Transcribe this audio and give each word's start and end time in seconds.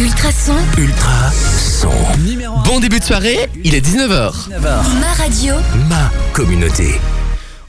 Ultra 0.00 0.32
son. 0.32 0.56
Ultra 0.78 1.30
son. 1.30 1.90
Numéro 2.24 2.56
un. 2.56 2.62
Bon 2.62 2.80
début 2.80 3.00
de 3.00 3.04
soirée, 3.04 3.50
il 3.62 3.74
est 3.74 3.86
19h. 3.86 4.48
19h. 4.48 4.62
Ma 4.62 5.12
radio. 5.12 5.54
Ma 5.90 6.10
communauté. 6.32 6.98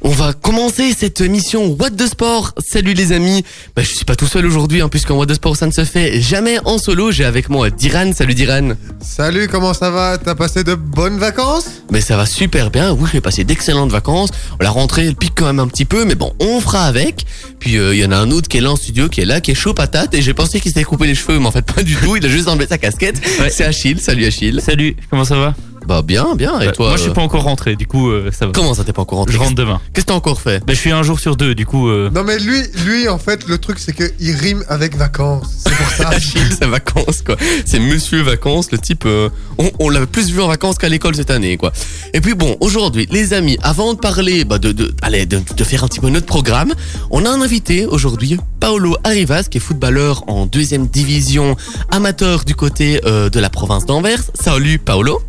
On 0.04 0.10
va 0.10 0.34
commencer 0.34 0.94
cette 0.98 1.22
mission 1.22 1.78
What 1.80 1.92
de 1.92 2.08
Sport. 2.08 2.56
Salut 2.58 2.94
les 2.94 3.12
amis. 3.12 3.44
Bah, 3.76 3.84
je 3.84 3.94
suis 3.94 4.04
pas 4.04 4.16
tout 4.16 4.26
seul 4.26 4.48
aujourd'hui, 4.48 4.82
hein, 4.82 4.90
puisqu'en 4.90 5.16
What 5.16 5.28
de 5.28 5.36
Sport 5.36 5.56
ça 5.56 5.68
ne 5.68 5.72
se 5.72 5.86
fait 5.86 6.20
jamais 6.20 6.58
en 6.66 6.80
solo. 6.80 7.12
J'ai 7.12 7.24
avec 7.24 7.50
moi 7.50 7.70
Diran. 7.70 8.12
Salut 8.12 8.34
Diran. 8.34 8.72
Salut, 9.00 9.48
comment 9.48 9.76
ça 9.76 9.92
va? 9.92 10.18
T'as 10.18 10.34
passé 10.34 10.64
de 10.64 10.74
bonnes 10.74 11.20
vacances? 11.20 11.66
Mais 11.92 12.02
ça 12.02 12.18
va 12.18 12.26
super 12.26 12.72
bien. 12.72 12.94
Oui, 12.94 13.10
j'ai 13.14 13.22
passé 13.22 13.44
d'excellentes 13.44 13.92
vacances. 13.92 14.32
La 14.60 14.72
rentrée 14.72 15.06
elle 15.06 15.16
pique 15.16 15.34
quand 15.36 15.46
même 15.46 15.60
un 15.60 15.68
petit 15.68 15.86
peu, 15.86 16.04
mais 16.04 16.16
bon, 16.16 16.34
on 16.40 16.60
fera 16.62 16.86
avec. 16.86 17.28
Puis 17.60 17.78
euh, 17.78 17.94
il 17.94 18.02
y 18.02 18.06
en 18.06 18.12
a 18.12 18.18
un 18.18 18.32
autre 18.32 18.48
qui 18.48 18.58
est 18.58 18.62
là 18.62 18.72
en 18.72 18.76
studio, 18.76 19.08
qui 19.08 19.22
est 19.22 19.26
là, 19.26 19.40
qui 19.40 19.52
est 19.52 19.56
chaud 19.56 19.76
patate. 19.76 20.16
Et 20.16 20.24
j'ai 20.24 20.34
pensé 20.34 20.60
qu'il 20.60 20.72
s'était 20.72 20.84
coupé 20.84 21.06
les 21.06 21.16
cheveux, 21.16 21.38
mais 21.38 21.46
en 21.46 21.52
fait 21.52 21.66
pas 21.66 21.84
du 21.84 21.96
tout. 21.96 22.16
Il 22.16 22.26
a 22.26 22.30
juste 22.30 22.48
enlevé 22.48 22.66
sa 22.66 22.80
casquette. 22.80 23.22
Ouais. 23.40 23.52
C'est 23.52 23.66
Achille. 23.66 24.00
Salut 24.00 24.26
Achille. 24.26 24.62
Salut, 24.66 24.96
comment 25.12 25.26
ça 25.26 25.36
va? 25.36 25.54
Bah 25.86 26.02
bien, 26.04 26.36
bien. 26.36 26.60
Et 26.60 26.68
Bah, 26.68 26.72
toi 26.74 26.88
Moi 26.90 26.98
je 26.98 27.02
suis 27.04 27.12
euh, 27.12 27.14
pas 27.14 27.22
encore 27.22 27.44
rentré, 27.44 27.76
du 27.76 27.88
coup 27.88 28.10
euh, 28.10 28.32
ça 28.32 28.46
va. 28.46 28.52
Comment 28.54 28.74
ça 28.74 28.84
t'es 28.84 28.94
pas 28.94 29.02
encore 29.02 29.20
rentré 29.20 29.34
Je 29.34 29.40
rentre 29.40 29.56
demain. 29.56 29.80
Qu'est-ce 29.94 30.06
que 30.06 30.12
t'as 30.12 30.16
encore 30.18 30.40
fait 30.42 30.60
Bah, 30.66 30.74
je 30.74 30.80
suis 30.80 30.92
un 30.92 31.04
jour 31.04 31.20
sur 31.20 31.36
deux, 31.36 31.56
du 31.56 31.66
coup. 31.66 31.90
euh, 31.90 32.10
Non 32.14 32.24
mais 32.24 32.38
lui, 32.40 32.62
lui 32.86 33.08
en 33.10 33.18
fait, 33.18 33.48
le 33.48 33.58
truc 33.58 33.80
c'est 33.80 33.94
qu'il 33.94 34.32
rime 34.36 34.64
avec 34.70 34.96
vacances. 34.96 35.48
C'est 35.66 35.76
pour 35.76 35.88
ça. 35.90 36.10
Achille, 36.16 36.50
c'est 36.58 36.68
vacances 36.68 37.22
quoi. 37.26 37.36
C'est 37.66 37.80
Monsieur 37.80 38.22
Vacances, 38.22 38.72
le 38.72 38.78
type. 38.78 39.06
euh, 39.06 39.30
on 39.58 39.70
on 39.80 39.90
l'a 39.90 40.06
plus 40.06 40.32
vu 40.32 40.42
en 40.42 40.48
vacances 40.48 40.78
qu'à 40.78 40.90
l'école 40.90 41.16
cette 41.16 41.32
année 41.32 41.58
quoi. 41.58 41.72
Et 42.14 42.22
puis 42.22 42.34
bon, 42.36 42.58
aujourd'hui, 42.62 43.08
les 43.12 43.34
amis, 43.34 43.58
avant 43.64 43.94
de 43.94 44.00
parler, 44.00 44.46
bah, 44.46 44.60
de, 44.60 44.72
de, 44.72 44.94
allez, 45.02 45.26
de, 45.26 45.42
de 45.56 45.64
faire 45.64 45.84
un 45.84 45.88
petit 45.88 46.00
peu 46.00 46.10
notre 46.10 46.26
programme, 46.28 46.74
on 47.10 47.26
a 47.26 47.30
un 47.30 47.42
invité 47.42 47.86
aujourd'hui, 47.86 48.38
Paolo 48.60 48.96
Arrivas, 49.04 49.44
qui 49.44 49.58
est 49.58 49.62
footballeur 49.62 50.24
en 50.28 50.46
deuxième 50.46 50.88
division 50.88 51.56
amateur 51.90 52.46
du 52.46 52.54
côté 52.56 53.02
euh, 53.06 53.30
de 53.30 53.40
la 53.40 53.50
province 53.50 53.86
d'Anvers. 53.86 54.22
Salut 54.40 54.78
Paolo. 54.80 55.22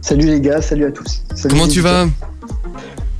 Salut 0.00 0.26
les 0.26 0.40
gars, 0.40 0.62
salut 0.62 0.86
à 0.86 0.90
tous. 0.90 1.22
Salut 1.34 1.54
Comment 1.54 1.68
tu 1.68 1.80
vas. 1.80 2.08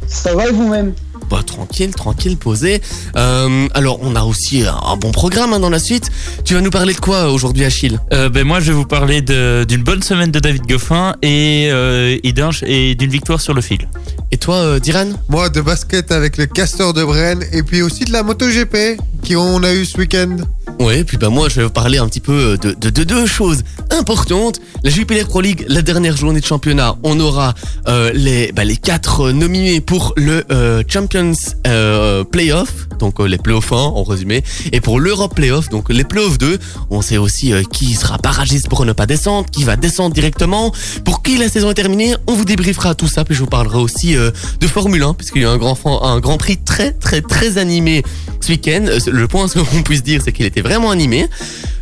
Ça 0.06 0.34
va 0.34 0.48
et 0.48 0.52
vous-même? 0.52 0.94
Bah 1.30 1.42
tranquille, 1.44 1.94
tranquille, 1.94 2.38
posé. 2.38 2.80
Euh, 3.16 3.68
alors 3.74 3.98
on 4.02 4.16
a 4.16 4.22
aussi 4.22 4.64
un, 4.64 4.96
bon 4.96 5.12
programme 5.12 5.52
hein, 5.52 5.60
dans 5.60 5.68
la 5.68 5.78
suite. 5.78 6.10
Tu 6.44 6.54
vas 6.54 6.62
nous 6.62 6.70
parler 6.70 6.94
de 6.94 7.00
quoi 7.00 7.30
aujourd'hui 7.30 7.66
Achille? 7.66 8.00
Euh, 8.14 8.30
ben, 8.30 8.46
moi 8.46 8.60
je 8.60 8.72
vais 8.72 8.76
vous 8.76 8.86
parler 8.86 9.20
d'une 9.20 9.82
bonne 9.82 10.02
semaine 10.02 10.30
de 10.30 10.40
David 10.40 10.66
Goffin 10.66 11.14
et, 11.20 11.68
euh, 11.70 12.16
et 12.22 12.94
d'une 12.94 13.10
victoire 13.10 13.40
sur 13.40 13.52
le 13.52 13.60
fil. 13.60 13.86
Et 14.30 14.38
toi 14.38 14.56
euh, 14.56 14.78
Diran? 14.78 15.08
Moi 15.28 15.50
de 15.50 15.60
basket 15.60 16.10
avec 16.12 16.38
le 16.38 16.46
Castor 16.46 16.94
de 16.94 17.04
Brenne 17.04 17.44
et 17.52 17.62
puis 17.62 17.82
aussi 17.82 18.06
de 18.06 18.12
la 18.12 18.22
MotoGP 18.22 18.98
qui 19.22 19.36
on 19.36 19.62
a 19.62 19.74
eu 19.74 19.84
ce 19.84 19.98
week-end. 19.98 20.36
Ouais, 20.78 21.02
puis 21.02 21.16
bah 21.16 21.28
moi 21.28 21.48
je 21.48 21.56
vais 21.56 21.64
vous 21.64 21.70
parler 21.72 21.98
un 21.98 22.06
petit 22.08 22.20
peu 22.20 22.56
de, 22.56 22.72
de, 22.72 22.90
de 22.90 23.04
deux 23.04 23.26
choses 23.26 23.62
importantes. 23.90 24.60
La 24.84 24.90
Jupiler 24.90 25.24
Pro 25.24 25.40
League, 25.40 25.64
la 25.68 25.82
dernière 25.82 26.16
journée 26.16 26.40
de 26.40 26.46
championnat, 26.46 26.96
on 27.02 27.18
aura 27.18 27.54
euh, 27.88 28.12
les, 28.14 28.52
bah, 28.52 28.64
les 28.64 28.76
quatre 28.76 29.28
euh, 29.28 29.32
nominés 29.32 29.80
pour 29.80 30.12
le 30.16 30.44
euh, 30.52 30.84
Champions 30.88 31.32
euh, 31.66 32.22
Playoff, 32.22 32.88
donc 33.00 33.18
euh, 33.18 33.26
les 33.26 33.38
playoffs 33.38 33.72
1 33.72 33.76
en 33.76 34.04
résumé, 34.04 34.44
et 34.72 34.80
pour 34.80 35.00
l'Europe 35.00 35.34
Playoff, 35.34 35.68
donc 35.68 35.90
les 35.90 36.04
playoffs 36.04 36.38
2. 36.38 36.58
On 36.90 37.02
sait 37.02 37.18
aussi 37.18 37.52
euh, 37.52 37.64
qui 37.72 37.94
sera 37.94 38.16
barragiste 38.18 38.68
pour 38.68 38.84
ne 38.86 38.92
pas 38.92 39.06
descendre, 39.06 39.50
qui 39.50 39.64
va 39.64 39.74
descendre 39.74 40.14
directement. 40.14 40.72
Pour 41.04 41.22
qui 41.24 41.38
la 41.38 41.48
saison 41.48 41.70
est 41.70 41.74
terminée, 41.74 42.14
on 42.28 42.34
vous 42.34 42.44
débriefera 42.44 42.94
tout 42.94 43.08
ça, 43.08 43.24
puis 43.24 43.34
je 43.34 43.40
vous 43.40 43.46
parlerai 43.46 43.78
aussi 43.78 44.16
euh, 44.16 44.30
de 44.60 44.66
Formule 44.68 45.02
1, 45.02 45.14
puisqu'il 45.14 45.42
y 45.42 45.44
a 45.44 45.50
un 45.50 45.58
grand, 45.58 45.76
un 46.04 46.20
grand 46.20 46.38
prix 46.38 46.56
très 46.56 46.92
très 46.92 47.20
très 47.20 47.58
animé 47.58 48.04
ce 48.40 48.52
week-end. 48.52 48.84
Euh, 48.86 48.98
Le 49.10 49.26
point 49.26 49.48
ce 49.48 49.58
qu'on 49.58 49.82
puisse 49.82 50.04
dire, 50.04 50.22
c'est 50.24 50.32
qu'il 50.32 50.46
était 50.46 50.57
vraiment 50.60 50.90
animé. 50.90 51.28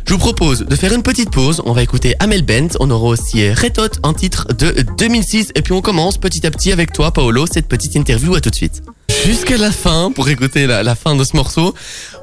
Je 0.05 0.13
vous 0.13 0.19
propose 0.19 0.59
de 0.61 0.75
faire 0.75 0.93
une 0.93 1.03
petite 1.03 1.31
pause. 1.31 1.61
On 1.65 1.73
va 1.73 1.83
écouter 1.83 2.15
Amel 2.19 2.43
Bent. 2.43 2.77
On 2.79 2.89
aura 2.89 3.09
aussi 3.09 3.43
Hot, 3.49 3.99
un 4.03 4.13
titre 4.13 4.47
de 4.53 4.85
2006. 4.97 5.51
Et 5.55 5.61
puis 5.61 5.73
on 5.73 5.81
commence 5.81 6.17
petit 6.17 6.45
à 6.47 6.51
petit 6.51 6.71
avec 6.71 6.93
toi, 6.93 7.11
Paolo, 7.11 7.45
cette 7.45 7.67
petite 7.67 7.95
interview. 7.95 8.35
À 8.35 8.41
tout 8.41 8.49
de 8.49 8.55
suite. 8.55 8.83
Jusqu'à 9.25 9.57
la 9.57 9.71
fin, 9.71 10.11
pour 10.13 10.29
écouter 10.29 10.67
la, 10.67 10.83
la 10.83 10.95
fin 10.95 11.15
de 11.15 11.23
ce 11.23 11.35
morceau, 11.35 11.73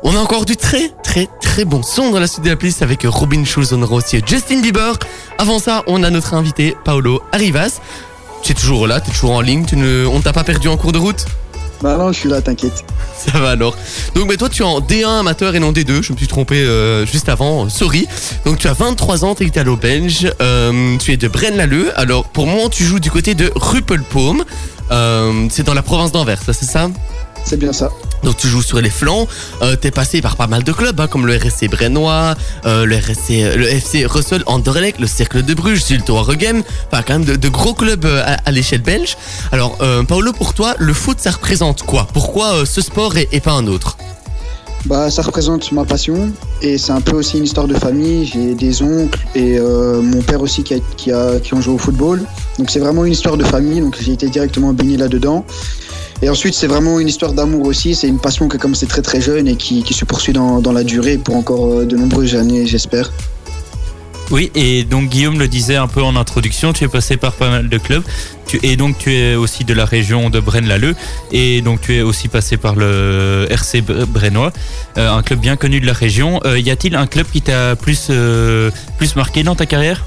on 0.03 0.15
a 0.17 0.19
encore 0.19 0.45
du 0.45 0.57
très 0.57 0.91
très 1.03 1.29
très 1.41 1.65
bon 1.65 1.83
son 1.83 2.11
dans 2.11 2.21
la 2.21 2.27
suite 2.27 2.45
de 2.45 2.51
la 2.51 2.57
playlist 2.57 2.83
avec 2.83 3.03
Robin 3.05 3.45
Schulz, 3.45 3.73
on 3.73 3.83
aura 3.83 3.97
aussi 3.97 4.21
Justin 4.25 4.61
Bieber. 4.61 4.99
Avant 5.39 5.59
ça, 5.59 5.83
on 5.87 6.03
a 6.03 6.11
notre 6.11 6.35
invité, 6.35 6.75
Paolo 6.85 7.21
Arrivas. 7.33 7.81
Tu 8.43 8.53
es 8.53 8.55
toujours 8.55 8.87
là, 8.87 9.01
tu 9.01 9.11
es 9.11 9.13
toujours 9.13 9.33
en 9.33 9.41
ligne, 9.41 9.65
tu 9.67 9.77
ne, 9.77 10.07
on 10.07 10.21
t'a 10.21 10.33
pas 10.33 10.45
perdu 10.45 10.69
en 10.69 10.77
cours 10.77 10.93
de 10.93 10.99
route? 10.99 11.27
Bah 11.83 11.97
non, 11.97 12.13
je 12.13 12.21
suis 12.21 12.29
là, 12.29 12.41
t'inquiète. 12.41 12.85
ça 13.17 13.39
va 13.39 13.51
alors. 13.51 13.77
Donc 14.15 14.29
mais 14.29 14.37
toi 14.37 14.49
tu 14.49 14.63
es 14.63 14.65
en 14.65 14.81
D1 14.81 15.21
amateur 15.21 15.55
et 15.55 15.61
non 15.61 15.73
D2, 15.73 16.03
je 16.03 16.13
me 16.13 16.19
suis 16.19 16.27
trompé 16.27 16.57
euh, 16.57 17.05
juste 17.07 17.29
avant, 17.29 17.69
sorry. 17.69 18.07
Donc 18.45 18.59
tu 18.59 18.69
as 18.69 18.73
23 18.73 19.25
ans, 19.25 19.35
tu 19.35 19.45
es 19.45 19.47
italo-belge, 19.47 20.33
euh, 20.41 20.97
tu 20.99 21.13
es 21.13 21.17
de 21.17 21.29
Braine-l'Alleud. 21.29 21.93
Alors 21.97 22.25
pour 22.25 22.47
moi 22.47 22.69
tu 22.71 22.85
joues 22.85 23.01
du 23.01 23.11
côté 23.11 23.35
de 23.35 23.51
Ruppelpaume, 23.55 24.45
euh, 24.91 25.47
c'est 25.51 25.65
dans 25.65 25.75
la 25.75 25.83
province 25.83 26.13
d'Anvers, 26.13 26.41
c'est 26.45 26.65
ça? 26.65 26.89
C'est 27.45 27.59
bien 27.59 27.73
ça. 27.73 27.91
donc 28.23 28.39
tu 28.39 28.49
joues 28.49 28.63
sur 28.63 28.81
les 28.81 28.89
flancs, 28.91 29.29
euh, 29.61 29.77
t'es 29.77 29.91
passé 29.91 30.23
par 30.23 30.37
pas 30.37 30.47
mal 30.47 30.65
de 30.65 30.73
clubs 30.73 30.99
hein, 30.99 31.07
comme 31.07 31.27
le 31.27 31.37
RSC 31.37 31.69
Brennois, 31.69 32.35
euh, 32.65 32.87
le 32.87 32.97
RSC, 32.97 33.55
le 33.57 33.67
FC 33.71 34.07
Russell 34.07 34.43
Anderlecht, 34.47 34.99
le 34.99 35.07
Cercle 35.07 35.43
de 35.43 35.53
Bruges, 35.53 35.85
Zulto 35.85 36.17
Regem, 36.23 36.63
enfin 36.91 37.03
quand 37.07 37.13
même 37.19 37.25
de, 37.27 37.37
de 37.37 37.49
gros 37.49 37.75
clubs 37.75 38.07
euh, 38.07 38.23
à, 38.25 38.39
à 38.47 38.51
l'échelle 38.51 38.81
belge. 38.83 39.17
Alors 39.53 39.77
Paolo, 40.09 40.33
pour 40.33 40.55
toi, 40.55 40.75
le 40.79 40.95
foot 40.95 41.19
ça 41.21 41.33
représente 41.33 41.83
quoi? 41.83 42.09
Pourquoi 42.15 42.65
ce 42.65 42.81
sport 42.81 43.17
et, 43.19 43.29
et 43.33 43.41
pas 43.41 43.53
un 43.53 43.67
autre? 43.67 43.97
Bah 44.87 45.11
ça 45.11 45.23
représente 45.23 45.73
ma 45.73 45.85
passion 45.87 46.31
et 46.61 46.77
c'est 46.77 46.93
un 46.93 47.01
peu 47.01 47.17
aussi 47.17 47.39
une 47.39 47.45
histoire 47.45 47.67
de 47.67 47.75
famille. 47.75 48.27
J'ai 48.27 48.55
des 48.55 48.83
oncles 48.83 49.19
et 49.35 49.59
euh, 49.59 50.03
mon 50.03 50.21
père 50.21 50.43
aussi 50.43 50.63
qui, 50.63 50.75
a, 50.75 50.79
qui, 50.97 51.11
a, 51.11 51.41
qui 51.41 51.55
ont 51.55 51.61
joué 51.63 51.75
au 51.75 51.79
football. 51.79 52.23
Donc 52.59 52.71
c'est 52.71 52.81
vraiment 52.81 53.05
une 53.07 53.13
histoire 53.13 53.37
de 53.39 53.45
famille, 53.45 53.81
donc 53.81 53.97
j'ai 54.01 54.13
été 54.13 54.29
directement 54.29 54.73
baigné 54.75 54.97
là-dedans. 54.99 55.45
Et 56.25 56.31
ensuite 56.31 56.55
c'est 56.55 56.69
vraiment 56.69 57.01
une 57.01 57.09
histoire 57.09 57.35
d'amour 57.35 57.67
aussi, 57.67 57.95
c'est 57.95 58.09
une 58.09 58.19
passion 58.19 58.49
qui 58.49 58.57
a 58.57 58.59
commencé 58.59 58.87
très 58.87 59.03
très 59.03 59.21
jeune 59.21 59.47
et 59.47 59.57
qui, 59.57 59.85
se 59.93 60.07
poursuit 60.07 60.33
dans, 60.33 60.63
dans 60.63 60.73
la 60.73 60.83
durée 60.83 61.19
pour 61.19 61.37
encore 61.37 61.67
euh, 61.67 61.85
de 61.85 61.99
nombreuses 61.99 62.35
années 62.35 62.67
j'espère. 62.67 63.13
Oui, 64.31 64.51
et 64.55 64.85
donc 64.85 65.11
Guillaume 65.11 65.39
le 65.39 65.49
disait 65.49 65.77
un 65.77 65.87
peu 65.87 66.03
en 66.03 66.17
introduction, 66.17 66.73
tu 66.73 66.85
es 66.85 66.89
passé 66.89 67.19
par 67.19 67.35
pas 67.35 67.51
mal 67.51 67.69
de 67.69 67.77
clubs. 67.77 68.03
Et 68.63 68.77
donc 68.77 68.97
tu 68.97 69.13
es 69.13 69.35
aussi 69.35 69.65
de 69.65 69.75
la 69.75 69.85
région 69.85 70.31
de 70.31 70.41
Braine-l'Alleud. 70.41 70.97
Et 71.31 71.61
donc 71.61 71.83
tu 71.83 71.95
es 71.95 72.01
aussi 72.01 72.29
passé 72.29 72.57
par 72.57 72.75
le 72.75 73.47
RC 73.51 73.83
Bre- 73.83 74.07
Brennois, 74.07 74.51
euh, 74.97 75.11
un 75.13 75.23
club 75.23 75.41
bien 75.41 75.57
connu 75.57 75.79
de 75.79 75.85
la 75.87 75.93
région. 75.93 76.41
Euh, 76.47 76.59
y 76.59 76.71
a-t-il 76.71 76.97
un 76.97 77.07
club 77.07 77.27
qui 77.31 77.43
t'a 77.43 77.77
plus, 77.77 78.11
plus 78.97 79.15
marqué 79.15 79.43
dans 79.43 79.57
ta 79.57 79.67
carrière? 79.67 80.03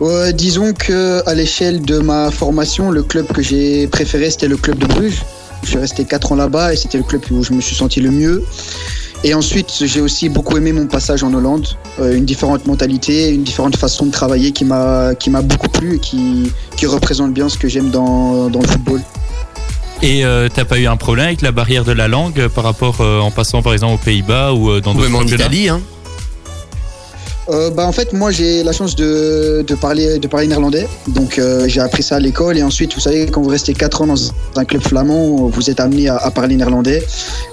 Ouais, 0.00 0.32
disons 0.32 0.72
que 0.72 1.22
à 1.28 1.34
l'échelle 1.34 1.82
de 1.82 1.98
ma 1.98 2.30
formation, 2.30 2.90
le 2.90 3.02
club 3.02 3.26
que 3.32 3.42
j'ai 3.42 3.86
préféré, 3.88 4.30
c'était 4.30 4.48
le 4.48 4.56
club 4.56 4.78
de 4.78 4.86
Bruges. 4.86 5.22
Je 5.64 5.70
suis 5.70 5.78
resté 5.78 6.04
4 6.04 6.32
ans 6.32 6.36
là-bas 6.36 6.72
et 6.72 6.76
c'était 6.76 6.98
le 6.98 7.04
club 7.04 7.22
où 7.32 7.42
je 7.42 7.52
me 7.52 7.60
suis 7.60 7.74
senti 7.74 8.00
le 8.00 8.10
mieux. 8.10 8.44
Et 9.24 9.34
ensuite, 9.34 9.72
j'ai 9.80 10.00
aussi 10.00 10.28
beaucoup 10.28 10.56
aimé 10.56 10.72
mon 10.72 10.86
passage 10.86 11.24
en 11.24 11.34
Hollande. 11.34 11.66
Euh, 11.98 12.14
une 12.14 12.24
différente 12.24 12.66
mentalité, 12.66 13.30
une 13.30 13.42
différente 13.42 13.76
façon 13.76 14.06
de 14.06 14.12
travailler 14.12 14.52
qui 14.52 14.64
m'a 14.64 15.16
qui 15.16 15.30
m'a 15.30 15.42
beaucoup 15.42 15.68
plu 15.68 15.96
et 15.96 15.98
qui, 15.98 16.52
qui 16.76 16.86
représente 16.86 17.34
bien 17.34 17.48
ce 17.48 17.58
que 17.58 17.66
j'aime 17.66 17.90
dans, 17.90 18.48
dans 18.48 18.60
le 18.60 18.68
football. 18.68 19.00
Et 20.02 20.24
euh, 20.24 20.48
t'as 20.52 20.64
pas 20.64 20.78
eu 20.78 20.86
un 20.86 20.96
problème 20.96 21.26
avec 21.26 21.42
la 21.42 21.50
barrière 21.50 21.84
de 21.84 21.92
la 21.92 22.06
langue 22.06 22.38
euh, 22.38 22.48
par 22.48 22.64
rapport 22.64 23.00
euh, 23.00 23.18
en 23.18 23.32
passant 23.32 23.62
par 23.62 23.72
exemple 23.72 23.94
aux 23.94 24.04
Pays-Bas 24.04 24.52
ou 24.52 24.70
euh, 24.70 24.80
dans 24.80 24.92
Ou 24.92 24.98
d'autres 24.98 25.06
même 25.06 25.16
en 25.16 25.20
championnats 25.22 25.44
Italie, 25.46 25.68
hein 25.68 25.80
Euh, 27.50 27.70
bah 27.70 27.86
en 27.86 27.92
fait 27.92 28.12
moi 28.12 28.30
j'ai 28.30 28.62
la 28.62 28.72
chance 28.72 28.94
de, 28.94 29.64
parler 29.80 30.18
de 30.18 30.28
parler 30.28 30.46
néerlandais. 30.46 30.86
Donc 31.08 31.38
euh, 31.38 31.66
j'ai 31.66 31.80
appris 31.80 32.02
ça 32.02 32.16
à 32.16 32.20
l'école. 32.20 32.58
Et 32.58 32.62
ensuite 32.62 32.94
vous 32.94 33.00
savez 33.00 33.26
quand 33.26 33.40
vous 33.40 33.48
restez 33.48 33.72
4 33.72 34.02
ans 34.02 34.06
dans 34.06 34.32
un 34.56 34.64
club 34.64 34.82
flamand 34.82 35.48
vous 35.48 35.70
êtes 35.70 35.80
amené 35.80 36.08
à, 36.08 36.30
parler 36.30 36.56
néerlandais. 36.56 37.02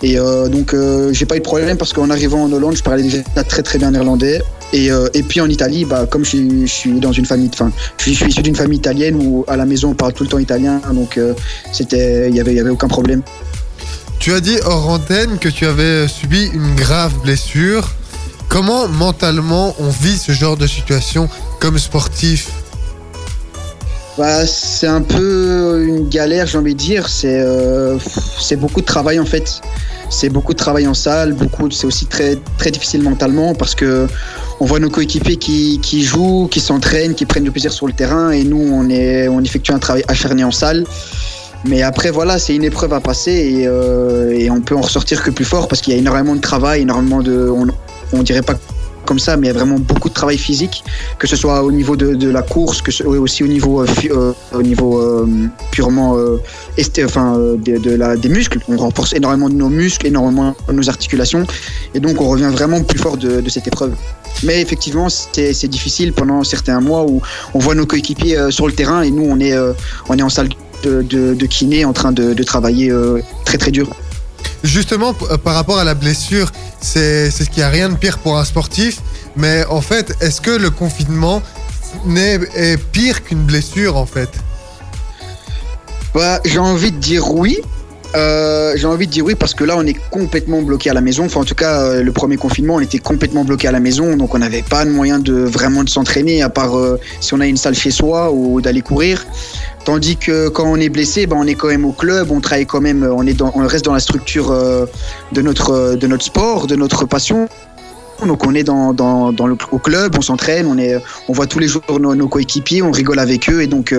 Et 0.03 0.19
euh, 0.19 0.47
donc 0.49 0.75
j'ai 1.11 1.25
pas 1.25 1.35
eu 1.35 1.39
de 1.39 1.43
problème 1.43 1.77
parce 1.77 1.93
qu'en 1.93 2.09
arrivant 2.09 2.43
en 2.43 2.51
Hollande 2.51 2.75
je 2.75 2.83
parlais 2.83 3.03
déjà 3.03 3.19
très 3.47 3.63
très 3.63 3.77
bien 3.77 3.91
néerlandais. 3.91 4.41
Et, 4.73 4.89
et 5.13 5.23
puis 5.23 5.39
en 5.39 5.47
Italie 5.47 5.85
bah 5.85 6.05
comme 6.09 6.25
je 6.25 6.65
suis, 6.65 6.99
dans 6.99 7.13
une 7.13 7.25
famille 7.25 7.49
enfin 7.53 7.71
je 7.97 8.11
je 8.11 8.15
suis 8.15 8.27
issu 8.27 8.41
d'une 8.41 8.55
famille 8.55 8.79
italienne 8.79 9.15
où 9.15 9.45
à 9.47 9.55
la 9.55 9.65
maison 9.65 9.91
on 9.91 9.93
parle 9.93 10.13
tout 10.13 10.23
le 10.23 10.29
temps 10.29 10.39
italien. 10.39 10.81
Donc 10.93 11.19
c'était 11.71 12.29
il 12.29 12.35
y 12.35 12.41
avait 12.41 12.53
y 12.53 12.59
avait 12.59 12.69
aucun 12.69 12.87
problème. 12.89 13.21
Tu 14.19 14.33
as 14.33 14.41
dit 14.41 14.57
hors 14.65 14.89
antenne 14.89 15.37
que 15.37 15.49
tu 15.49 15.65
avais 15.65 16.07
subi 16.07 16.49
une 16.53 16.75
grave 16.75 17.13
blessure. 17.23 17.95
Comment 18.49 18.87
mentalement 18.87 19.75
on 19.79 19.89
vit 19.89 20.17
ce 20.17 20.31
genre 20.31 20.57
de 20.57 20.67
situation 20.67 21.27
comme 21.59 21.77
sportif 21.77 22.49
Bah, 24.17 24.45
c'est 24.45 24.87
un 24.87 25.01
peu 25.01 25.83
une 25.85 26.07
galère, 26.07 26.47
j'ai 26.47 26.57
envie 26.57 26.73
de 26.73 26.79
dire. 26.79 27.09
C'est 27.09 27.39
euh, 27.39 27.97
beaucoup 28.57 28.81
de 28.81 28.85
travail 28.85 29.19
en 29.19 29.25
fait. 29.25 29.61
C'est 30.09 30.29
beaucoup 30.29 30.53
de 30.53 30.57
travail 30.57 30.87
en 30.87 30.93
salle. 30.93 31.35
C'est 31.71 31.87
aussi 31.87 32.05
très 32.05 32.37
très 32.57 32.71
difficile 32.71 33.01
mentalement 33.01 33.55
parce 33.55 33.75
que 33.75 34.07
on 34.59 34.65
voit 34.65 34.79
nos 34.79 34.89
coéquipiers 34.89 35.35
qui, 35.35 36.03
jouent, 36.03 36.47
qui 36.49 36.61
s'entraînent, 36.61 37.15
qui 37.15 37.25
prennent 37.25 37.43
du 37.43 37.51
plaisir 37.51 37.73
sur 37.73 37.87
le 37.87 37.93
terrain 37.93 38.31
et 38.31 38.43
nous 38.43 38.69
on 38.71 39.43
effectue 39.43 39.73
un 39.73 39.79
travail 39.79 40.03
acharné 40.07 40.43
en 40.43 40.51
salle. 40.51 40.85
Mais 41.67 41.81
après 41.81 42.11
voilà, 42.11 42.37
c'est 42.37 42.55
une 42.55 42.63
épreuve 42.63 42.93
à 42.93 42.99
passer 42.99 43.31
et, 43.31 43.67
euh, 43.67 44.29
et 44.31 44.51
on 44.51 44.61
peut 44.61 44.75
en 44.75 44.81
ressortir 44.81 45.23
que 45.23 45.31
plus 45.31 45.45
fort 45.45 45.67
parce 45.67 45.81
qu'il 45.81 45.93
y 45.93 45.95
a 45.95 45.99
énormément 45.99 46.35
de 46.35 46.41
travail, 46.41 46.81
énormément 46.81 47.23
de 47.23 47.49
on 48.13 48.23
dirait 48.23 48.41
pas 48.41 48.55
comme 49.05 49.19
ça, 49.19 49.37
mais 49.37 49.51
vraiment 49.51 49.77
beaucoup 49.79 50.09
de 50.09 50.13
travail 50.13 50.37
physique, 50.37 50.83
que 51.19 51.27
ce 51.27 51.35
soit 51.35 51.63
au 51.63 51.71
niveau 51.71 51.95
de, 51.95 52.29
la 52.29 52.41
course, 52.41 52.81
que 52.81 52.91
ce, 52.91 53.03
aussi 53.03 53.43
au 53.43 53.47
niveau, 53.47 53.85
purement 55.71 56.17
des 56.77 58.29
muscles. 58.29 58.59
On 58.67 58.77
renforce 58.77 59.13
énormément 59.13 59.49
nos 59.49 59.69
muscles, 59.69 60.07
énormément 60.07 60.55
nos 60.71 60.89
articulations, 60.89 61.45
et 61.93 61.99
donc 61.99 62.19
on 62.19 62.27
revient 62.27 62.49
vraiment 62.51 62.81
plus 62.81 62.99
fort 62.99 63.17
de, 63.17 63.47
cette 63.49 63.67
épreuve. 63.67 63.93
Mais 64.43 64.61
effectivement, 64.61 65.07
c'est 65.09 65.67
difficile 65.67 66.11
pendant 66.11 66.43
certains 66.43 66.81
mois 66.81 67.05
où 67.05 67.21
on 67.53 67.59
voit 67.59 67.75
nos 67.75 67.85
coéquipiers 67.85 68.37
euh, 68.37 68.51
sur 68.51 68.67
le 68.67 68.73
terrain 68.73 69.01
et 69.01 69.09
nous, 69.09 69.23
on 69.23 69.39
est, 69.39 69.53
euh, 69.53 69.71
on 70.09 70.17
est 70.17 70.21
en 70.21 70.29
salle 70.29 70.49
de, 70.83 71.45
kiné 71.45 71.85
en 71.85 71.93
train 71.93 72.11
de, 72.11 72.33
de 72.33 72.43
travailler 72.43 72.91
euh, 72.91 73.21
très 73.45 73.57
très 73.57 73.71
dur. 73.71 73.89
Justement, 74.65 75.13
euh, 75.29 75.37
par 75.37 75.53
rapport 75.53 75.77
à 75.77 75.83
la 75.83 75.93
blessure, 75.93 76.51
c'est 76.81 77.29
ce 77.29 77.43
qu'il 77.43 77.57
n'y 77.57 77.63
a 77.63 77.69
rien 77.69 77.89
de 77.89 77.95
pire 77.95 78.17
pour 78.17 78.37
un 78.37 78.45
sportif. 78.45 78.99
Mais 79.35 79.63
en 79.65 79.81
fait, 79.81 80.15
est-ce 80.21 80.41
que 80.41 80.49
le 80.49 80.71
confinement 80.71 81.41
est 82.15 82.77
pire 82.91 83.23
qu'une 83.23 83.43
blessure 83.43 83.95
en 83.95 84.07
fait? 84.07 84.29
Bah, 86.15 86.39
j'ai 86.45 86.57
envie 86.59 86.91
de 86.91 86.97
dire 86.97 87.31
oui. 87.31 87.59
Euh, 88.15 88.73
j'ai 88.77 88.87
envie 88.87 89.07
de 89.07 89.11
dire 89.11 89.25
oui 89.25 89.35
parce 89.35 89.53
que 89.53 89.63
là 89.65 89.75
on 89.77 89.85
est 89.85 89.97
complètement 90.09 90.61
bloqué 90.61 90.89
à 90.89 90.93
la 90.93 91.01
maison. 91.01 91.25
Enfin 91.25 91.41
en 91.41 91.43
tout 91.43 91.55
cas 91.55 91.81
euh, 91.81 92.03
le 92.03 92.11
premier 92.13 92.37
confinement 92.37 92.75
on 92.75 92.79
était 92.79 92.99
complètement 92.99 93.43
bloqué 93.43 93.67
à 93.67 93.71
la 93.71 93.81
maison 93.81 94.15
donc 94.15 94.33
on 94.33 94.39
n'avait 94.39 94.61
pas 94.61 94.85
de 94.85 94.89
moyen 94.89 95.19
de 95.19 95.33
vraiment 95.33 95.83
de 95.83 95.89
s'entraîner 95.89 96.41
à 96.41 96.49
part 96.49 96.77
euh, 96.77 96.99
si 97.19 97.33
on 97.33 97.41
a 97.41 97.47
une 97.47 97.57
salle 97.57 97.75
chez 97.75 97.91
soi 97.91 98.31
ou 98.31 98.61
d'aller 98.61 98.81
courir. 98.81 99.25
Tandis 99.83 100.15
que 100.17 100.47
quand 100.47 100.65
on 100.65 100.77
est 100.77 100.89
blessé, 100.89 101.27
ben 101.27 101.35
on 101.37 101.45
est 101.45 101.55
quand 101.55 101.67
même 101.67 101.85
au 101.85 101.91
club, 101.91 102.31
on 102.31 102.39
travaille 102.39 102.65
quand 102.65 102.81
même, 102.81 103.03
on 103.03 103.27
est 103.27 103.33
dans, 103.33 103.51
on 103.53 103.67
reste 103.67 103.85
dans 103.85 103.93
la 103.93 103.99
structure 103.99 104.49
de 105.31 105.41
notre 105.41 105.95
de 105.95 106.07
notre 106.07 106.25
sport, 106.25 106.67
de 106.67 106.75
notre 106.75 107.05
passion. 107.05 107.47
Donc 108.25 108.47
on 108.47 108.55
est 108.55 108.63
dans, 108.63 108.93
dans, 108.93 109.33
dans 109.33 109.45
le, 109.45 109.57
au 109.71 109.77
club, 109.77 110.15
on 110.17 110.21
s'entraîne, 110.21 110.65
on 110.67 110.77
on 111.27 111.33
voit 111.33 111.47
tous 111.47 111.59
les 111.59 111.67
jours 111.67 111.83
nos, 111.99 112.15
nos 112.15 112.27
coéquipiers, 112.29 112.81
on 112.81 112.91
rigole 112.91 113.19
avec 113.19 113.49
eux 113.49 113.61
et 113.61 113.67
donc 113.67 113.93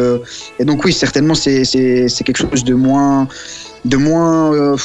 et 0.58 0.64
donc 0.64 0.84
oui 0.84 0.92
certainement 0.92 1.34
c'est 1.34 1.62
quelque 2.24 2.38
chose 2.38 2.64
de 2.64 2.74
moins 2.74 3.28
de 3.88 3.96
moins 3.96 4.52
euh, 4.52 4.76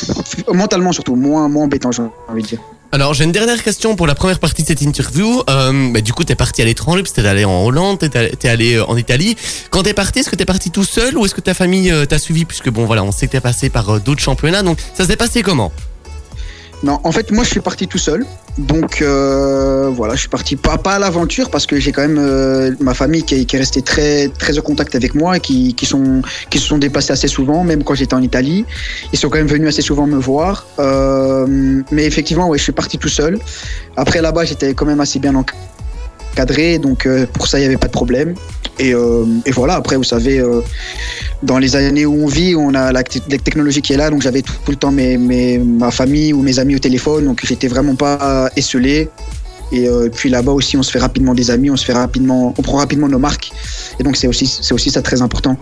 mentalement 0.53 0.92
surtout 0.92 1.15
moins 1.15 1.48
moins 1.50 1.65
embêtant 1.65 1.92
j'ai 1.92 2.03
envie 2.27 2.44
de 2.44 2.48
dire. 2.48 2.59
Alors, 2.94 3.13
j'ai 3.13 3.24
une 3.24 3.31
dernière 3.31 3.63
question 3.63 3.95
pour 3.95 4.06
la 4.06 4.15
première 4.15 4.39
partie 4.39 4.63
de 4.63 4.68
cette 4.68 4.81
interview. 4.81 5.44
Euh, 5.50 6.01
du 6.01 6.12
coup, 6.12 6.25
t'es 6.25 6.36
parti 6.36 6.62
à 6.62 6.65
l'étranger, 6.65 7.03
t'es 7.03 7.25
allé 7.25 7.45
en 7.45 7.63
Hollande, 7.63 8.00
t'es 8.00 8.18
allé, 8.18 8.33
allé 8.44 8.75
euh, 8.75 8.86
en 8.86 8.98
Italie. 8.98 9.38
Quand 9.69 9.83
t'es 9.83 9.94
parti, 9.94 10.19
est-ce 10.19 10.30
que 10.30 10.36
t'es 10.36 10.44
parti 10.44 10.71
tout 10.71 10.83
seul 10.83 11.18
ou 11.18 11.24
est-ce 11.24 11.33
que 11.33 11.39
ta 11.39 11.53
famille 11.53 11.94
t'a 12.09 12.19
suivi? 12.19 12.44
Puisque 12.44 12.69
bon, 12.69 12.86
voilà, 12.86 13.06
on 13.06 13.13
sait 13.13 13.27
que 13.27 13.31
t'es 13.31 13.39
passé 13.39 13.69
par 13.69 14.01
d'autres 14.01 14.19
championnats. 14.21 14.62
Donc, 14.62 14.77
ça 14.94 15.06
s'est 15.06 15.15
passé 15.15 15.42
comment? 15.42 15.71
Non, 16.83 17.00
en 17.04 17.12
fait, 17.12 17.31
moi, 17.31 17.44
je 17.44 17.50
suis 17.50 17.60
parti 17.60 17.88
tout 17.88 18.00
seul. 18.00 18.25
Donc, 18.57 19.01
euh, 19.01 19.89
voilà, 19.94 20.16
je 20.16 20.22
suis 20.22 20.30
parti 20.30 20.56
pas, 20.56 20.78
pas 20.78 20.95
à 20.95 21.00
l'aventure 21.00 21.50
parce 21.50 21.66
que 21.66 21.80
j'ai 21.80 21.92
quand 21.92 22.01
même 22.01 22.18
euh, 22.19 22.72
ma 22.80 22.94
famille 22.94 23.24
qui 23.24 23.36
est, 23.36 23.45
qui 23.45 23.56
est 23.56 23.60
restée 23.60 23.81
très, 23.81 24.30
très 24.30 24.57
en 24.57 24.62
contact 24.62 24.95
avec 24.95 25.13
moi 25.13 25.38
et 25.38 25.39
qui, 25.39 25.74
qui, 25.75 25.86
sont, 25.86 26.22
qui 26.50 26.57
se 26.60 26.68
sont 26.68 26.80
déplacés 26.80 27.13
assez 27.13 27.28
souvent, 27.28 27.63
même 27.63 27.83
quand 27.83 27.94
j'étais 27.94 28.16
en 28.16 28.22
Italie. 28.22 28.66
Ils 29.13 29.19
sont 29.19 29.30
quand 29.30 29.38
même 29.38 29.48
venus 29.48 29.69
assez 29.69 29.81
souvent 29.81 30.07
me 30.07 30.18
voir. 30.18 30.66
Euh, 30.80 31.81
mais 31.92 32.06
effectivement, 32.06 32.48
ouais, 32.50 32.57
je 32.57 32.63
suis 32.63 32.72
parti 32.72 32.98
tout 32.98 33.10
seul. 33.10 33.39
Après, 33.95 34.22
là-bas, 34.22 34.45
j'étais 34.45 34.74
quand 34.74 34.86
même 34.86 35.01
assez 35.01 35.19
bien 35.19 35.36
encadré. 35.36 36.80
Donc, 36.80 37.06
euh, 37.06 37.28
pour 37.31 37.48
ça, 37.48 37.60
il 37.60 37.62
n'y 37.62 37.68
avait 37.68 37.78
pas 37.78 37.88
de 37.88 37.94
problème. 37.94 38.33
Et, 38.80 38.95
euh, 38.95 39.25
et 39.45 39.51
voilà, 39.51 39.75
après, 39.75 39.95
vous 39.95 40.04
savez, 40.04 40.39
euh, 40.39 40.62
dans 41.43 41.57
les 41.57 41.75
années 41.75 42.05
où 42.05 42.23
on 42.23 42.27
vit, 42.27 42.55
on 42.55 42.73
a 42.73 42.91
la, 42.91 43.03
te- 43.03 43.19
la 43.29 43.38
technologie 43.38 43.81
qui 43.81 43.93
est 43.93 43.97
là, 43.97 44.09
donc 44.09 44.21
j'avais 44.21 44.41
tout, 44.41 44.53
le 44.69 44.75
temps 44.75 44.91
mes, 44.91 45.17
ma 45.57 45.91
famille 45.91 46.33
ou 46.33 46.41
mes 46.41 46.59
amis 46.59 46.75
au 46.75 46.79
téléphone, 46.79 47.25
donc 47.25 47.41
j'étais 47.43 47.67
vraiment 47.67 47.95
pas 47.95 48.49
esselé. 48.55 49.09
Et 49.71 49.88
euh, 49.88 50.09
puis 50.13 50.29
là-bas 50.29 50.51
aussi, 50.51 50.75
on 50.75 50.83
se 50.83 50.91
fait 50.91 50.99
rapidement 50.99 51.33
des 51.33 51.49
amis, 51.49 51.69
on 51.69 51.77
se 51.77 51.85
fait 51.85 51.93
rapidement, 51.93 52.53
on 52.57 52.61
prend 52.61 52.77
rapidement 52.77 53.07
nos 53.07 53.19
marques. 53.19 53.51
Et 53.99 54.03
donc 54.03 54.17
c'est 54.17 54.27
aussi, 54.27 54.45
c'est 54.45 54.73
aussi 54.73 54.91
ça 54.91 55.01
très 55.01 55.21
important. 55.21 55.57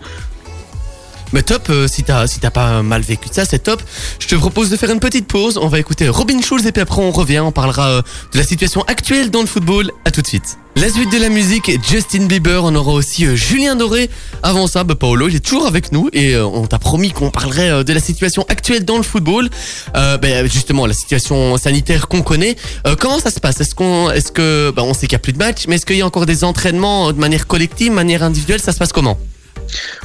Mais 1.33 1.43
top, 1.43 1.69
euh, 1.69 1.87
si 1.87 2.03
t'as 2.03 2.27
si 2.27 2.39
t'as 2.39 2.49
pas 2.49 2.81
mal 2.81 3.01
vécu 3.01 3.29
ça, 3.31 3.45
c'est 3.45 3.59
top. 3.59 3.81
Je 4.19 4.27
te 4.27 4.35
propose 4.35 4.69
de 4.69 4.77
faire 4.77 4.89
une 4.91 4.99
petite 4.99 5.27
pause. 5.27 5.59
On 5.61 5.67
va 5.67 5.79
écouter 5.79 6.09
Robin 6.09 6.41
Schulz 6.41 6.65
et 6.65 6.71
puis 6.71 6.81
après 6.81 7.01
on 7.01 7.11
revient. 7.11 7.39
On 7.39 7.51
parlera 7.51 7.89
euh, 7.89 8.01
de 8.33 8.37
la 8.37 8.43
situation 8.43 8.81
actuelle 8.83 9.29
dans 9.29 9.41
le 9.41 9.47
football. 9.47 9.91
À 10.05 10.11
tout 10.11 10.21
de 10.21 10.27
suite. 10.27 10.57
La 10.75 10.89
suite 10.89 11.11
de 11.11 11.17
la 11.17 11.29
musique, 11.29 11.71
Justin 11.87 12.25
Bieber. 12.25 12.63
On 12.63 12.73
aura 12.73 12.93
aussi 12.93 13.25
euh, 13.25 13.35
Julien 13.35 13.75
Doré. 13.75 14.09
Avant 14.43 14.67
ça, 14.67 14.83
bah, 14.83 14.95
Paolo, 14.95 15.27
il 15.27 15.35
est 15.35 15.39
toujours 15.39 15.67
avec 15.67 15.91
nous 15.91 16.09
et 16.13 16.35
euh, 16.35 16.45
on 16.45 16.65
t'a 16.67 16.79
promis 16.79 17.11
qu'on 17.11 17.29
parlerait 17.29 17.83
de 17.83 17.93
la 17.93 17.99
situation 17.99 18.45
actuelle 18.49 18.85
dans 18.85 18.97
le 18.97 19.03
football. 19.03 19.49
Bah, 19.93 20.45
justement, 20.47 20.85
la 20.85 20.93
situation 20.93 21.57
sanitaire 21.57 22.07
qu'on 22.07 22.21
connaît. 22.21 22.55
Comment 22.99 23.19
ça 23.19 23.31
se 23.31 23.39
passe? 23.39 23.59
Est-ce 23.61 23.75
qu'on, 23.75 24.09
est-ce 24.09 24.31
que, 24.31 24.71
bah, 24.75 24.83
on 24.83 24.93
sait 24.93 25.01
qu'il 25.01 25.13
y 25.13 25.15
a 25.15 25.19
plus 25.19 25.33
de 25.33 25.37
matchs, 25.37 25.65
mais 25.67 25.75
est-ce 25.75 25.85
qu'il 25.85 25.97
y 25.97 26.01
a 26.01 26.05
encore 26.05 26.25
des 26.25 26.43
entraînements 26.43 27.11
de 27.11 27.19
manière 27.19 27.47
collective, 27.47 27.91
manière 27.91 28.23
individuelle? 28.23 28.61
Ça 28.61 28.71
se 28.71 28.77
passe 28.77 28.91
comment? 28.91 29.17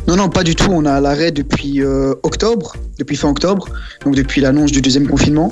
Non, 0.07 0.17
non, 0.17 0.29
pas 0.29 0.43
du 0.43 0.55
tout. 0.55 0.71
On 0.71 0.85
a 0.85 1.01
l'arrêt 1.01 1.31
depuis 1.31 1.83
euh, 1.83 2.15
octobre, 2.23 2.75
depuis 2.99 3.17
fin 3.17 3.29
octobre, 3.29 3.69
donc 4.05 4.15
depuis 4.15 4.41
l'annonce 4.41 4.73
du 4.73 4.81
deuxième 4.81 5.07
confinement. 5.09 5.51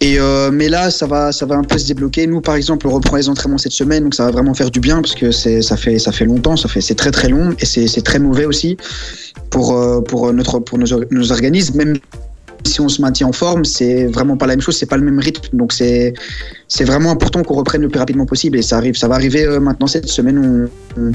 Et 0.00 0.18
euh, 0.18 0.50
mais 0.52 0.68
là, 0.68 0.90
ça 0.90 1.06
va, 1.06 1.32
ça 1.32 1.46
va 1.46 1.56
un 1.56 1.64
peu 1.64 1.78
se 1.78 1.86
débloquer. 1.86 2.26
Nous, 2.26 2.40
par 2.40 2.54
exemple, 2.54 2.86
on 2.86 2.90
reprend 2.90 3.16
les 3.16 3.28
entraînements 3.28 3.58
cette 3.58 3.72
semaine, 3.72 4.04
donc 4.04 4.14
ça 4.14 4.24
va 4.26 4.30
vraiment 4.30 4.54
faire 4.54 4.70
du 4.70 4.80
bien 4.80 5.00
parce 5.00 5.14
que 5.14 5.30
ça 5.30 5.76
fait, 5.76 6.24
longtemps, 6.24 6.56
ça 6.56 6.68
fait, 6.68 6.80
c'est 6.80 6.94
très 6.94 7.10
très 7.10 7.28
long 7.28 7.54
et 7.58 7.66
c'est, 7.66 8.02
très 8.02 8.18
mauvais 8.18 8.44
aussi 8.44 8.76
pour 9.50 9.76
euh, 9.76 10.00
nos, 10.32 10.44
or- 10.52 11.04
nos 11.10 11.32
organismes. 11.32 11.94
Si 12.66 12.80
on 12.80 12.88
se 12.88 13.00
maintient 13.02 13.26
en 13.28 13.32
forme, 13.32 13.64
c'est 13.64 14.06
vraiment 14.06 14.36
pas 14.36 14.46
la 14.46 14.54
même 14.54 14.60
chose, 14.62 14.76
c'est 14.76 14.86
pas 14.86 14.96
le 14.96 15.04
même 15.04 15.18
rythme. 15.18 15.56
Donc 15.56 15.72
c'est, 15.72 16.14
c'est 16.68 16.84
vraiment 16.84 17.10
important 17.10 17.42
qu'on 17.42 17.54
reprenne 17.54 17.82
le 17.82 17.88
plus 17.88 17.98
rapidement 18.00 18.26
possible 18.26 18.58
et 18.58 18.62
ça 18.62 18.76
arrive, 18.78 18.96
ça 18.96 19.06
va 19.08 19.14
arriver 19.16 19.44
euh, 19.44 19.60
maintenant 19.60 19.86
cette 19.86 20.08
semaine. 20.08 20.68
On, 20.96 21.00
on- 21.02 21.12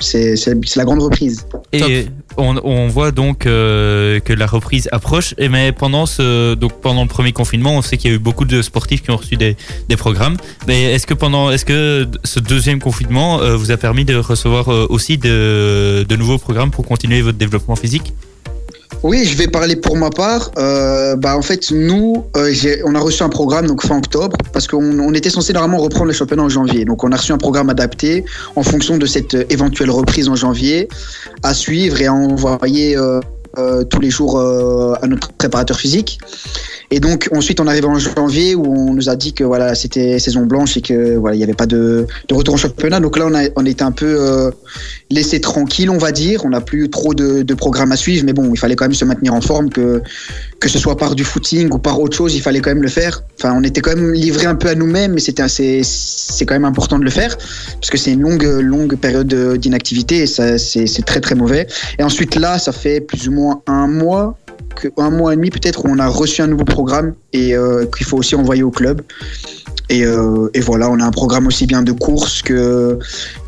c'est, 0.00 0.34
la 0.74 0.84
grande 0.84 1.00
reprise. 1.00 1.46
Et 1.72 2.06
on, 2.36 2.56
on 2.64 2.88
voit 2.88 3.12
donc 3.12 3.46
euh, 3.46 4.18
que 4.18 4.32
la 4.32 4.46
reprise 4.46 4.88
approche. 4.90 5.32
Et 5.38 5.48
mais 5.48 5.70
pendant 5.70 6.06
ce 6.06 6.54
donc 6.54 6.72
pendant 6.80 7.02
le 7.02 7.08
premier 7.08 7.30
confinement, 7.32 7.76
on 7.76 7.82
sait 7.82 7.96
qu'il 7.96 8.10
y 8.10 8.12
a 8.12 8.16
eu 8.16 8.18
beaucoup 8.18 8.44
de 8.44 8.62
sportifs 8.62 9.02
qui 9.02 9.12
ont 9.12 9.16
reçu 9.16 9.36
des, 9.36 9.56
des 9.88 9.96
programmes. 9.96 10.36
Mais 10.66 10.92
est-ce 10.92 11.06
que 11.06 11.14
pendant 11.14 11.52
est-ce 11.52 11.64
que 11.64 12.08
ce 12.24 12.40
deuxième 12.40 12.80
confinement 12.80 13.40
euh, 13.40 13.54
vous 13.56 13.70
a 13.70 13.76
permis 13.76 14.04
de 14.04 14.16
recevoir 14.16 14.72
euh, 14.72 14.88
aussi 14.90 15.18
de, 15.18 16.04
de 16.08 16.16
nouveaux 16.16 16.38
programmes 16.38 16.72
pour 16.72 16.84
continuer 16.84 17.22
votre 17.22 17.38
développement 17.38 17.76
physique? 17.76 18.12
Oui, 19.02 19.24
je 19.24 19.36
vais 19.36 19.48
parler 19.48 19.74
pour 19.74 19.96
ma 19.96 20.10
part. 20.10 20.52
Euh, 20.58 21.16
bah, 21.16 21.36
en 21.36 21.42
fait, 21.42 21.72
nous, 21.72 22.24
euh, 22.36 22.54
on 22.84 22.94
a 22.94 23.00
reçu 23.00 23.24
un 23.24 23.28
programme 23.28 23.66
donc 23.66 23.84
fin 23.84 23.98
octobre 23.98 24.36
parce 24.52 24.68
qu'on 24.68 25.00
on 25.00 25.12
était 25.12 25.30
censé 25.30 25.52
normalement 25.52 25.82
reprendre 25.82 26.06
le 26.06 26.12
championnat 26.12 26.44
en 26.44 26.48
janvier. 26.48 26.84
Donc, 26.84 27.02
on 27.02 27.10
a 27.10 27.16
reçu 27.16 27.32
un 27.32 27.38
programme 27.38 27.68
adapté 27.68 28.24
en 28.54 28.62
fonction 28.62 28.98
de 28.98 29.06
cette 29.06 29.34
euh, 29.34 29.44
éventuelle 29.50 29.90
reprise 29.90 30.28
en 30.28 30.36
janvier 30.36 30.88
à 31.42 31.52
suivre 31.52 32.00
et 32.00 32.06
à 32.06 32.14
envoyer 32.14 32.96
euh, 32.96 33.18
euh, 33.58 33.84
tous 33.84 34.00
les 34.00 34.08
jours 34.08 34.38
euh, 34.38 34.94
à 35.02 35.06
notre 35.06 35.30
préparateur 35.32 35.78
physique. 35.78 36.18
Et 36.92 37.00
donc 37.00 37.30
ensuite 37.34 37.58
on 37.58 37.66
arrive 37.66 37.86
en 37.86 37.98
janvier 37.98 38.54
où 38.54 38.66
on 38.66 38.92
nous 38.92 39.08
a 39.08 39.16
dit 39.16 39.32
que 39.32 39.44
voilà 39.44 39.74
c'était 39.74 40.18
saison 40.18 40.44
blanche 40.44 40.76
et 40.76 40.82
que 40.82 41.16
voilà 41.16 41.34
il 41.34 41.38
n'y 41.38 41.44
avait 41.44 41.54
pas 41.54 41.64
de, 41.64 42.06
retour 42.30 42.52
en 42.52 42.58
championnat. 42.58 43.00
Donc 43.00 43.16
là 43.18 43.26
on 43.26 43.34
a 43.34 43.70
était 43.70 43.82
un 43.82 43.92
peu 43.92 44.14
euh, 44.20 44.50
laissé 45.10 45.40
tranquille 45.40 45.88
on 45.88 45.96
va 45.96 46.12
dire. 46.12 46.44
On 46.44 46.50
n'a 46.50 46.60
plus 46.60 46.90
trop 46.90 47.14
de, 47.14 47.40
de 47.40 47.54
programmes 47.54 47.92
à 47.92 47.96
suivre, 47.96 48.26
mais 48.26 48.34
bon 48.34 48.52
il 48.52 48.58
fallait 48.58 48.76
quand 48.76 48.84
même 48.84 48.92
se 48.92 49.06
maintenir 49.06 49.32
en 49.32 49.40
forme 49.40 49.70
que 49.70 50.02
que 50.60 50.68
ce 50.68 50.78
soit 50.78 50.98
par 50.98 51.14
du 51.14 51.24
footing 51.24 51.70
ou 51.72 51.78
par 51.78 51.98
autre 51.98 52.14
chose 52.14 52.34
il 52.34 52.42
fallait 52.42 52.60
quand 52.60 52.70
même 52.70 52.82
le 52.82 52.90
faire. 52.90 53.22
Enfin 53.38 53.54
on 53.56 53.62
était 53.62 53.80
quand 53.80 53.96
même 53.96 54.12
livré 54.12 54.44
un 54.44 54.54
peu 54.54 54.68
à 54.68 54.74
nous-mêmes, 54.74 55.14
mais 55.14 55.20
c'était 55.20 55.42
assez 55.42 55.80
c'est 55.84 56.44
quand 56.44 56.54
même 56.54 56.66
important 56.66 56.98
de 56.98 57.04
le 57.04 57.10
faire 57.10 57.38
parce 57.38 57.88
que 57.88 57.96
c'est 57.96 58.12
une 58.12 58.20
longue 58.20 58.44
longue 58.44 58.96
période 58.96 59.34
d'inactivité 59.56 60.18
et 60.18 60.26
ça 60.26 60.58
c'est 60.58 61.06
très 61.06 61.20
très 61.20 61.36
mauvais. 61.36 61.66
Et 61.98 62.02
ensuite 62.02 62.34
là 62.36 62.58
ça 62.58 62.72
fait 62.72 63.00
plus 63.00 63.28
ou 63.28 63.32
moins 63.32 63.62
un 63.66 63.86
mois 63.86 64.36
un 64.96 65.10
mois 65.10 65.32
et 65.32 65.36
demi 65.36 65.50
peut-être 65.50 65.84
où 65.84 65.88
on 65.88 65.98
a 65.98 66.08
reçu 66.08 66.42
un 66.42 66.46
nouveau 66.46 66.64
programme 66.64 67.14
et 67.32 67.54
euh, 67.54 67.86
qu'il 67.86 68.06
faut 68.06 68.18
aussi 68.18 68.34
envoyer 68.34 68.62
au 68.62 68.70
club. 68.70 69.02
Et, 69.88 70.04
euh, 70.04 70.48
et 70.54 70.60
voilà, 70.60 70.88
on 70.88 71.00
a 71.00 71.04
un 71.04 71.10
programme 71.10 71.46
aussi 71.46 71.66
bien 71.66 71.82
de 71.82 71.92
course 71.92 72.40
que, 72.40 72.98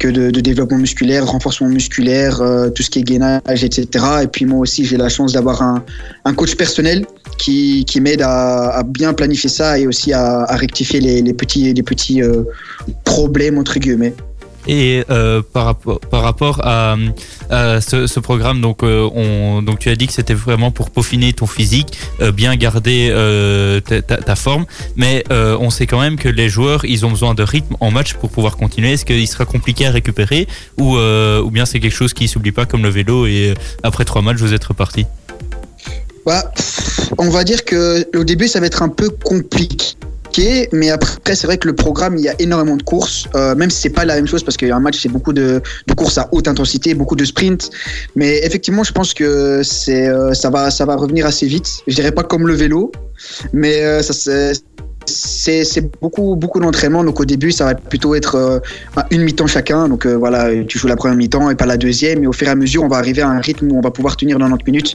de, 0.03 0.31
développement 0.41 0.77
musculaire, 0.77 1.27
renforcement 1.27 1.69
musculaire, 1.69 2.43
euh, 2.43 2.69
tout 2.69 2.83
ce 2.83 2.91
qui 2.91 2.99
est 2.99 3.03
gainage, 3.03 3.65
etc. 3.65 4.05
Et 4.23 4.27
puis 4.27 4.45
moi 4.45 4.59
aussi, 4.59 4.85
j'ai 4.85 4.97
la 4.97 5.09
chance 5.09 5.33
d'avoir 5.33 5.63
un, 5.63 6.35
coach 6.35 6.55
personnel 6.57 7.07
qui, 7.39 7.87
m'aide 8.01 8.23
à, 8.23 8.83
bien 8.87 9.15
planifier 9.15 9.49
ça 9.49 9.79
et 9.79 9.87
aussi 9.87 10.13
à, 10.13 10.45
rectifier 10.51 11.01
petits, 11.33 11.73
les 11.73 11.83
petits 11.83 12.21
problèmes, 13.05 13.57
entre 13.57 13.79
guillemets. 13.79 14.15
Et 14.67 15.05
euh, 15.11 15.43
par, 15.43 15.65
rapport, 15.67 16.01
par 16.01 16.23
rapport 16.23 16.61
à, 16.65 16.97
ce, 17.81 18.21
programme, 18.21 18.61
donc, 18.61 18.83
euh, 18.83 19.09
on, 19.15 19.63
donc 19.63 19.79
tu 19.79 19.91
as 19.91 19.97
dit 19.97 20.07
que 20.07 20.13
c'était 20.13 20.35
vraiment 20.35 20.71
pour 20.71 20.91
peaufiner 20.91 21.33
ton 21.33 21.47
physique, 21.47 21.99
euh, 22.21 22.33
bien 22.33 22.57
garder 22.57 23.13
ta, 23.85 24.37
forme, 24.37 24.67
mais 24.97 25.25
on 25.31 25.71
sait 25.71 25.87
quand 25.87 26.01
même 26.01 26.17
que 26.17 26.29
les 26.29 26.49
joueurs, 26.49 26.85
ils 26.85 27.07
ont 27.07 27.11
besoin 27.11 27.35
de 27.35 27.43
rythme 27.43 27.77
en 27.81 27.91
match 27.91 28.15
pour 28.15 28.31
pouvoir 28.31 28.57
continuer. 28.57 28.93
Est-ce 28.93 29.05
qu'il 29.05 29.29
sera 29.29 29.45
compliqué 29.45 29.87
à 29.87 29.91
récupérer 29.91 30.49
ou, 30.79 30.97
ou 30.97 31.51
bien 31.51 31.67
c'est 31.67 31.81
quelque 31.81 31.95
chose 31.95 32.15
qui 32.15 32.29
s'oublie 32.29 32.53
pas 32.53 32.67
comme 32.67 32.83
le 32.83 32.89
vélo 32.89 33.27
et 33.27 33.55
après 33.83 34.05
trois 34.05 34.23
matchs, 34.23 34.39
vous 34.39 34.55
êtes 34.55 34.65
reparti? 34.65 35.07
Bah, 36.27 36.53
on 37.19 37.29
va 37.29 37.45
dire 37.45 37.65
que 37.65 38.07
au 38.17 38.25
début, 38.25 38.49
ça 38.49 38.61
va 38.61 38.67
être 38.67 38.83
un 38.83 38.89
peu 38.89 39.11
compliqué 39.11 39.95
mais 40.73 40.91
après 40.91 41.35
c'est 41.35 41.47
vrai 41.47 41.59
que 41.59 41.69
le 41.69 41.75
programme 41.75 42.17
il 42.17 42.25
y 42.25 42.29
a 42.29 42.35
énormément 42.41 42.77
de 42.77 42.83
courses, 42.83 43.27
euh, 43.35 43.55
même 43.55 43.71
si 43.71 43.83
c'est 43.83 43.91
pas 43.91 44.05
la 44.05 44.15
même 44.17 44.27
chose 44.27 44.43
parce 44.43 44.57
qu'il 44.57 44.69
y 44.69 44.71
a 44.71 44.77
un 44.77 44.81
match 44.81 45.01
c'est 45.01 45.09
beaucoup 45.09 45.33
de, 45.33 45.63
courses 45.97 46.19
à 46.19 46.29
haute 46.33 46.49
intensité, 46.49 46.95
beaucoup 46.95 47.17
de 47.17 47.25
sprints, 47.25 47.71
mais 48.17 48.39
effectivement 48.45 48.85
je 48.85 48.93
pense 48.93 49.15
que 49.15 49.63
c'est 49.63 50.07
euh, 50.07 50.35
ça 50.35 50.51
va 50.51 50.71
ça 50.71 50.85
va 50.85 50.97
revenir 50.97 51.27
assez 51.27 51.47
vite. 51.47 51.69
Je 51.87 51.95
dirais 51.95 52.13
pas 52.13 52.25
comme 52.25 52.47
le 52.47 52.55
vélo, 52.55 52.93
mais 53.53 53.83
euh, 53.83 54.03
ça 54.03 54.13
c'est 54.13 54.53
c'est 55.07 55.91
beaucoup 56.01 56.37
beaucoup 56.37 56.61
d'entraînement. 56.61 57.05
Donc 57.05 57.21
au 57.21 57.25
début, 57.25 57.53
ça 57.53 57.65
va 57.65 57.75
plutôt 57.75 58.15
être 58.15 58.35
euh, 58.37 58.59
une 59.11 59.23
mi-temps 59.23 59.47
chacun. 59.47 59.89
Donc 59.89 60.07
euh, 60.07 60.15
voilà, 60.15 60.51
tu 60.65 60.79
joues 60.79 60.89
la 60.89 60.97
première 60.97 61.17
mi-temps 61.17 61.51
et 61.51 61.55
pas 61.55 61.67
la 61.67 61.77
deuxième. 61.77 62.23
Et 62.25 62.27
au 62.27 62.33
fur 62.33 62.49
et 62.49 62.51
à 62.51 62.55
mesure, 62.55 62.83
on 62.83 62.89
va 62.89 62.97
arriver 62.97 63.23
à 63.23 63.29
un 63.29 63.41
rythme 63.41 63.71
où 63.71 63.79
on 63.79 63.81
va 63.81 63.91
pouvoir 63.91 64.17
tenir 64.17 64.39
90 64.39 64.65
minutes 64.67 64.95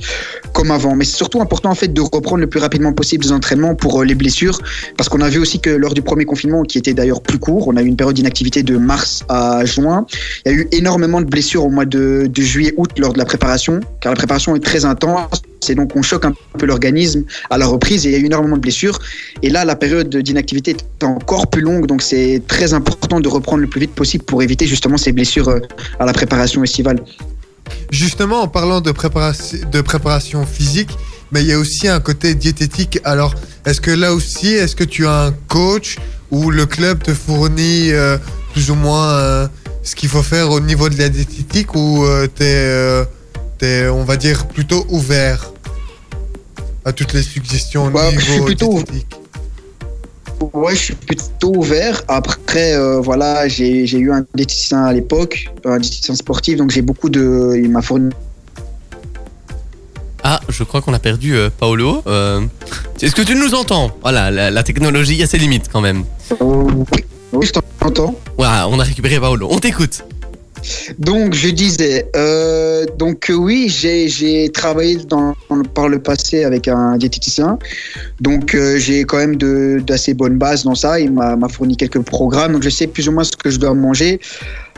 comme 0.53 0.71
avant. 0.71 0.95
Mais 0.95 1.05
c'est 1.05 1.17
surtout 1.17 1.41
important 1.41 1.69
en 1.69 1.75
fait 1.75 1.93
de 1.93 2.01
reprendre 2.01 2.41
le 2.41 2.47
plus 2.47 2.59
rapidement 2.59 2.93
possible 2.93 3.23
les 3.23 3.31
entraînements 3.31 3.75
pour 3.75 4.01
euh, 4.01 4.05
les 4.05 4.15
blessures, 4.15 4.59
parce 4.97 5.09
qu'on 5.09 5.21
a 5.21 5.29
vu 5.29 5.39
aussi 5.39 5.59
que 5.59 5.69
lors 5.69 5.93
du 5.93 6.01
premier 6.01 6.25
confinement, 6.25 6.63
qui 6.63 6.77
était 6.77 6.93
d'ailleurs 6.93 7.21
plus 7.21 7.39
court, 7.39 7.67
on 7.67 7.77
a 7.77 7.81
eu 7.81 7.85
une 7.85 7.95
période 7.95 8.15
d'inactivité 8.15 8.63
de 8.63 8.77
mars 8.77 9.23
à 9.29 9.65
juin. 9.65 10.05
Il 10.45 10.51
y 10.51 10.55
a 10.55 10.57
eu 10.57 10.67
énormément 10.71 11.21
de 11.21 11.25
blessures 11.27 11.65
au 11.65 11.69
mois 11.69 11.85
de, 11.85 12.27
de 12.27 12.41
juillet-août 12.41 12.91
lors 12.97 13.13
de 13.13 13.17
la 13.17 13.25
préparation, 13.25 13.79
car 14.01 14.11
la 14.11 14.17
préparation 14.17 14.55
est 14.55 14.63
très 14.63 14.85
intense. 14.85 15.41
Et 15.67 15.75
donc 15.75 15.95
on 15.95 16.01
choque 16.01 16.25
un 16.25 16.33
peu 16.57 16.65
l'organisme 16.65 17.23
à 17.49 17.57
la 17.57 17.67
reprise 17.67 18.05
et 18.05 18.09
il 18.09 18.11
y 18.13 18.15
a 18.15 18.19
eu 18.19 18.25
énormément 18.25 18.55
de 18.55 18.61
blessures. 18.61 18.99
Et 19.43 19.49
là, 19.49 19.65
la 19.65 19.75
période 19.75 20.09
d'inactivité 20.15 20.71
est 20.71 21.03
encore 21.03 21.47
plus 21.47 21.61
longue, 21.61 21.85
donc 21.85 22.01
c'est 22.01 22.41
très 22.47 22.73
important 22.73 23.19
de 23.19 23.27
reprendre 23.27 23.61
le 23.61 23.67
plus 23.67 23.81
vite 23.81 23.93
possible 23.93 24.23
pour 24.23 24.41
éviter 24.41 24.65
justement 24.65 24.97
ces 24.97 25.11
blessures 25.11 25.49
euh, 25.49 25.59
à 25.99 26.05
la 26.05 26.13
préparation 26.13 26.63
estivale. 26.63 26.99
Justement, 27.91 28.41
en 28.41 28.47
parlant 28.47 28.81
de 28.81 28.91
préparation, 28.91 30.45
physique, 30.45 30.89
mais 31.31 31.41
il 31.41 31.47
y 31.47 31.53
a 31.53 31.59
aussi 31.59 31.87
un 31.87 31.99
côté 31.99 32.35
diététique. 32.35 32.99
Alors, 33.03 33.33
est-ce 33.65 33.81
que 33.81 33.91
là 33.91 34.13
aussi, 34.13 34.47
est-ce 34.47 34.75
que 34.75 34.83
tu 34.83 35.05
as 35.05 35.25
un 35.25 35.31
coach 35.47 35.97
ou 36.31 36.51
le 36.51 36.65
club 36.65 37.01
te 37.01 37.13
fournit 37.13 37.91
euh, 37.91 38.17
plus 38.53 38.69
ou 38.71 38.75
moins 38.75 39.13
euh, 39.13 39.47
ce 39.83 39.95
qu'il 39.95 40.09
faut 40.09 40.23
faire 40.23 40.51
au 40.51 40.59
niveau 40.59 40.89
de 40.89 40.97
la 40.97 41.09
diététique 41.09 41.73
ou 41.75 42.03
euh, 42.03 42.27
tu 42.33 42.43
es, 42.43 43.05
on 43.63 44.03
va 44.03 44.17
dire, 44.17 44.47
plutôt 44.47 44.85
ouvert 44.89 45.51
à 46.85 46.93
toutes 46.93 47.13
les 47.13 47.23
suggestions 47.23 47.87
au 47.87 47.89
Bah, 47.89 48.09
je 48.13 48.19
suis 48.19 48.41
plutôt 48.41 48.81
Ouais, 50.53 50.73
je 50.73 50.79
suis 50.79 50.95
plutôt 50.95 51.53
ouvert. 51.53 52.01
Après, 52.07 52.73
euh, 52.73 53.01
voilà, 53.01 53.47
j'ai 53.49 53.85
j'ai 53.85 53.97
eu 53.97 54.11
un 54.11 54.25
diététicien 54.33 54.85
à 54.85 54.93
l'époque, 54.93 55.49
un 55.65 55.79
diététicien 55.79 56.15
sportif, 56.15 56.55
donc 56.57 56.71
j'ai 56.71 56.81
beaucoup 56.81 57.09
de. 57.09 57.59
Il 57.61 57.69
m'a 57.69 57.81
fourni. 57.81 58.09
Ah, 60.23 60.39
je 60.47 60.63
crois 60.63 60.81
qu'on 60.81 60.93
a 60.93 60.99
perdu 60.99 61.35
euh, 61.35 61.49
Paolo. 61.49 62.03
Euh, 62.07 62.41
Est-ce 63.01 63.15
que 63.15 63.21
tu 63.21 63.35
nous 63.35 63.53
entends? 63.53 63.91
Voilà, 64.01 64.31
la, 64.31 64.49
la 64.49 64.63
technologie 64.63 65.21
a 65.23 65.27
ses 65.27 65.37
limites 65.37 65.69
quand 65.71 65.81
même. 65.81 66.03
Oui, 67.33 67.45
je 67.45 67.51
t'entends. 67.51 68.15
Voilà, 68.37 68.67
on 68.69 68.79
a 68.79 68.83
récupéré 68.83 69.19
Paolo. 69.19 69.47
On 69.51 69.59
t'écoute. 69.59 70.03
Donc, 70.97 71.33
je 71.33 71.49
disais, 71.49 72.09
euh, 72.15 72.85
donc 72.97 73.29
euh, 73.29 73.33
oui, 73.33 73.69
j'ai 73.69 74.49
travaillé 74.49 74.97
dans, 74.97 75.33
par 75.73 75.89
le 75.89 75.99
passé 75.99 76.43
avec 76.43 76.67
un 76.67 76.97
diététicien. 76.97 77.57
Donc, 78.19 78.55
euh, 78.55 78.77
j'ai 78.77 79.03
quand 79.03 79.17
même 79.17 79.35
d'assez 79.81 80.13
bonnes 80.13 80.37
bases 80.37 80.63
dans 80.63 80.75
ça. 80.75 80.99
Il 80.99 81.13
m'a 81.13 81.37
fourni 81.49 81.77
quelques 81.77 82.01
programmes, 82.01 82.53
donc 82.53 82.63
je 82.63 82.69
sais 82.69 82.87
plus 82.87 83.07
ou 83.07 83.11
moins 83.11 83.23
ce 83.23 83.35
que 83.35 83.49
je 83.49 83.59
dois 83.59 83.73
manger. 83.73 84.19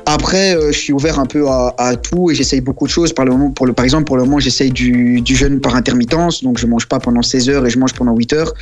Après, 0.08 0.58
je 0.72 0.78
suis 0.78 0.94
ouvert 0.94 1.20
un 1.20 1.28
peu 1.28 1.48
à, 1.48 1.76
à 1.78 1.96
tout 1.96 2.32
et 2.32 2.36
j'essaye 2.36 2.60
beaucoup 2.60 2.88
de 2.88 2.92
choses. 2.92 3.14
Par, 3.14 3.24
le 3.24 3.32
moment, 3.32 3.52
pour 3.52 3.68
le, 3.68 3.74
par 3.74 3.86
exemple, 3.86 4.06
pour 4.06 4.18
le 4.18 4.24
moment, 4.24 4.40
j'essaye 4.40 4.72
du, 4.72 5.22
du 5.22 5.36
jeûne 5.36 5.62
par 5.62 5.76
intermittence. 5.76 6.44
Donc, 6.44 6.58
je 6.58 6.66
mange 6.66 6.88
pas 6.88 7.00
pendant 7.00 7.22
16 7.22 7.50
heures 7.50 7.66
et 7.68 7.70
je 7.70 7.78
mange 7.78 7.94
pendant 7.94 8.16
8 8.16 8.34
heures. 8.34 8.54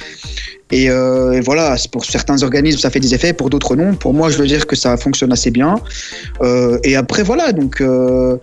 Et, 0.71 0.89
euh, 0.89 1.31
et 1.31 1.41
voilà, 1.41 1.75
pour 1.91 2.05
certains 2.05 2.43
organismes, 2.43 2.79
ça 2.79 2.89
fait 2.89 2.99
des 2.99 3.13
effets, 3.13 3.33
pour 3.33 3.49
d'autres 3.49 3.75
non. 3.75 3.95
Pour 3.95 4.13
moi, 4.13 4.29
je 4.29 4.37
veux 4.37 4.47
dire 4.47 4.67
que 4.67 4.75
ça 4.75 4.97
fonctionne 4.97 5.31
assez 5.31 5.51
bien. 5.51 5.75
Euh, 6.41 6.77
et 6.83 6.95
après, 6.95 7.23
voilà, 7.23 7.51
donc 7.53 7.81
euh, 7.81 8.37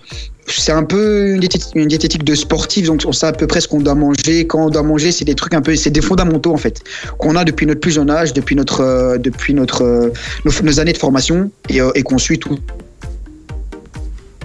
c'est 0.47 0.73
un 0.73 0.83
peu 0.83 1.35
une 1.35 1.87
diététique, 1.87 2.25
de 2.25 2.35
sportif, 2.35 2.87
donc 2.87 3.02
on 3.06 3.12
sait 3.12 3.26
à 3.26 3.33
peu 3.33 3.47
près 3.47 3.61
ce 3.61 3.68
qu'on 3.68 3.80
doit 3.80 3.95
manger. 3.95 4.47
Quand 4.47 4.66
on 4.66 4.71
doit 4.71 4.83
manger, 4.83 5.12
c'est 5.12 5.25
des 5.25 5.35
trucs 5.35 5.54
un 5.54 5.62
peu, 5.62 5.76
c'est 5.76 5.90
des 5.90 6.02
fondamentaux 6.02 6.52
en 6.52 6.56
fait, 6.56 6.83
qu'on 7.18 7.37
a 7.37 7.45
depuis 7.45 7.66
notre 7.66 7.80
plus 7.80 7.92
jeune 7.92 8.11
âge, 8.11 8.33
depuis 8.33 8.56
notre, 8.56 8.80
euh, 8.80 9.18
depuis 9.18 9.54
notre, 9.54 10.12
nos, 10.45 10.80
années 10.80 10.92
de 10.92 10.99
formation 10.99 11.50
et 11.68 12.02
qu'on 12.02 12.18
suit 12.18 12.38
tout. 12.38 12.59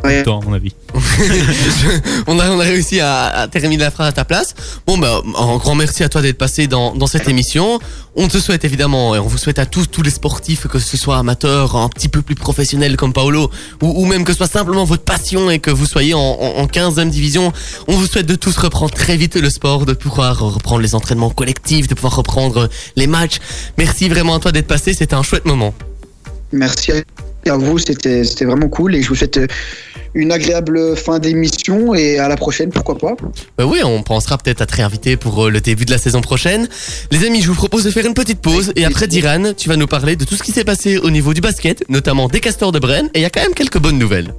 Ouais. 0.03 0.23
À 0.27 0.31
mon 0.31 0.53
avis. 0.53 0.73
on, 2.27 2.39
a, 2.39 2.49
on 2.49 2.59
a 2.59 2.63
réussi 2.63 2.99
à, 2.99 3.25
à 3.27 3.47
terminer 3.47 3.83
la 3.83 3.91
phrase 3.91 4.07
à 4.07 4.11
ta 4.11 4.25
place. 4.25 4.55
Bon, 4.87 4.97
bah, 4.97 5.21
un 5.37 5.57
grand 5.57 5.75
merci 5.75 6.03
à 6.03 6.09
toi 6.09 6.21
d'être 6.21 6.37
passé 6.37 6.67
dans, 6.67 6.95
dans 6.95 7.07
cette 7.07 7.27
émission. 7.29 7.79
On 8.15 8.27
te 8.27 8.39
souhaite 8.39 8.65
évidemment, 8.65 9.15
et 9.15 9.19
on 9.19 9.27
vous 9.27 9.37
souhaite 9.37 9.59
à 9.59 9.65
tous, 9.65 9.87
tous 9.87 10.01
les 10.01 10.09
sportifs, 10.09 10.67
que 10.67 10.79
ce 10.79 10.97
soit 10.97 11.17
amateurs, 11.17 11.75
un 11.75 11.87
petit 11.87 12.09
peu 12.09 12.21
plus 12.21 12.35
professionnels 12.35 12.97
comme 12.97 13.13
Paolo, 13.13 13.49
ou, 13.81 14.01
ou 14.01 14.05
même 14.05 14.23
que 14.23 14.33
ce 14.33 14.37
soit 14.37 14.47
simplement 14.47 14.83
votre 14.83 15.03
passion 15.03 15.49
et 15.49 15.59
que 15.59 15.71
vous 15.71 15.85
soyez 15.85 16.13
en, 16.13 16.19
en, 16.19 16.57
en 16.57 16.65
15e 16.65 17.09
division, 17.09 17.53
on 17.87 17.95
vous 17.95 18.07
souhaite 18.07 18.25
de 18.25 18.35
tous 18.35 18.57
reprendre 18.57 18.93
très 18.93 19.15
vite 19.17 19.35
le 19.35 19.49
sport, 19.49 19.85
de 19.85 19.93
pouvoir 19.93 20.39
reprendre 20.39 20.81
les 20.81 20.95
entraînements 20.95 21.29
collectifs, 21.29 21.87
de 21.87 21.95
pouvoir 21.95 22.15
reprendre 22.15 22.69
les 22.95 23.07
matchs. 23.07 23.37
Merci 23.77 24.09
vraiment 24.09 24.35
à 24.35 24.39
toi 24.39 24.51
d'être 24.51 24.67
passé, 24.67 24.93
c'était 24.93 25.15
un 25.15 25.23
chouette 25.23 25.45
moment. 25.45 25.73
Merci 26.51 26.91
à 27.49 27.57
vous, 27.57 27.77
c'était 27.77 28.23
c'était 28.23 28.45
vraiment 28.45 28.69
cool 28.69 28.95
et 28.95 29.01
je 29.01 29.09
vous 29.09 29.15
souhaite 29.15 29.37
euh, 29.37 29.47
une 30.13 30.31
agréable 30.31 30.95
fin 30.95 31.19
d'émission 31.19 31.93
et 31.95 32.19
à 32.19 32.27
la 32.27 32.35
prochaine, 32.35 32.69
pourquoi 32.69 32.97
pas. 32.97 33.15
Bah 33.57 33.65
oui, 33.65 33.79
on 33.83 34.03
pensera 34.03 34.37
peut-être 34.37 34.61
à 34.61 34.65
te 34.65 34.75
réinviter 34.75 35.17
pour 35.17 35.45
euh, 35.45 35.49
le 35.49 35.61
début 35.61 35.85
de 35.85 35.91
la 35.91 35.97
saison 35.97 36.21
prochaine. 36.21 36.67
Les 37.11 37.25
amis, 37.25 37.41
je 37.41 37.47
vous 37.47 37.55
propose 37.55 37.83
de 37.83 37.91
faire 37.91 38.05
une 38.05 38.13
petite 38.13 38.41
pause 38.41 38.73
et 38.75 38.85
après 38.85 39.07
Diran, 39.07 39.53
tu 39.55 39.69
vas 39.69 39.77
nous 39.77 39.87
parler 39.87 40.15
de 40.15 40.25
tout 40.25 40.35
ce 40.35 40.43
qui 40.43 40.51
s'est 40.51 40.63
passé 40.63 40.97
au 40.97 41.09
niveau 41.09 41.33
du 41.33 41.41
basket, 41.41 41.83
notamment 41.89 42.27
des 42.27 42.39
castors 42.39 42.71
de 42.71 42.79
Brenne 42.79 43.09
et 43.13 43.19
il 43.19 43.21
y 43.21 43.25
a 43.25 43.29
quand 43.29 43.41
même 43.41 43.53
quelques 43.53 43.79
bonnes 43.79 43.97
nouvelles. 43.99 44.33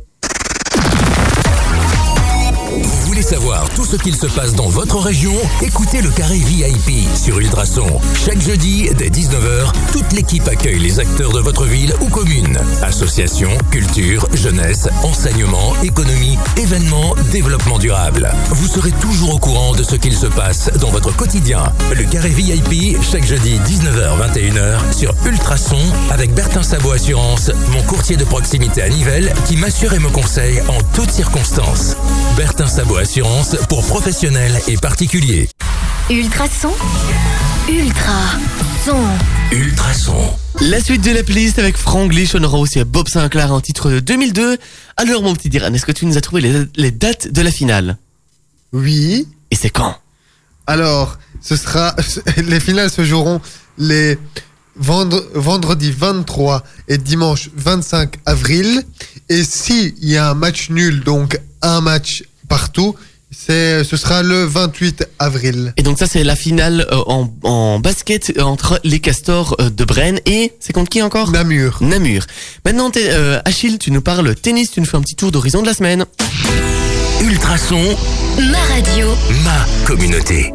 Vous 2.72 3.06
voulez 3.06 3.22
savoir 3.22 3.68
tout 3.76 3.84
ce 3.84 3.96
qu'il 3.96 4.14
se 4.16 4.26
passe 4.26 4.54
dans 4.54 4.68
votre 4.68 4.98
région? 4.98 5.34
Écoutez 5.60 6.00
le 6.00 6.10
Carré 6.10 6.38
VIP 6.38 7.06
sur 7.14 7.38
Ultrason. 7.38 8.00
Chaque 8.24 8.40
jeudi, 8.40 8.88
dès 8.96 9.08
19h, 9.08 9.72
toute 9.92 10.12
l'équipe 10.12 10.48
accueille 10.48 10.78
les 10.78 10.98
acteurs 10.98 11.32
de 11.32 11.40
votre 11.40 11.66
ville 11.66 11.94
ou 12.00 12.08
commune. 12.08 12.58
Associations, 12.82 13.50
culture, 13.70 14.26
jeunesse, 14.32 14.88
enseignement, 15.02 15.74
économie, 15.82 16.38
événements, 16.56 17.14
développement 17.30 17.78
durable. 17.78 18.30
Vous 18.48 18.66
serez 18.66 18.90
toujours 18.92 19.34
au 19.34 19.38
courant 19.38 19.72
de 19.72 19.82
ce 19.82 19.94
qu'il 19.96 20.14
se 20.14 20.26
passe 20.26 20.70
dans 20.80 20.90
votre 20.90 21.14
quotidien. 21.14 21.72
Le 21.94 22.04
Carré 22.04 22.30
VIP, 22.30 22.96
chaque 23.02 23.24
jeudi 23.24 23.58
19h-21h 23.66 24.96
sur 24.96 25.14
Ultrason 25.26 25.76
avec 26.10 26.32
Bertin 26.32 26.62
Sabot 26.62 26.92
Assurance, 26.92 27.50
mon 27.70 27.82
courtier 27.82 28.16
de 28.16 28.24
proximité 28.24 28.82
à 28.82 28.88
Nivelles 28.88 29.32
qui 29.46 29.56
m'assure 29.56 29.92
et 29.92 29.98
me 29.98 30.08
conseille 30.08 30.62
en 30.68 30.78
toutes 30.94 31.10
circonstances. 31.10 31.96
Bertin 32.36 32.66
Sabot 32.66 32.96
Assurance 32.96 33.56
pour 33.68 33.84
professionnels 33.84 34.58
et 34.68 34.78
particuliers. 34.78 35.50
Ultrason. 36.08 36.72
Ultra 37.68 38.71
son. 38.84 39.04
Ultrason. 39.52 40.30
La 40.60 40.80
suite 40.80 41.02
de 41.04 41.10
la 41.10 41.22
playlist 41.22 41.58
avec 41.58 41.76
Franglish, 41.76 42.34
on 42.34 42.42
aura 42.42 42.58
aussi 42.58 42.82
Bob 42.84 43.08
Sinclair, 43.08 43.52
un 43.52 43.60
titre 43.60 43.90
de 43.90 44.00
2002. 44.00 44.58
Alors 44.96 45.22
mon 45.22 45.34
petit 45.34 45.48
Diran, 45.48 45.72
est-ce 45.72 45.86
que 45.86 45.92
tu 45.92 46.06
nous 46.06 46.16
as 46.16 46.20
trouvé 46.20 46.42
les, 46.42 46.64
les 46.76 46.90
dates 46.90 47.28
de 47.28 47.42
la 47.42 47.50
finale? 47.50 47.96
Oui. 48.72 49.26
Et 49.50 49.56
c'est 49.56 49.70
quand? 49.70 49.96
Alors, 50.66 51.18
ce 51.40 51.56
sera 51.56 51.94
les 52.36 52.60
finales 52.60 52.90
se 52.90 53.04
joueront 53.04 53.40
les 53.78 54.18
vendre- 54.76 55.24
vendredi 55.34 55.90
23 55.92 56.62
et 56.88 56.98
dimanche 56.98 57.50
25 57.56 58.16
avril. 58.26 58.82
Et 59.28 59.44
s'il 59.44 59.94
y 60.04 60.16
a 60.16 60.30
un 60.30 60.34
match 60.34 60.70
nul, 60.70 61.00
donc 61.04 61.38
un 61.62 61.80
match 61.80 62.24
partout, 62.48 62.94
c'est 63.32 63.82
ce 63.84 63.96
sera 63.96 64.22
le 64.22 64.44
28 64.44 65.08
avril. 65.18 65.72
Et 65.76 65.82
donc 65.82 65.98
ça 65.98 66.06
c'est 66.06 66.22
la 66.24 66.36
finale 66.36 66.86
euh, 66.92 67.02
en, 67.06 67.28
en 67.42 67.78
basket 67.80 68.32
euh, 68.36 68.42
entre 68.42 68.80
les 68.84 69.00
castors 69.00 69.56
euh, 69.60 69.70
de 69.70 69.84
Brenne 69.84 70.20
et 70.26 70.52
c'est 70.60 70.72
contre 70.72 70.90
qui 70.90 71.02
encore? 71.02 71.30
Namur. 71.32 71.78
Namur. 71.80 72.24
Maintenant, 72.64 72.90
euh, 72.96 73.40
Achille, 73.44 73.78
tu 73.78 73.90
nous 73.90 74.02
parles 74.02 74.34
tennis, 74.34 74.70
tu 74.70 74.80
nous 74.80 74.86
fais 74.86 74.96
un 74.96 75.02
petit 75.02 75.16
tour 75.16 75.32
d'horizon 75.32 75.62
de 75.62 75.66
la 75.66 75.74
semaine. 75.74 76.04
Ultrason, 77.22 77.80
Ma 78.50 78.58
radio. 78.74 79.06
ma 79.44 79.66
communauté. 79.86 80.52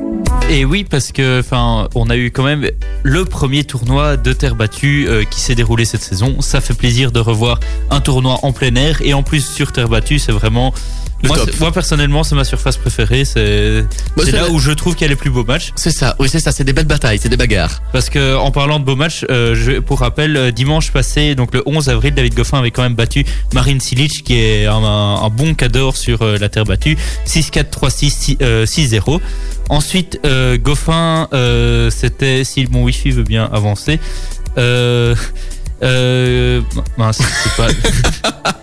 Et 0.50 0.66
oui, 0.66 0.84
parce 0.84 1.12
que, 1.12 1.40
enfin, 1.40 1.88
on 1.96 2.10
a 2.10 2.16
eu 2.18 2.32
quand 2.32 2.44
même 2.44 2.70
le 3.04 3.26
premier 3.26 3.64
tournoi 3.64 4.18
de 4.18 4.34
terre 4.34 4.56
battue 4.56 5.06
euh, 5.08 5.24
qui 5.24 5.40
s'est 5.42 5.56
déroulé 5.56 5.86
cette 5.86 6.04
saison. 6.04 6.42
Ça 6.42 6.62
fait 6.62 6.74
plaisir 6.74 7.12
de 7.12 7.20
revoir 7.20 7.60
un 7.90 8.00
tournoi 8.02 8.40
en 8.44 8.52
plein 8.54 8.76
air 8.76 9.02
et 9.02 9.14
en 9.14 9.24
plus 9.24 9.46
sur 9.46 9.72
terre 9.72 9.90
battue, 9.90 10.20
c'est 10.20 10.32
vraiment 10.32 10.74
Le 11.24 11.30
moi, 11.30 11.38
top. 11.38 11.50
c'est- 11.52 11.60
moi, 11.60 11.72
personnellement, 11.72 12.24
c'est 12.24 12.36
ma 12.36 12.44
surface 12.44 12.78
préférée. 12.78 13.26
C'est 13.26 13.84
c'est 14.24 14.32
là 14.32 14.50
où 14.50 14.60
je 14.60 14.72
trouve 14.72 14.94
qu'il 14.94 15.02
y 15.02 15.06
a 15.06 15.10
les 15.10 15.16
plus 15.16 15.32
beaux 15.32 15.44
matchs. 15.44 15.72
C'est 15.76 15.90
ça, 15.92 16.16
oui, 16.20 16.30
c'est 16.30 16.40
ça, 16.40 16.52
c'est 16.52 16.64
des 16.64 16.74
belles 16.74 16.86
batailles, 16.86 17.18
c'est 17.20 17.30
des 17.30 17.38
bagarres. 17.38 17.82
Parce 17.92 18.10
que 18.12 18.36
en 18.36 18.52
parlant 18.52 18.80
de 18.80 18.86
beaux 18.86 18.96
matchs, 18.96 19.26
euh, 19.32 19.56
je, 19.56 19.80
pour 19.80 20.00
rappel, 20.02 20.38
euh, 20.38 20.52
dimanche 20.52 20.92
passé, 20.92 21.34
donc 21.34 21.54
le 21.56 21.64
11 21.66 21.90
avril, 21.90 22.14
David 22.14 22.36
Goffin 22.36 22.60
avait 22.60 22.70
quand 22.72 22.84
même 22.84 22.94
battu 22.96 23.26
Marine 23.54 23.80
Silic, 23.80 24.24
qui 24.24 24.36
est 24.40 24.68
un, 24.68 24.76
un- 24.84 25.24
un 25.24 25.30
bon 25.30 25.56
cador 25.56 25.98
sur 25.98 26.22
euh, 26.22 26.38
la 26.38 26.50
terre 26.50 26.66
battue, 26.66 26.98
6-4, 27.26 27.72
3-6, 27.72 28.10
6, 28.12 28.38
euh, 28.44 28.66
6-0. 28.68 29.20
Ensuite, 29.70 30.20
Goffin, 30.62 31.28
c'était, 31.90 32.44
si 32.44 32.68
mon 32.72 32.84
wifi 32.84 33.10
veut 33.12 33.24
bien 33.24 33.50
avancer, 33.52 34.00
euh, 34.58 35.14
euh, 35.84 36.62
mince, 36.98 37.20
c'est 37.44 37.56
pas. 37.56 37.68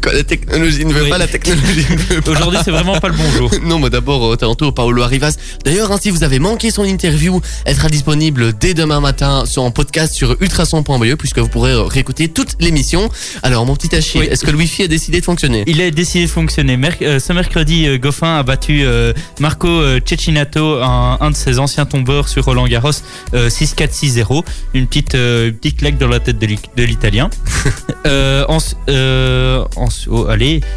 Quand 0.00 0.12
la 0.12 0.22
technologie 0.22 0.84
ne 0.84 0.92
veut 0.92 1.04
Oui. 1.04 1.10
pas, 1.10 1.18
la 1.18 1.26
technologie 1.26 1.86
ne 1.90 1.96
veut 1.96 2.20
pas. 2.20 2.30
Aujourd'hui, 2.30 2.60
c'est 2.64 2.70
vraiment 2.70 2.98
pas 3.00 3.08
le 3.08 3.14
bon 3.14 3.30
jour. 3.32 3.50
Non, 3.64 3.78
mais 3.78 3.90
d'abord, 3.90 4.32
euh, 4.32 4.36
tantôt, 4.36 4.72
Paolo 4.72 5.02
Arrivas. 5.02 5.36
D'ailleurs, 5.64 5.90
hein, 5.90 5.98
si 6.00 6.10
vous 6.10 6.22
avez 6.22 6.38
manqué 6.38 6.70
son 6.70 6.84
interview, 6.84 7.40
elle 7.64 7.74
sera 7.76 7.88
disponible 7.88 8.52
dès 8.58 8.74
demain 8.74 9.00
matin 9.00 9.44
sur 9.46 9.62
en 9.62 9.70
podcast 9.70 10.14
sur 10.14 10.36
ultrason.be 10.40 11.14
puisque 11.16 11.38
vous 11.38 11.48
pourrez 11.48 11.72
euh, 11.72 11.82
réécouter 11.82 12.28
toute 12.28 12.56
l'émission. 12.60 13.10
Alors, 13.42 13.66
mon 13.66 13.74
petit 13.74 13.94
Achille, 13.96 14.20
Oui. 14.20 14.26
est-ce 14.30 14.44
que 14.44 14.50
le 14.50 14.58
Wi-Fi 14.58 14.84
a 14.84 14.88
décidé 14.88 15.20
de 15.20 15.24
fonctionner? 15.24 15.64
Il 15.66 15.80
a 15.80 15.90
décidé 15.90 16.26
de 16.26 16.30
fonctionner. 16.30 16.78
Euh, 17.02 17.18
ce 17.18 17.32
mercredi, 17.32 17.86
euh, 17.86 17.98
Goffin 17.98 18.38
a 18.38 18.42
battu 18.42 18.82
euh, 18.84 19.12
Marco 19.40 19.68
Cecchinato, 20.04 20.82
un, 20.82 21.18
un 21.20 21.30
de 21.30 21.36
ses 21.36 21.58
anciens 21.58 21.86
tombeurs 21.86 22.28
sur 22.28 22.44
Roland 22.44 22.66
Garros, 22.68 22.90
euh, 23.34 23.48
6-4-6-0. 23.48 24.44
Une 24.74 24.86
petite, 24.86 25.14
une 25.14 25.52
petite 25.54 25.78
claque 25.78 25.98
dans 25.98 26.08
la 26.08 26.20
tête 26.20 26.27
de 26.32 26.46
l'i- 26.46 26.58
de 26.76 26.82
l'Italien. 26.84 27.30
euh, 28.06 28.44
en, 28.48 28.58
euh, 28.88 29.64
en- 29.76 29.88
oh, 30.08 30.26
allez, 30.28 30.60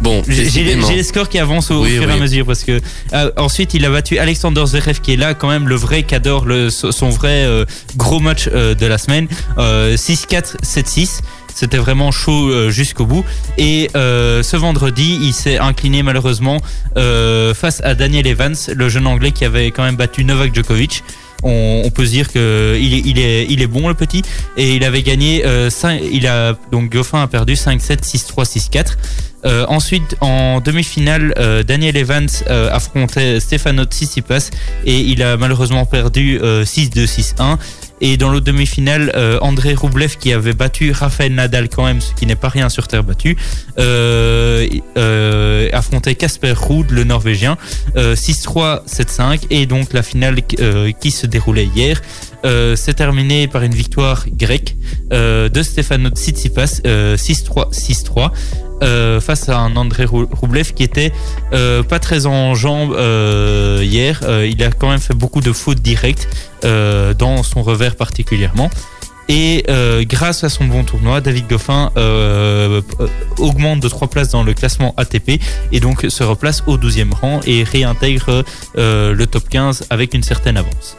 Bon, 0.00 0.22
j'ai 0.26 0.64
les, 0.64 1.02
scores 1.02 1.28
qui 1.28 1.38
avancent 1.38 1.70
au 1.70 1.82
Oui, 1.82 1.90
fur 1.96 2.08
et 2.08 2.12
à 2.14 2.16
mesure 2.16 2.46
parce 2.46 2.64
que 2.64 2.80
euh, 3.12 3.30
ensuite 3.36 3.74
il 3.74 3.84
a 3.84 3.90
battu 3.90 4.16
Alexander 4.18 4.64
Zverev 4.64 4.98
qui 5.00 5.12
est 5.12 5.16
là 5.16 5.34
quand 5.34 5.48
même 5.48 5.68
le 5.68 5.74
vrai 5.74 6.04
cador, 6.04 6.46
le, 6.46 6.70
son 6.70 7.10
vrai 7.10 7.44
euh, 7.44 7.66
gros 7.96 8.18
match 8.18 8.48
euh, 8.50 8.74
de 8.74 8.86
la 8.86 8.96
semaine, 8.96 9.28
euh, 9.58 9.96
6-4, 9.98 10.56
7-6. 10.64 11.20
C'était 11.54 11.76
vraiment 11.76 12.12
chaud 12.12 12.70
jusqu'au 12.70 13.04
bout. 13.04 13.24
Et 13.58 13.90
ce 13.92 14.56
vendredi, 14.56 15.18
il 15.20 15.34
s'est 15.34 15.58
incliné 15.58 16.02
malheureusement 16.02 16.58
face 16.94 17.82
à 17.84 17.94
Daniel 17.94 18.26
Evans, 18.26 18.54
le 18.74 18.88
jeune 18.88 19.06
anglais 19.06 19.32
qui 19.32 19.44
avait 19.44 19.70
quand 19.70 19.82
même 19.82 19.96
battu 19.96 20.24
Novak 20.24 20.54
Djokovic. 20.54 21.02
On, 21.42 21.90
peut 21.94 22.06
se 22.06 22.10
dire 22.10 22.32
que 22.32 22.78
il 22.80 23.18
est, 23.18 23.66
bon 23.66 23.88
le 23.88 23.94
petit. 23.94 24.22
Et 24.56 24.74
il 24.76 24.84
avait 24.84 25.02
gagné 25.02 25.44
euh, 25.44 25.70
5, 25.70 26.00
il 26.12 26.26
a 26.26 26.54
donc 26.70 26.90
Goffin 26.90 27.22
a 27.22 27.26
perdu 27.26 27.54
5-7, 27.54 28.02
6-3, 28.02 28.44
6-4. 28.44 28.96
Euh, 29.46 29.64
ensuite, 29.68 30.16
en 30.20 30.60
demi-finale, 30.60 31.32
euh, 31.38 31.62
Daniel 31.62 31.96
Evans 31.96 32.28
euh, 32.48 32.68
affrontait 32.70 33.40
Stefano 33.40 33.84
Tsitsipas 33.84 34.50
et 34.84 34.98
il 35.00 35.22
a 35.22 35.36
malheureusement 35.36 35.86
perdu 35.86 36.38
euh, 36.42 36.64
6-2, 36.64 37.06
6-1. 37.06 37.58
Et 38.00 38.16
dans 38.16 38.30
l'autre 38.30 38.46
demi-finale, 38.46 39.12
euh, 39.14 39.38
André 39.40 39.74
Roublev 39.74 40.16
qui 40.18 40.32
avait 40.32 40.52
battu 40.52 40.92
Rafael 40.92 41.34
Nadal 41.34 41.68
quand 41.68 41.84
même, 41.84 42.00
ce 42.00 42.14
qui 42.14 42.26
n'est 42.26 42.36
pas 42.36 42.48
rien 42.48 42.68
sur 42.68 42.88
terre 42.88 43.04
battue, 43.04 43.36
euh, 43.78 44.66
euh, 44.96 45.68
affrontait 45.72 46.14
Casper 46.14 46.54
Ruud, 46.56 46.90
le 46.90 47.04
Norvégien, 47.04 47.56
euh, 47.96 48.14
6-3, 48.14 48.84
7-5. 48.86 49.46
Et 49.50 49.66
donc 49.66 49.92
la 49.92 50.02
finale 50.02 50.40
qui 50.42 51.10
se 51.10 51.26
déroulait 51.26 51.66
hier 51.66 52.00
s'est 52.42 52.94
terminée 52.94 53.48
par 53.48 53.62
une 53.62 53.74
victoire 53.74 54.24
grecque 54.30 54.76
de 55.10 55.62
Stefano 55.62 56.08
Tsitsipas, 56.10 56.80
euh, 56.86 57.16
6-3, 57.16 57.70
6-3. 57.72 58.32
Euh, 58.82 59.20
face 59.20 59.48
à 59.48 59.58
un 59.58 59.76
André 59.76 60.04
Rou- 60.04 60.28
Roublev 60.32 60.72
qui 60.72 60.82
était 60.82 61.12
euh, 61.52 61.82
pas 61.82 61.98
très 61.98 62.26
en 62.26 62.54
jambes 62.54 62.92
euh, 62.94 63.80
hier. 63.82 64.20
Il 64.46 64.62
a 64.62 64.70
quand 64.70 64.88
même 64.90 65.00
fait 65.00 65.14
beaucoup 65.14 65.40
de 65.40 65.52
fautes 65.52 65.80
directes 65.80 66.28
dans 66.62 67.42
son 67.42 67.62
revers 67.62 67.96
particulièrement. 67.96 68.70
Et 69.28 69.64
grâce 70.08 70.42
à 70.44 70.48
son 70.48 70.64
bon 70.64 70.82
tournoi, 70.84 71.20
David 71.20 71.46
Goffin 71.48 71.90
augmente 73.38 73.80
de 73.80 73.88
3 73.88 74.08
places 74.08 74.30
dans 74.30 74.42
le 74.42 74.54
classement 74.54 74.92
ATP 74.96 75.40
et 75.72 75.80
donc 75.80 76.04
se 76.08 76.24
replace 76.24 76.62
au 76.66 76.76
12e 76.76 77.12
rang 77.14 77.40
et 77.46 77.62
réintègre 77.62 78.44
le 78.76 79.24
top 79.26 79.48
15 79.48 79.86
avec 79.90 80.14
une 80.14 80.22
certaine 80.22 80.56
avance. 80.56 80.96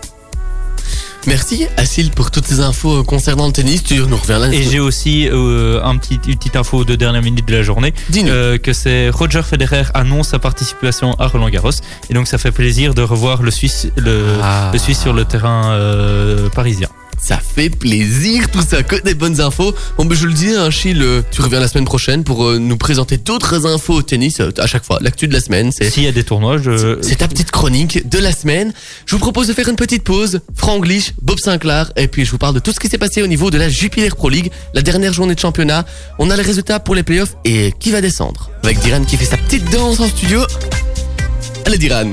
Merci, 1.28 1.68
Achille, 1.78 2.10
pour 2.10 2.32
toutes 2.32 2.46
ces 2.48 2.60
infos 2.62 3.00
euh, 3.00 3.04
concernant 3.04 3.46
le 3.48 3.54
tennis. 3.54 3.84
Tu 3.84 3.96
nous 4.00 4.18
reviens 4.18 4.40
là. 4.40 4.48
Et 4.52 4.64
j'ai 4.64 4.80
aussi 4.80 5.28
euh, 5.30 5.80
un 5.84 5.98
petit, 5.98 6.20
une 6.28 6.36
petite 6.36 6.56
info 6.56 6.84
de 6.84 6.96
dernière 6.96 7.22
minute 7.22 7.48
de 7.48 7.56
la 7.56 7.62
journée. 7.64 7.94
Dis-nous. 8.10 8.30
euh, 8.32 8.58
que 8.58 8.74
c'est 8.74 9.10
Roger 9.10 9.44
Federer 9.44 9.84
annonce 9.94 10.30
sa 10.30 10.40
participation 10.40 11.14
à 11.20 11.28
Roland 11.28 11.50
Garros 11.50 11.70
et 12.10 12.14
donc 12.14 12.28
ça 12.28 12.38
fait 12.38 12.52
plaisir 12.52 12.94
de 12.94 13.02
revoir 13.04 13.44
le 13.44 13.52
Suisse 13.52 13.88
le, 13.98 14.24
Ah. 14.42 14.72
le 14.74 14.80
Suisse 14.80 15.00
sur 15.00 15.14
le 15.14 15.26
terrain 15.26 15.72
euh, 15.72 16.50
parisien. 16.50 16.88
Ça 17.22 17.38
fait 17.38 17.70
plaisir 17.70 18.50
tout 18.50 18.64
ça, 18.68 18.82
que 18.82 18.96
des 18.96 19.14
bonnes 19.14 19.40
infos. 19.42 19.76
Bon, 19.96 20.06
ben 20.06 20.18
je 20.18 20.26
le 20.26 20.34
dis, 20.34 20.50
hein, 20.50 20.66
Achille, 20.66 21.04
euh, 21.04 21.22
tu 21.30 21.42
reviens 21.42 21.60
la 21.60 21.68
semaine 21.68 21.86
prochaine 21.86 22.24
pour 22.24 22.46
euh, 22.46 22.58
nous 22.58 22.78
présenter 22.78 23.18
d'autres 23.18 23.68
infos 23.68 23.94
au 23.94 24.02
tennis 24.02 24.40
euh, 24.40 24.50
à 24.58 24.66
chaque 24.66 24.84
fois. 24.84 24.98
L'actu 25.02 25.28
de 25.28 25.34
la 25.34 25.40
semaine, 25.40 25.72
c'est 25.72 25.92
S'il 25.92 26.02
y 26.02 26.08
a 26.08 26.12
des 26.12 26.24
tournois, 26.24 26.58
je 26.58 26.98
C'est 27.04 27.18
ta 27.18 27.28
petite 27.28 27.52
chronique 27.52 28.10
de 28.10 28.18
la 28.18 28.32
semaine. 28.32 28.74
Je 29.06 29.16
vous 29.16 29.20
propose 29.20 29.48
de 29.48 29.54
faire 29.54 29.70
une 29.70 29.76
petite 29.76 30.04
pause. 30.04 30.40
Franglish, 30.56 31.14
Bob 31.22 31.38
Sinclair, 31.38 31.92
et 31.96 32.08
puis 32.08 32.26
je 32.26 32.32
vous 32.32 32.40
parle 32.40 32.56
de 32.56 32.60
tout 32.60 32.72
ce 32.72 32.80
qui 32.80 32.88
s'est 32.88 32.98
passé 32.98 33.22
au 33.22 33.28
niveau 33.28 33.52
de 33.52 33.60
la 33.60 33.70
Jupiler 33.70 34.10
Pro 34.10 34.30
League, 34.30 34.52
la 34.74 34.82
dernière 34.82 35.14
journée 35.14 35.36
de 35.36 35.40
championnat. 35.40 35.86
On 36.18 36.32
a 36.32 36.36
les 36.36 36.42
résultats 36.42 36.80
pour 36.80 36.96
les 36.96 37.04
playoffs 37.04 37.36
et 37.46 37.72
qui 37.80 37.92
va 37.92 38.02
descendre? 38.02 38.50
Avec 38.64 38.80
Diran 38.80 39.04
qui 39.04 39.18
fait 39.18 39.26
sa 39.26 39.38
petite 39.38 39.70
danse 39.72 40.00
en 40.00 40.08
studio. 40.08 40.42
Allez 41.68 41.78
Diran, 41.78 42.10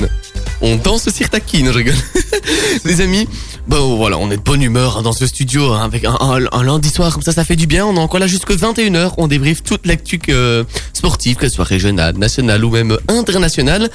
on 0.61 0.77
danse 0.77 1.09
Sirtaki, 1.09 1.63
non 1.63 1.73
je 1.73 1.79
rigole. 1.79 1.95
Les 2.85 3.01
amis, 3.01 3.29
bon 3.69 3.97
voilà, 3.97 4.19
on 4.19 4.31
est 4.31 4.37
de 4.37 4.43
bonne 4.43 4.63
humeur 4.63 4.97
hein, 4.99 5.03
dans 5.03 5.13
ce 5.13 5.27
studio 5.27 5.73
hein, 5.73 5.83
avec 5.85 6.05
un, 6.05 6.17
un- 6.21 6.47
un 6.51 6.63
lundi 6.65 6.89
soir 6.89 7.13
comme 7.13 7.23
ça, 7.23 7.33
ça 7.33 7.45
fait 7.45 7.57
du 7.57 7.67
bien. 7.67 7.87
On 7.87 7.95
est 7.97 7.99
encore 8.01 8.19
là 8.21 8.27
jusque 8.27 8.51
21h. 8.51 9.13
On 9.19 9.29
débriefe 9.29 9.63
toute 9.63 9.87
l'actu 9.87 10.19
sportive, 10.93 11.37
que 11.37 11.49
ce 11.49 11.55
soit 11.55 11.65
régionale, 11.65 12.17
nationale 12.17 12.65
ou 12.65 12.71
même 12.71 12.97
internationale. 13.09 13.91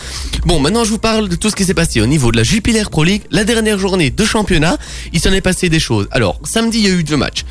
Bon, 0.45 0.59
maintenant 0.59 0.83
je 0.83 0.89
vous 0.91 0.99
parle 0.99 1.27
de 1.29 1.36
tout 1.36 1.49
ce 1.49 1.55
qui 1.55 1.65
s'est 1.65 1.73
passé 1.73 2.01
au 2.01 2.05
niveau 2.05 2.31
de 2.31 2.38
la 2.38 2.43
Jupiler 2.43 2.83
Pro 2.89 3.03
League, 3.03 3.23
la 3.31 3.43
dernière 3.43 3.79
journée 3.79 4.09
de 4.12 4.25
championnat. 4.25 4.77
Il 5.12 5.19
s'en 5.19 5.31
est 5.31 5.41
passé 5.41 5.69
des 5.69 5.79
choses. 5.79 6.07
Alors, 6.12 6.39
samedi, 6.43 6.79
il 6.79 6.83
y 6.86 6.88
a 6.88 6.91
eu 6.93 7.03
deux 7.03 7.17
matchs. 7.17 7.43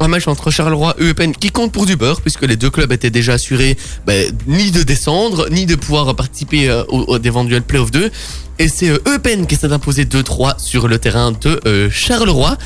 Un 0.00 0.08
match 0.08 0.28
entre 0.28 0.50
Charleroi 0.50 0.94
et 0.98 1.04
Eupen 1.04 1.34
qui 1.34 1.50
compte 1.50 1.72
pour 1.72 1.86
du 1.86 1.96
beurre 1.96 2.20
puisque 2.20 2.42
les 2.42 2.56
deux 2.56 2.70
clubs 2.70 2.92
étaient 2.92 3.10
déjà 3.10 3.34
assurés 3.34 3.76
ben, 4.06 4.32
ni 4.46 4.70
de 4.70 4.82
descendre 4.82 5.48
ni 5.50 5.66
de 5.66 5.74
pouvoir 5.74 6.14
participer 6.14 6.68
euh, 6.68 6.84
au, 6.88 7.00
au 7.02 7.18
d'éventuels 7.18 7.62
playoffs 7.62 7.90
2 7.90 8.10
et 8.58 8.68
c'est 8.68 8.88
euh, 8.88 8.98
Eupen 9.06 9.46
qui 9.46 9.56
s'est 9.56 9.72
imposé 9.72 10.04
2-3 10.04 10.58
sur 10.58 10.88
le 10.88 10.98
terrain 10.98 11.32
de 11.32 11.60
euh, 11.66 11.90
Charleroi. 11.90 12.56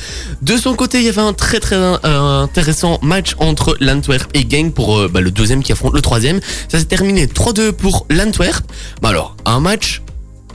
De 0.41 0.55
son 0.55 0.75
côté, 0.75 0.99
il 0.99 1.05
y 1.05 1.09
avait 1.09 1.21
un 1.21 1.33
très 1.33 1.59
très 1.59 1.75
euh, 1.75 1.97
intéressant 2.03 2.99
match 3.01 3.35
entre 3.39 3.75
l'Antwerp 3.79 4.29
et 4.33 4.47
Genk 4.49 4.73
pour 4.73 5.09
bah, 5.09 5.21
le 5.21 5.31
deuxième 5.31 5.63
qui 5.63 5.71
affronte 5.71 5.93
le 5.93 6.01
troisième. 6.01 6.39
Ça 6.69 6.79
s'est 6.79 6.85
terminé 6.85 7.25
3-2 7.25 7.71
pour 7.73 8.05
l'Antwerp. 8.09 8.63
Bah 9.01 9.09
alors, 9.09 9.35
un 9.45 9.59
match 9.59 10.01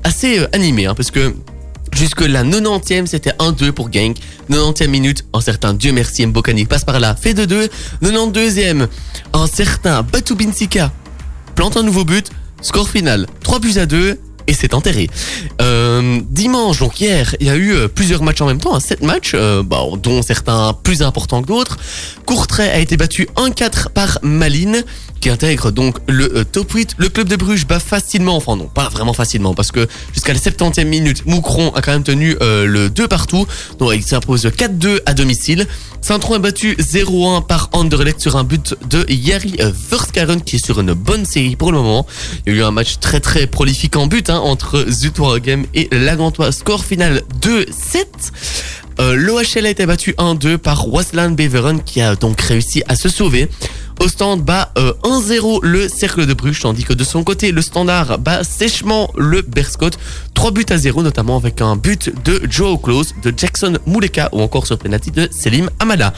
assez 0.04 0.46
animé 0.52 0.86
hein, 0.86 0.94
parce 0.94 1.10
que 1.10 1.34
Jusque 1.96 2.20
la 2.20 2.44
90e, 2.44 3.06
c'était 3.06 3.30
1-2 3.38 3.72
pour 3.72 3.90
Genk. 3.90 4.18
90e 4.50 4.88
minute, 4.88 5.24
un 5.32 5.40
certain 5.40 5.72
Dieu 5.72 5.92
merci 5.92 6.26
Mbokani 6.26 6.66
passe 6.66 6.84
par 6.84 7.00
là, 7.00 7.16
fait 7.16 7.32
2-2. 7.32 7.70
92e, 8.02 8.86
un 9.32 9.46
certain 9.46 10.02
Batu 10.02 10.34
Binsika 10.34 10.92
plante 11.54 11.78
un 11.78 11.82
nouveau 11.82 12.04
but. 12.04 12.28
Score 12.60 12.86
final, 12.86 13.26
3 13.42 13.60
buts 13.60 13.78
à 13.78 13.86
2 13.86 14.18
et 14.46 14.52
c'est 14.52 14.74
enterré. 14.74 15.08
Euh, 15.62 16.20
dimanche, 16.28 16.78
donc 16.80 17.00
hier, 17.00 17.34
il 17.40 17.46
y 17.46 17.50
a 17.50 17.56
eu 17.56 17.72
euh, 17.72 17.88
plusieurs 17.88 18.22
matchs 18.22 18.42
en 18.42 18.46
même 18.46 18.60
temps, 18.60 18.78
7 18.78 19.02
matchs, 19.02 19.32
euh, 19.34 19.62
bah, 19.62 19.82
dont 20.02 20.22
certains 20.22 20.74
plus 20.82 21.02
importants 21.02 21.42
que 21.42 21.48
d'autres. 21.48 21.78
Courtrai 22.26 22.68
a 22.70 22.78
été 22.78 22.96
battu 22.96 23.26
1-4 23.36 23.88
par 23.88 24.18
Malines, 24.22 24.84
qui 25.20 25.30
intègre 25.30 25.70
donc 25.70 25.98
le 26.08 26.38
euh, 26.38 26.44
top 26.44 26.72
8. 26.72 26.94
Le 26.98 27.08
club 27.08 27.28
de 27.28 27.36
Bruges 27.36 27.66
bat 27.66 27.80
facilement, 27.80 28.36
enfin 28.36 28.56
non, 28.56 28.66
pas 28.66 28.88
vraiment 28.88 29.12
facilement, 29.12 29.54
parce 29.54 29.72
que 29.72 29.86
jusqu'à 30.12 30.32
la 30.32 30.38
70e 30.38 30.84
minute, 30.84 31.26
Moucron 31.26 31.70
a 31.74 31.82
quand 31.82 31.92
même 31.92 32.02
tenu 32.02 32.36
euh, 32.42 32.66
le 32.66 32.90
2 32.90 33.08
partout, 33.08 33.46
donc 33.78 33.92
il 33.94 34.02
s'impose 34.02 34.46
4-2 34.46 35.00
à 35.06 35.14
domicile. 35.14 35.66
Saint-Tron 36.00 36.36
est 36.36 36.40
battu 36.40 36.74
0-1 36.74 37.44
par 37.46 37.68
Anderlecht 37.72 38.20
sur 38.20 38.36
un 38.36 38.44
but 38.44 38.76
de 38.88 39.04
Yari 39.10 39.56
euh, 39.60 39.72
Verskaren, 39.90 40.40
qui 40.40 40.56
est 40.56 40.64
sur 40.64 40.80
une 40.80 40.92
bonne 40.92 41.24
série 41.24 41.56
pour 41.56 41.72
le 41.72 41.78
moment. 41.78 42.06
Il 42.46 42.52
y 42.52 42.56
a 42.56 42.60
eu 42.60 42.62
un 42.62 42.70
match 42.70 42.98
très 43.00 43.20
très 43.20 43.46
prolifique 43.46 43.96
en 43.96 44.06
but 44.06 44.30
hein, 44.30 44.38
entre 44.38 44.86
Zutwaregem 44.88 45.66
et 45.74 45.88
Lagantois. 45.90 46.52
Score 46.52 46.84
final 46.84 47.22
2-7. 47.40 48.06
Euh, 48.98 49.14
L'OHL 49.14 49.66
a 49.66 49.70
été 49.70 49.84
battu 49.84 50.14
1-2 50.16 50.56
par 50.56 50.88
Wasland 50.88 51.36
Beveren 51.36 51.82
qui 51.82 52.00
a 52.00 52.16
donc 52.16 52.40
réussi 52.40 52.82
à 52.88 52.96
se 52.96 53.08
sauver. 53.08 53.48
Au 54.00 54.08
stand 54.08 54.42
bat 54.42 54.72
euh, 54.78 54.92
1-0 55.04 55.60
le 55.62 55.88
Cercle 55.88 56.26
de 56.26 56.34
Bruges, 56.34 56.60
tandis 56.60 56.84
que 56.84 56.92
de 56.92 57.04
son 57.04 57.24
côté, 57.24 57.52
le 57.52 57.62
Standard 57.62 58.18
bat 58.18 58.44
sèchement 58.44 59.10
le 59.16 59.42
Berscott. 59.42 59.98
3 60.34 60.50
buts 60.50 60.66
à 60.68 60.76
0, 60.76 61.02
notamment 61.02 61.36
avec 61.36 61.60
un 61.60 61.76
but 61.76 62.12
de 62.24 62.42
Joe 62.48 62.78
Close, 62.82 63.14
de 63.22 63.32
Jackson 63.36 63.78
Mouleka 63.86 64.28
ou 64.32 64.40
encore 64.40 64.66
sur 64.66 64.78
penalty 64.78 65.10
de 65.10 65.28
Selim 65.30 65.70
Amala. 65.78 66.12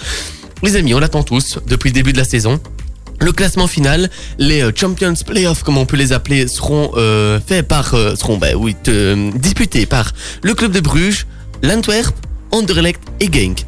Les 0.63 0.77
amis, 0.77 0.93
on 0.93 0.99
l'attend 0.99 1.23
tous 1.23 1.59
depuis 1.69 1.91
le 1.91 1.95
début 1.95 2.13
de 2.13 2.19
la 2.19 2.25
saison. 2.25 2.61
Le 3.21 3.33
classement 3.33 3.67
final, 3.67 4.11
les 4.39 4.63
euh, 4.63 4.73
Champions 4.75 5.15
Playoffs, 5.27 5.63
comme 5.63 5.77
on 5.77 5.87
peut 5.87 5.97
les 5.97 6.13
appeler, 6.13 6.47
seront 6.47 6.93
euh, 6.97 7.41
faits 7.45 7.67
par, 7.67 7.95
euh, 7.95 8.15
seront, 8.15 8.39
bah 8.39 8.55
oui, 8.57 8.77
disputés 9.35 9.87
par 9.87 10.13
le 10.43 10.55
club 10.55 10.71
de 10.73 10.81
Bruges, 10.81 11.27
l'Antwerp, 11.63 12.15
Anderlecht 12.53 13.01
et 13.21 13.29
Genk. 13.33 13.67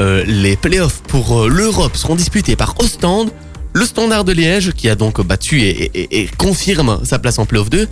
Euh, 0.00 0.24
les 0.26 0.56
playoffs 0.56 1.02
pour 1.02 1.42
euh, 1.42 1.48
l'Europe 1.48 1.96
seront 1.96 2.16
disputés 2.16 2.56
par 2.56 2.74
Ostende, 2.80 3.30
le 3.74 3.84
Standard 3.84 4.24
de 4.24 4.32
Liège, 4.32 4.72
qui 4.72 4.88
a 4.88 4.94
donc 4.94 5.20
battu 5.20 5.60
et, 5.62 6.30
confirme 6.38 7.00
sa 7.04 7.18
place 7.18 7.38
en 7.38 7.44
playoff 7.44 7.68
2, 7.70 7.88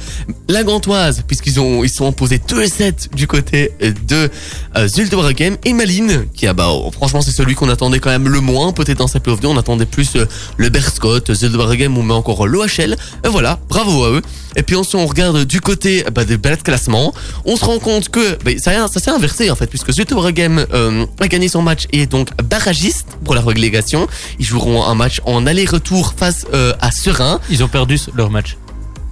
la 0.49 0.63
Gantoise, 0.63 1.25
puisqu'ils 1.27 1.59
ont 1.59 1.83
ils 1.83 1.91
sont 1.91 2.07
opposés 2.07 2.39
2-7 2.39 3.15
du 3.15 3.27
côté 3.27 3.73
de 3.81 4.31
euh, 4.77 4.89
Zulte 4.89 5.13
Waregem, 5.13 5.57
et 5.65 5.73
Malines, 5.73 6.27
qui 6.35 6.47
a 6.47 6.53
bah 6.53 6.69
oh, 6.71 6.91
franchement 6.93 7.21
c'est 7.21 7.33
celui 7.33 7.57
qu'on 7.57 7.69
attendait 7.69 7.99
quand 7.99 8.11
même 8.11 8.29
le 8.29 8.41
moins, 8.41 8.73
peut-être 8.73 8.99
dans 8.99 9.09
sa 9.09 9.19
playoff 9.19 9.41
2, 9.41 9.49
on 9.49 9.57
attendait 9.57 9.87
plus 9.87 10.15
euh, 10.15 10.27
le 10.57 10.69
Berscott, 10.69 11.35
Zulte 11.35 11.57
Waregem 11.57 11.99
ou 11.99 12.03
mais 12.03 12.15
encore 12.15 12.47
l'OHL. 12.47 12.97
Et 13.25 13.29
voilà, 13.29 13.59
bravo 13.69 14.05
à 14.05 14.11
eux. 14.11 14.23
Et 14.55 14.63
puis 14.63 14.77
si 14.85 14.97
on 14.97 15.07
regarde 15.07 15.45
du 15.45 15.61
côté 15.61 16.05
bah, 16.15 16.25
des 16.25 16.37
bas 16.37 16.57
de 16.57 16.63
classement, 16.63 17.13
on 17.45 17.57
se 17.57 17.65
rend 17.65 17.79
compte 17.79 18.09
que 18.09 18.39
bah, 18.45 18.53
ça, 18.59 18.87
s'est 18.89 19.11
inversé 19.11 19.51
en 19.51 19.57
fait, 19.57 19.67
puisque 19.67 19.93
Zulte 19.93 20.13
Waregem 20.13 20.65
euh, 20.73 21.07
a 21.21 21.29
gagné 21.29 21.49
son 21.49 21.63
match 21.63 21.87
et 21.93 22.03
est 22.03 22.07
donc 22.07 22.29
barragiste 22.43 23.09
pour 23.25 23.35
la 23.35 23.41
relégation. 23.41 24.07
Ils 24.39 24.45
joueront 24.45 24.85
un 24.85 24.95
match 24.95 25.21
en 25.25 25.47
aller-retour 25.73 26.15
face 26.17 26.47
euh, 26.53 26.73
à 26.81 26.91
Serein. 26.91 27.41
Ils 27.51 27.65
ont 27.65 27.69
perdu 27.69 27.99
leur 28.15 28.31
match. 28.31 28.57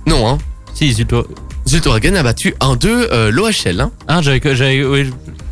Non, 0.06 0.28
hein. 0.28 0.38
Si, 0.74 0.94
Waregem 1.86 2.16
a 2.16 2.22
battu 2.22 2.54
1-2 2.60 2.86
euh, 2.86 3.30
l'OHL. 3.30 3.80
Hein. 3.80 3.90
Ah, 4.08 4.20
j'avais, 4.22 4.40
j'avais, 4.54 4.84
oui, 4.84 5.10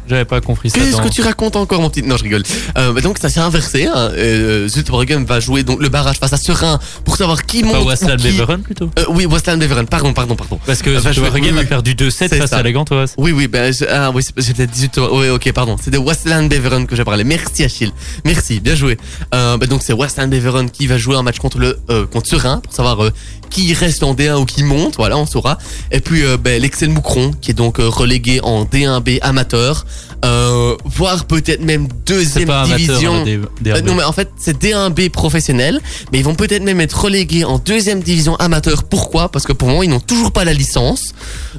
j'avais 0.09 0.25
pas 0.25 0.41
compris 0.41 0.71
ça. 0.71 0.79
Qu'est-ce 0.79 0.97
dans- 0.97 1.03
que 1.05 1.09
tu 1.09 1.23
racontes 1.23 1.57
encore, 1.57 1.81
mon 1.81 1.91
petit 1.91 2.03
Non, 2.03 2.17
je 2.17 2.25
rigole. 2.25 2.43
Euh, 2.77 2.93
bah 2.93 3.01
donc 3.01 3.19
ça 3.19 3.29
s'est 3.29 3.41
inversé. 3.41 3.87
Hein. 3.87 4.11
Euh, 4.15 4.69
Waregem 4.91 5.25
va 5.25 5.41
jouer 5.41 5.63
donc 5.63 5.81
le 5.83 5.89
barrage 5.89 6.19
face 6.19 6.33
à 6.33 6.37
Serein 6.37 6.79
pour 7.05 7.17
savoir 7.17 7.45
qui 7.45 7.63
monte. 7.63 7.73
Pas 7.75 7.83
Westland 7.83 8.17
qui- 8.17 8.29
Beveren 8.33 8.63
plutôt 8.63 8.91
Euh, 8.99 9.05
oui, 9.11 9.27
Westland 9.27 9.59
Beveren. 9.59 9.87
Pardon, 9.87 10.13
pardon, 10.13 10.35
pardon. 10.37 10.59
Parce 10.67 10.83
que 10.83 10.91
Waregem 11.21 11.57
oui, 11.57 11.61
a 11.63 11.65
perdu 11.65 11.95
2-7 11.95 12.31
C'est 12.31 12.39
face 12.39 12.51
ça. 12.51 12.59
à 12.59 12.63
la 12.63 12.73
Gantoise. 12.73 13.15
Oui, 13.19 13.33
oui, 13.33 13.49
ben, 13.49 13.73
je- 13.73 13.85
ah, 13.89 14.11
oui, 14.15 14.23
c'est- 14.23 14.35
peut-être 14.55 14.71
18 14.71 14.99
Oui, 15.13 15.29
ok, 15.29 15.53
pardon. 15.53 15.77
C'est 15.83 15.91
de 15.91 15.99
Westland 15.99 16.49
Beveren 16.49 16.87
que 16.87 16.97
j'ai 16.97 17.05
parlé. 17.05 17.25
Merci, 17.25 17.65
Achille. 17.65 17.93
Merci, 18.25 18.61
bien 18.61 18.75
joué. 18.75 18.97
Bah, 19.31 19.57
donc, 19.69 19.83
c'est 19.83 19.93
Westland 19.93 20.29
Beveren 20.31 20.71
qui 20.71 20.87
va 20.87 20.99
jouer 20.99 21.17
un 21.17 21.23
match 21.23 21.39
contre 21.39 21.59
le, 21.59 21.79
contre 22.11 22.29
Serein 22.29 22.61
pour 22.61 22.73
savoir 22.73 22.99
qui 23.51 23.73
reste 23.75 24.03
en 24.03 24.15
D1 24.15 24.37
ou 24.39 24.45
qui 24.45 24.63
monte. 24.63 24.97
Voilà, 24.97 25.17
on 25.19 25.27
saura. 25.27 25.59
Et 25.91 26.01
puis, 26.01 26.23
l'Excel 26.45 26.89
Moucron 26.91 27.33
qui 27.41 27.51
est 27.51 27.55
donc 27.55 27.77
relégué 27.79 28.41
en 28.43 28.65
D1B 28.65 29.19
amateur. 29.23 29.85
Euh, 30.25 30.75
voire 30.85 31.27
peut-être 31.27 31.63
même 31.63 31.87
deuxième 32.05 32.49
pas 32.49 32.65
division. 32.67 33.15
hein, 33.15 33.25
Euh, 33.77 33.83
non 33.83 33.95
mais 33.95 34.03
en 34.03 34.11
fait 34.13 34.29
c'est 34.37 34.61
D1B 34.61 35.11
professionnel 35.11 35.81
mais 36.13 36.19
ils 36.19 36.25
vont 36.25 36.35
peut-être 36.35 36.65
même 36.65 36.81
être 36.81 37.01
relégués 37.05 37.45
en 37.45 37.59
deuxième 37.59 38.01
division 38.03 38.35
amateur. 38.37 38.83
Pourquoi? 38.83 39.29
Parce 39.31 39.45
que 39.45 39.53
pour 39.53 39.69
moi 39.69 39.85
ils 39.85 39.89
n'ont 39.89 40.01
toujours 40.01 40.33
pas 40.33 40.45
la 40.45 40.53
licence. 40.53 41.13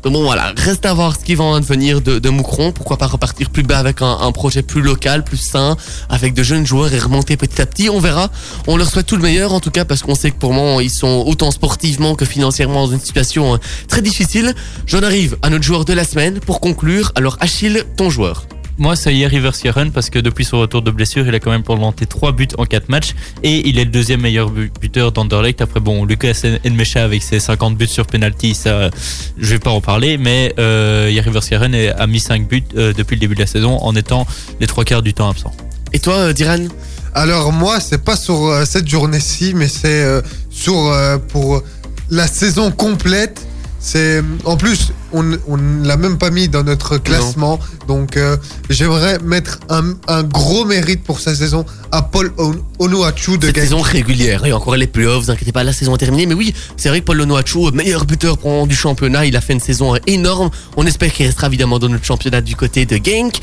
Donc 0.04 0.12
bon 0.12 0.24
voilà, 0.24 0.52
reste 0.58 0.86
à 0.86 0.94
voir 0.94 1.16
ce 1.18 1.24
qui 1.24 1.36
va 1.36 1.46
en 1.46 1.60
devenir 1.62 2.02
de, 2.02 2.20
de 2.20 2.30
Moucron. 2.30 2.74
Pourquoi 2.74 2.98
pas 2.98 3.08
repartir 3.08 3.50
plus 3.50 3.64
bas 3.64 3.80
avec 3.80 4.02
un, 4.02 4.18
un 4.20 4.32
projet 4.34 4.62
plus 4.62 4.82
local, 4.82 5.24
plus 5.24 5.38
sain, 5.38 5.78
avec 6.10 6.34
de 6.34 6.44
jeunes 6.44 6.68
joueurs 6.68 6.94
et 6.94 7.00
remonter 7.00 7.38
petit 7.38 7.62
à 7.62 7.66
petit. 7.66 7.90
On 7.90 8.02
verra. 8.02 8.30
On 8.68 8.76
leur 8.76 8.90
souhaite 8.90 9.06
tout 9.06 9.16
le 9.16 9.24
meilleur 9.24 9.54
en 9.54 9.62
tout 9.62 9.72
cas 9.72 9.86
parce 9.86 10.02
qu'on 10.02 10.16
sait 10.16 10.32
que 10.32 10.38
pour 10.38 10.52
moi 10.54 10.84
ils 10.84 10.90
sont 10.92 11.24
autant 11.26 11.52
sportivement 11.52 12.16
que 12.16 12.26
financièrement 12.26 12.86
dans 12.88 12.92
une 12.92 13.00
situation 13.00 13.54
euh, 13.54 13.58
très 13.88 14.02
difficile. 14.02 14.54
J'en 14.86 15.02
arrive 15.02 15.38
à 15.44 15.50
notre 15.50 15.64
joueur 15.64 15.86
de 15.86 15.94
la 15.94 16.04
semaine 16.04 16.42
pour 16.42 16.60
conclure. 16.60 17.14
Alors 17.16 17.38
Achille, 17.40 17.84
ton 17.96 18.10
joueur. 18.10 18.29
Moi, 18.78 18.96
c'est 18.96 19.14
Yeri 19.14 19.40
Verskeren 19.42 19.92
parce 19.92 20.10
que 20.10 20.20
depuis 20.20 20.46
son 20.46 20.60
retour 20.60 20.82
de 20.82 20.90
blessure, 20.90 21.28
il 21.28 21.36
a 21.36 21.40
quand 21.42 21.52
même 21.52 21.64
planté 21.64 22.06
3 22.06 22.32
buts 22.32 22.48
en 22.58 22.64
4 22.66 22.88
matchs 22.88 23.14
et 23.44 23.68
il 23.68 23.78
est 23.78 23.84
le 23.84 23.92
deuxième 23.92 24.22
meilleur 24.22 24.50
bu- 24.52 24.72
buteur 24.80 25.12
d'Anderlecht. 25.12 25.60
Après, 25.62 25.82
bon, 25.82 26.06
Lucas 26.06 26.44
Enmecha 26.66 27.04
avec 27.04 27.22
ses 27.22 27.42
50 27.42 27.76
buts 27.78 27.88
sur 27.88 28.08
penalty, 28.08 28.56
ça, 28.56 28.90
je 29.38 29.50
vais 29.50 29.60
pas 29.60 29.72
en 29.72 29.82
parler, 29.82 30.18
mais 30.18 30.54
euh, 30.60 31.10
est- 31.10 31.90
a 31.90 32.08
mis 32.08 32.20
5 32.22 32.48
buts 32.48 32.64
euh, 32.78 32.94
depuis 32.94 33.16
le 33.16 33.20
début 33.20 33.36
de 33.36 33.42
la 33.42 33.48
saison 33.48 33.78
en 33.80 33.94
étant 33.98 34.26
les 34.62 34.68
trois 34.68 34.86
quarts 34.86 35.02
du 35.02 35.14
temps 35.14 35.30
absent. 35.30 35.52
Et 35.92 36.00
toi, 36.00 36.14
euh, 36.16 36.34
Diran? 36.34 36.68
Alors 37.14 37.52
moi, 37.52 37.82
c'est 37.82 38.04
pas 38.06 38.16
sur 38.16 38.46
euh, 38.46 38.64
cette 38.64 38.88
journée-ci, 38.88 39.54
mais 39.56 39.68
c'est 39.68 40.04
euh, 40.04 40.22
sur 40.50 40.78
euh, 40.88 41.18
pour 41.18 41.64
la 42.10 42.28
saison 42.28 42.72
complète. 42.72 43.46
C'est 43.82 44.22
en 44.46 44.56
plus, 44.58 44.92
on 45.14 45.38
on 45.48 45.58
l'a 45.84 45.98
même 45.98 46.18
pas 46.18 46.30
mis 46.30 46.48
dans 46.50 46.64
notre 46.64 46.98
classement, 46.98 47.60
donc 47.88 48.18
euh, 48.18 48.38
j'aimerais 48.70 49.20
mettre 49.20 49.60
un, 49.70 49.94
un 50.08 50.24
gros 50.24 50.66
mérite 50.66 51.04
pour 51.04 51.20
sa 51.20 51.34
saison 51.36 51.66
à 51.92 52.02
Paul 52.02 52.32
On- 52.38 52.56
Onuachu 52.80 53.38
de 53.38 53.48
cette 53.48 53.56
Genk. 53.56 53.64
saison 53.66 53.82
régulière. 53.82 54.46
Et 54.46 54.54
encore 54.54 54.76
les 54.76 54.88
playoffs, 54.88 55.26
vous 55.26 55.32
inquiétez 55.32 55.52
pas, 55.52 55.64
la 55.64 55.74
saison 55.74 55.96
est 55.96 55.98
terminée. 55.98 56.26
Mais 56.26 56.34
oui, 56.36 56.54
c'est 56.78 56.90
vrai 56.90 57.02
que 57.02 57.06
Paul 57.06 57.18
Lonoachu, 57.18 57.72
meilleur 57.74 58.06
buteur 58.06 58.38
du 58.68 58.76
championnat, 58.76 59.26
il 59.26 59.36
a 59.36 59.42
fait 59.42 59.54
une 59.54 59.60
saison 59.60 59.96
énorme. 60.08 60.50
On 60.78 60.86
espère 60.86 61.12
qu'il 61.12 61.26
restera 61.26 61.48
évidemment 61.48 61.80
dans 61.80 61.90
notre 61.90 62.06
championnat 62.06 62.42
du 62.42 62.56
côté 62.56 62.86
de 62.86 62.96
Genk. 62.96 63.40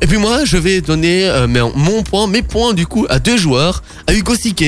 Et 0.00 0.06
puis 0.06 0.16
moi, 0.16 0.44
je 0.44 0.56
vais 0.56 0.80
donner 0.80 1.28
euh, 1.28 1.46
mes- 1.48 1.60
mon 1.74 2.02
point, 2.02 2.26
mes 2.28 2.42
points 2.42 2.72
du 2.72 2.86
coup 2.86 3.06
à 3.10 3.18
deux 3.18 3.36
joueurs, 3.36 3.82
à 4.06 4.14
Hugo 4.14 4.34
Sique. 4.34 4.64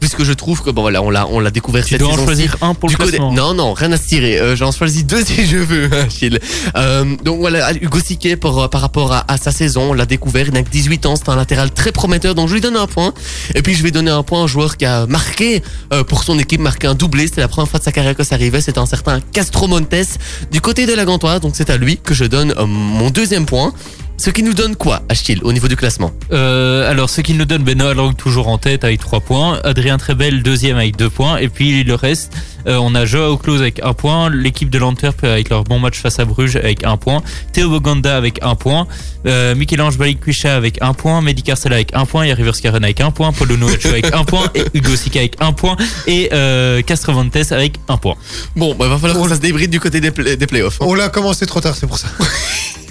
Puisque 0.00 0.24
je 0.24 0.32
trouve 0.32 0.62
que 0.62 0.70
bon 0.70 0.82
voilà, 0.82 1.02
on 1.02 1.10
l'a 1.10 1.26
on 1.28 1.40
l'a 1.40 1.50
découvert 1.50 1.84
Tu 1.84 1.90
cette 1.90 2.00
dois 2.00 2.08
en 2.08 2.12
saison 2.12 2.24
choisir 2.24 2.56
un 2.62 2.74
pour 2.74 2.88
le 2.88 2.96
classement. 2.96 3.32
Non, 3.32 3.54
non, 3.54 3.74
rien 3.74 3.92
à 3.92 3.96
se 3.96 4.06
tirer. 4.08 4.38
Euh, 4.38 4.56
J'en 4.56 4.72
choisis 4.72 5.04
deux 5.04 5.24
si 5.24 5.46
je 5.46 5.58
veux, 5.58 5.92
Achille. 5.92 6.38
Euh, 6.76 7.16
donc 7.24 7.40
voilà, 7.40 7.72
Hugo 7.74 8.00
Siquet 8.00 8.36
par, 8.36 8.58
euh, 8.58 8.68
par 8.68 8.80
rapport 8.80 9.12
à, 9.12 9.24
à 9.28 9.36
sa 9.36 9.52
saison, 9.52 9.90
on 9.90 9.92
l'a 9.92 10.06
découvert, 10.06 10.46
il 10.48 10.54
n'a 10.54 10.62
que 10.62 10.70
18 10.70 11.06
ans, 11.06 11.16
c'est 11.16 11.28
un 11.28 11.36
latéral 11.36 11.70
très 11.70 11.92
prometteur, 11.92 12.34
donc 12.34 12.48
je 12.48 12.54
lui 12.54 12.60
donne 12.60 12.76
un 12.76 12.86
point. 12.86 13.12
Et 13.54 13.62
puis 13.62 13.74
je 13.74 13.82
vais 13.82 13.90
donner 13.90 14.10
un 14.10 14.22
point 14.22 14.40
à 14.40 14.44
un 14.44 14.46
joueur 14.46 14.76
qui 14.76 14.86
a 14.86 15.06
marqué 15.06 15.62
euh, 15.92 16.02
pour 16.04 16.24
son 16.24 16.38
équipe, 16.38 16.60
marqué 16.60 16.86
un 16.86 16.94
doublé. 16.94 17.26
C'était 17.26 17.40
la 17.42 17.48
première 17.48 17.68
fois 17.68 17.78
de 17.78 17.84
sa 17.84 17.92
carrière 17.92 18.14
que 18.14 18.24
ça 18.24 18.34
arrivait, 18.36 18.60
c'est 18.60 18.78
un 18.78 18.86
certain 18.86 19.20
Castro 19.32 19.68
Montes 19.68 20.18
du 20.50 20.60
côté 20.60 20.86
de 20.86 20.94
la 20.94 21.04
Gantoise. 21.04 21.40
Donc 21.40 21.54
c'est 21.56 21.70
à 21.70 21.76
lui 21.76 21.98
que 21.98 22.14
je 22.14 22.24
donne 22.24 22.52
euh, 22.56 22.66
mon 22.66 23.10
deuxième 23.10 23.46
point. 23.46 23.72
Ce 24.22 24.28
qui 24.28 24.42
nous 24.42 24.52
donne 24.52 24.76
quoi, 24.76 25.00
Achille, 25.08 25.40
au 25.44 25.52
niveau 25.54 25.66
du 25.66 25.76
classement 25.76 26.12
Euh, 26.30 26.90
alors, 26.90 27.08
ce 27.08 27.22
qui 27.22 27.32
nous 27.32 27.46
donne 27.46 27.62
Benoît 27.62 27.94
Lang 27.94 28.14
toujours 28.14 28.48
en 28.48 28.58
tête 28.58 28.84
avec 28.84 29.00
3 29.00 29.20
points, 29.20 29.58
Adrien 29.64 29.96
Trebel 29.96 30.42
deuxième 30.42 30.76
avec 30.76 30.94
2 30.98 31.08
points, 31.08 31.38
et 31.38 31.48
puis 31.48 31.82
le 31.84 31.94
reste, 31.94 32.30
euh, 32.66 32.76
on 32.76 32.94
a 32.94 33.06
Joao 33.06 33.38
Klose 33.38 33.62
avec 33.62 33.80
1 33.82 33.94
point, 33.94 34.28
l'équipe 34.28 34.68
de 34.68 34.76
l'Antwerp 34.78 35.24
avec 35.24 35.48
leur 35.48 35.64
bon 35.64 35.78
match 35.78 35.98
face 35.98 36.18
à 36.18 36.26
Bruges 36.26 36.56
avec 36.56 36.84
1 36.84 36.98
point, 36.98 37.22
Théo 37.54 37.70
Boganda 37.70 38.14
avec 38.14 38.40
1 38.42 38.56
point, 38.56 38.86
euh, 39.26 39.54
Michel-Ange 39.54 39.96
Balikwisha 39.96 40.54
avec 40.54 40.82
1 40.82 40.92
point, 40.92 41.22
Mehdi 41.22 41.42
Carcela 41.42 41.76
avec 41.76 41.94
1 41.94 42.04
point, 42.04 42.26
Yari 42.26 42.42
Verskaren 42.42 42.84
avec 42.84 43.00
1 43.00 43.12
point, 43.12 43.32
Paulo 43.32 43.56
Noacho 43.56 43.88
avec 43.88 44.14
1 44.14 44.24
point, 44.24 44.44
et 44.54 44.64
Hugo 44.74 44.96
Sika 44.96 45.20
avec 45.20 45.36
1 45.40 45.52
point, 45.52 45.76
et 46.06 46.28
euh, 46.34 46.82
Castrovantes 46.82 47.52
avec 47.52 47.76
1 47.88 47.96
point. 47.96 48.16
Bon, 48.54 48.74
bah, 48.74 48.84
il 48.84 48.90
va 48.90 48.98
falloir 48.98 49.22
que 49.22 49.28
ça 49.30 49.36
se 49.36 49.40
débride 49.40 49.70
du 49.70 49.80
côté 49.80 49.98
des, 50.02 50.10
play- 50.10 50.36
des 50.36 50.46
playoffs. 50.46 50.76
hein. 50.82 50.86
On 50.86 50.92
l'a 50.92 51.08
commencé 51.08 51.46
trop 51.46 51.62
tard, 51.62 51.74
c'est 51.74 51.86
pour 51.86 51.96
ça. 51.96 52.08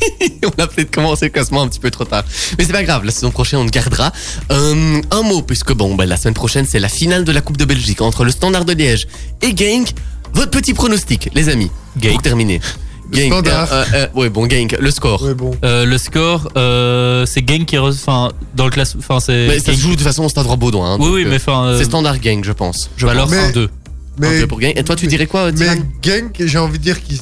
on 0.43 0.61
a 0.61 0.67
peut-être 0.67 0.91
commencé 0.93 1.25
le 1.25 1.31
classement 1.31 1.61
un 1.61 1.67
petit 1.67 1.79
peu 1.79 1.89
trop 1.91 2.05
tard. 2.05 2.23
Mais 2.57 2.65
c'est 2.65 2.71
pas 2.71 2.83
grave, 2.83 3.03
la 3.05 3.11
saison 3.11 3.31
prochaine 3.31 3.59
on 3.59 3.63
le 3.65 3.69
gardera. 3.69 4.11
Euh, 4.51 5.01
un 5.11 5.21
mot, 5.23 5.41
puisque 5.41 5.73
bon, 5.73 5.95
ben, 5.95 6.05
la 6.05 6.17
semaine 6.17 6.33
prochaine 6.33 6.65
c'est 6.67 6.79
la 6.79 6.89
finale 6.89 7.23
de 7.25 7.31
la 7.31 7.41
Coupe 7.41 7.57
de 7.57 7.65
Belgique 7.65 8.01
entre 8.01 8.23
le 8.23 8.31
Standard 8.31 8.65
de 8.65 8.73
Liège 8.73 9.07
et 9.41 9.55
Genk. 9.55 9.89
Votre 10.33 10.51
petit 10.51 10.73
pronostic, 10.73 11.29
les 11.33 11.49
amis, 11.49 11.71
Genk. 11.99 12.13
pour 12.13 12.21
terminer. 12.21 12.61
Le 13.11 13.17
Genk, 13.17 13.31
Standard. 13.33 13.73
euh, 13.73 13.85
euh, 13.95 14.07
ouais, 14.13 14.29
bon, 14.29 14.47
Genk, 14.47 14.77
le 14.79 14.91
score. 14.91 15.23
Ouais, 15.23 15.33
bon. 15.33 15.51
Euh, 15.63 15.85
le 15.85 15.97
score, 15.97 16.49
euh, 16.55 17.25
c'est 17.25 17.47
Genk 17.49 17.65
qui, 17.65 17.75
re- 17.77 17.89
enfin, 17.91 18.29
dans 18.55 18.65
le 18.65 18.69
classement, 18.69 19.01
enfin, 19.03 19.19
c'est. 19.19 19.47
Mais 19.47 19.59
ça 19.59 19.73
se 19.73 19.79
joue 19.79 19.89
de 19.89 19.95
toute 19.95 20.03
façon 20.03 20.23
au 20.25 20.29
Stade 20.29 20.45
Roi-Baudouin. 20.45 20.93
hein, 20.93 20.97
Oui, 20.99 21.09
oui, 21.11 21.23
euh, 21.25 21.29
mais 21.29 21.37
enfin. 21.37 21.63
euh, 21.65 21.77
C'est 21.79 21.85
Standard 21.85 22.21
Genk, 22.21 22.45
je 22.45 22.51
pense. 22.51 22.91
Je 22.97 23.07
alors 23.07 23.25
pense. 23.25 23.31
Mais- 23.35 23.51
1-2. 23.51 23.63
Un 24.21 24.29
Mais, 24.29 24.45
pour 24.47 24.61
Genk. 24.61 24.77
Et 24.77 24.83
toi, 24.83 24.95
tu 24.95 25.07
dirais 25.07 25.25
quoi, 25.25 25.45
mais 25.47 25.53
Dylan? 25.53 25.85
Genk, 26.03 26.35
j'ai 26.45 26.57
envie 26.59 26.77
de 26.77 26.83
dire 26.83 27.01
qu'ils 27.01 27.21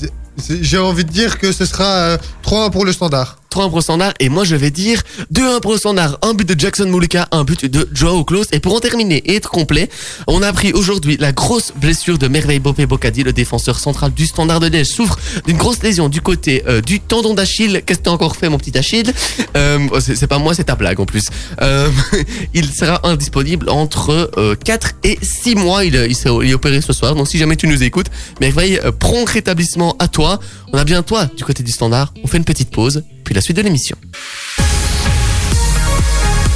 j'ai 0.62 0.78
envie 0.78 1.06
de 1.06 1.12
dire 1.12 1.38
que 1.40 1.52
ce 1.52 1.66
sera 1.66 1.86
euh, 1.86 2.18
3-1 2.44 2.72
pour 2.72 2.86
le 2.86 2.92
standard. 2.92 3.38
3-1 3.52 3.70
pour 3.70 3.82
standard 3.82 4.14
et 4.20 4.30
moi 4.30 4.44
je 4.44 4.56
vais 4.56 4.72
dire 4.72 5.02
2-1 5.34 5.62
pour 5.62 5.78
standard, 5.78 6.18
un 6.22 6.34
but 6.34 6.48
de 6.48 6.60
Jackson 6.60 6.88
Moulika, 6.88 7.28
un 7.32 7.44
but 7.44 7.66
de 7.66 7.88
Joao 7.94 8.24
Klose 8.24 8.48
et 8.52 8.60
pour 8.60 8.76
en 8.76 8.80
terminer 8.80 9.18
et 9.18 9.36
être 9.36 9.50
complet, 9.50 9.90
on 10.28 10.42
a 10.42 10.48
appris 10.48 10.74
aujourd'hui 10.74 11.18
la 11.18 11.32
grosse 11.32 11.72
blessure 11.76 12.18
de 12.18 12.28
Merveille 12.28 12.60
Bopé 12.60 12.86
Bocadi, 12.86 13.24
le 13.24 13.34
défenseur 13.34 13.80
central 13.80 14.14
du 14.14 14.26
standard 14.26 14.60
de 14.60 14.68
Liège, 14.68 14.88
souffre 14.88 15.18
d'une 15.46 15.58
grosse 15.58 15.82
lésion 15.84 16.10
du 16.10 16.22
côté 16.22 16.64
euh, 16.68 16.82
du 16.82 17.00
tendon 17.00 17.34
d'Achille. 17.34 17.82
Qu'est-ce 17.86 18.00
que 18.00 18.06
t'as 18.06 18.12
encore 18.12 18.36
fait 18.36 18.50
mon 18.50 18.58
petit 18.58 18.78
Achille? 18.78 19.12
Euh, 19.56 19.80
c'est, 20.00 20.16
c'est 20.16 20.28
pas 20.28 20.40
moi, 20.40 20.54
c'est 20.54 20.66
ta 20.66 20.76
blague 20.76 21.00
en 21.00 21.06
plus. 21.06 21.26
Euh, 21.62 21.90
il 22.54 22.70
sera 22.72 23.00
indisponible 23.04 23.70
entre 23.70 24.30
4 24.64 24.92
et 25.04 25.18
6 25.22 25.56
mois, 25.56 25.86
il, 25.86 25.96
il, 25.96 26.54
opéré 26.54 26.82
ce 26.82 26.94
soir, 26.94 27.16
donc 27.16 27.28
si 27.28 27.38
jamais 27.38 27.56
tu 27.56 27.68
nous 27.68 27.84
écoutes, 27.84 28.08
Merveille, 28.42 28.80
prompt 29.00 29.30
rétablissement 29.30 29.96
à 30.00 30.08
toi. 30.08 30.40
On 30.74 30.78
a 30.78 30.84
bien 30.84 31.02
toi 31.02 31.26
du 31.26 31.44
côté 31.46 31.64
du 31.64 31.72
standard, 31.72 32.14
on 32.24 32.28
fait 32.28 32.38
une 32.38 32.44
petite 32.44 32.72
pause, 32.72 33.04
puis 33.24 33.34
la 33.34 33.42
suite 33.42 33.56
de 33.58 33.62
l'émission. 33.62 33.96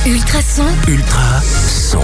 Ultrason, 0.06 0.66
Ultra 0.88 1.42
son. 1.42 2.00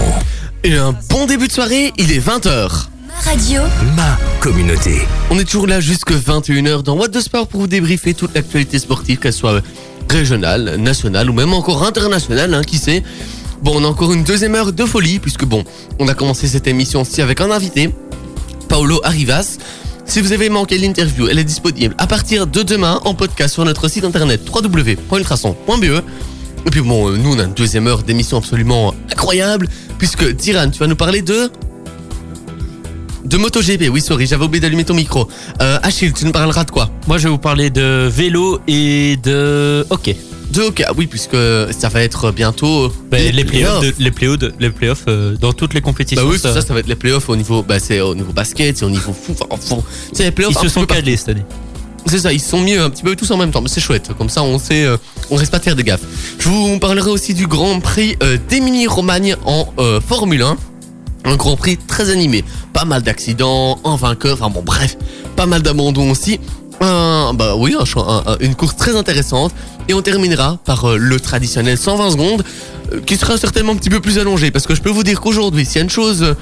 Et 0.64 0.74
un 0.74 0.94
bon 1.10 1.26
début 1.26 1.48
de 1.48 1.52
soirée, 1.52 1.92
il 1.98 2.10
est 2.10 2.18
20h. 2.18 2.86
ma 3.06 3.30
radio, 3.30 3.62
Ma 3.94 4.18
communauté. 4.40 5.00
On 5.30 5.38
est 5.38 5.44
toujours 5.44 5.66
là 5.66 5.80
jusque 5.80 6.12
21h 6.12 6.82
dans 6.82 6.96
What 6.96 7.08
the 7.08 7.20
Sport 7.20 7.46
pour 7.48 7.60
vous 7.60 7.66
débriefer 7.66 8.14
toute 8.14 8.34
l'actualité 8.34 8.78
sportive, 8.78 9.18
qu'elle 9.18 9.32
soit 9.32 9.60
régionale, 10.08 10.76
nationale 10.76 11.28
ou 11.28 11.34
même 11.34 11.52
encore 11.52 11.84
internationale, 11.84 12.54
hein, 12.54 12.62
qui 12.62 12.78
sait. 12.78 13.02
Bon, 13.62 13.72
on 13.74 13.84
a 13.84 13.88
encore 13.88 14.12
une 14.12 14.24
deuxième 14.24 14.54
heure 14.54 14.72
de 14.72 14.84
folie, 14.86 15.18
puisque 15.18 15.44
bon, 15.44 15.64
on 15.98 16.08
a 16.08 16.14
commencé 16.14 16.48
cette 16.48 16.66
émission 16.66 17.02
aussi 17.02 17.20
avec 17.20 17.40
un 17.40 17.50
invité, 17.50 17.90
Paolo 18.68 19.00
Arrivas. 19.04 19.58
Si 20.08 20.22
vous 20.22 20.32
avez 20.32 20.48
manqué 20.48 20.78
l'interview, 20.78 21.28
elle 21.28 21.38
est 21.38 21.44
disponible 21.44 21.94
à 21.98 22.06
partir 22.06 22.46
de 22.46 22.62
demain 22.62 22.98
en 23.04 23.12
podcast 23.12 23.52
sur 23.52 23.64
notre 23.66 23.88
site 23.88 24.04
internet 24.04 24.40
www.ultrason.be. 24.50 25.84
Et 25.84 26.70
puis 26.70 26.80
bon, 26.80 27.10
nous 27.10 27.34
on 27.34 27.38
a 27.38 27.44
une 27.44 27.52
deuxième 27.52 27.86
heure 27.86 28.02
d'émission 28.02 28.38
absolument 28.38 28.94
incroyable, 29.12 29.68
puisque 29.98 30.26
Diran, 30.26 30.70
tu 30.70 30.78
vas 30.78 30.86
nous 30.86 30.96
parler 30.96 31.20
de... 31.20 31.50
De 33.26 33.36
MotoGP, 33.36 33.90
oui 33.90 34.00
sorry, 34.00 34.26
j'avais 34.26 34.46
oublié 34.46 34.62
d'allumer 34.62 34.84
ton 34.84 34.94
micro. 34.94 35.28
Euh, 35.60 35.78
Achille, 35.82 36.14
tu 36.14 36.24
nous 36.24 36.32
parleras 36.32 36.64
de 36.64 36.70
quoi? 36.70 36.88
Moi, 37.06 37.18
je 37.18 37.24
vais 37.24 37.30
vous 37.30 37.36
parler 37.36 37.68
de 37.68 38.08
vélo 38.10 38.60
et 38.66 39.18
de 39.22 39.86
hockey. 39.90 40.16
De 40.52 40.62
hockey, 40.62 40.84
ah 40.86 40.92
oui, 40.96 41.06
puisque 41.06 41.36
ça 41.78 41.88
va 41.88 42.02
être 42.02 42.30
bientôt... 42.32 42.90
Ben, 43.10 43.32
les 43.34 43.44
playoffs, 43.44 43.84
les 43.98 44.10
playoffs, 44.10 44.38
les 44.58 44.70
playoffs 44.70 45.04
euh, 45.08 45.36
dans 45.36 45.52
toutes 45.52 45.74
les 45.74 45.80
compétitions. 45.80 46.24
Bah 46.24 46.30
oui, 46.32 46.38
ça- 46.38 46.54
ça, 46.54 46.62
ça 46.62 46.72
va 46.74 46.80
être 46.80 46.86
les 46.88 46.94
playoffs 46.96 47.28
au 47.28 47.36
niveau, 47.36 47.62
bah 47.62 47.78
c'est 47.78 48.00
au 48.00 48.14
niveau 48.14 48.32
basket, 48.32 48.78
c'est 48.78 48.84
au 48.84 48.90
niveau 48.90 49.12
fou, 49.12 49.34
enfin. 49.50 49.76
C'est 50.12 50.24
les 50.24 50.30
playoffs. 50.30 50.54
Ils 50.58 50.68
se 50.68 50.68
sont 50.68 50.86
calés 50.86 51.16
cette 51.16 51.28
année. 51.30 51.44
C'est 52.06 52.20
ça, 52.20 52.32
ils 52.32 52.40
se 52.40 52.48
sont 52.48 52.60
mis 52.62 52.74
un 52.74 52.88
petit 52.88 53.02
peu 53.02 53.14
tous 53.14 53.30
en 53.30 53.36
même 53.36 53.50
temps, 53.50 53.60
mais 53.60 53.68
c'est 53.68 53.80
chouette. 53.82 54.10
Comme 54.16 54.30
ça, 54.30 54.42
on 54.42 54.58
sait, 54.58 54.84
euh, 54.84 54.96
on 55.30 55.36
reste 55.36 55.50
pas 55.50 55.58
de 55.58 55.64
faire 55.64 55.76
des 55.76 55.84
gaffes. 55.84 56.04
Je 56.38 56.48
vous 56.48 56.78
parlerai 56.78 57.10
aussi 57.10 57.34
du 57.34 57.46
Grand 57.46 57.80
Prix 57.80 58.16
euh, 58.22 58.38
d'Émilie-Romagne 58.48 59.36
en 59.44 59.68
euh, 59.78 60.00
Formule 60.00 60.42
1. 60.42 60.56
Un 61.24 61.36
Grand 61.36 61.56
Prix 61.56 61.76
très 61.76 62.08
animé. 62.10 62.44
Pas 62.72 62.86
mal 62.86 63.02
d'accidents, 63.02 63.78
un 63.84 63.96
vainqueur, 63.96 64.38
enfin 64.40 64.48
bon, 64.48 64.62
bref, 64.62 64.96
pas 65.36 65.44
mal 65.44 65.60
d'abandons 65.60 66.10
aussi. 66.10 66.40
Un, 66.80 67.34
bah 67.34 67.54
oui, 67.56 67.74
une 68.40 68.54
course 68.54 68.76
très 68.76 68.96
intéressante. 68.96 69.52
Et 69.88 69.94
on 69.94 70.02
terminera 70.02 70.58
par 70.64 70.84
euh, 70.84 70.96
le 70.98 71.18
traditionnel 71.18 71.78
120 71.78 72.10
secondes, 72.10 72.44
euh, 72.92 73.00
qui 73.00 73.16
sera 73.16 73.38
certainement 73.38 73.72
un 73.72 73.76
petit 73.76 73.90
peu 73.90 74.00
plus 74.00 74.18
allongé. 74.18 74.50
Parce 74.50 74.66
que 74.66 74.74
je 74.74 74.82
peux 74.82 74.90
vous 74.90 75.02
dire 75.02 75.20
qu'aujourd'hui, 75.20 75.64
s'il 75.64 75.76
y 75.76 75.78
a 75.78 75.82
une 75.82 75.90
chose 75.90 76.34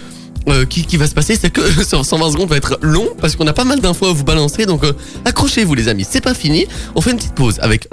euh, 0.48 0.64
qui, 0.64 0.96
va 0.96 1.06
se 1.06 1.14
passer, 1.14 1.36
c'est 1.40 1.50
que 1.50 1.62
ce 1.84 2.02
120 2.02 2.32
secondes 2.32 2.48
va 2.48 2.56
être 2.56 2.78
long, 2.82 3.08
parce 3.20 3.36
qu'on 3.36 3.46
a 3.46 3.52
pas 3.52 3.64
mal 3.64 3.80
d'infos 3.80 4.06
à 4.06 4.12
vous 4.12 4.24
balancer. 4.24 4.66
Donc 4.66 4.82
accrochez-vous 5.24 5.74
les 5.74 5.86
amis, 5.86 6.04
c'est 6.08 6.20
pas 6.20 6.34
fini. 6.34 6.66
On 6.96 7.00
fait 7.00 7.12
une 7.12 7.18
petite 7.18 7.34
pause 7.34 7.60
avec 7.62 7.88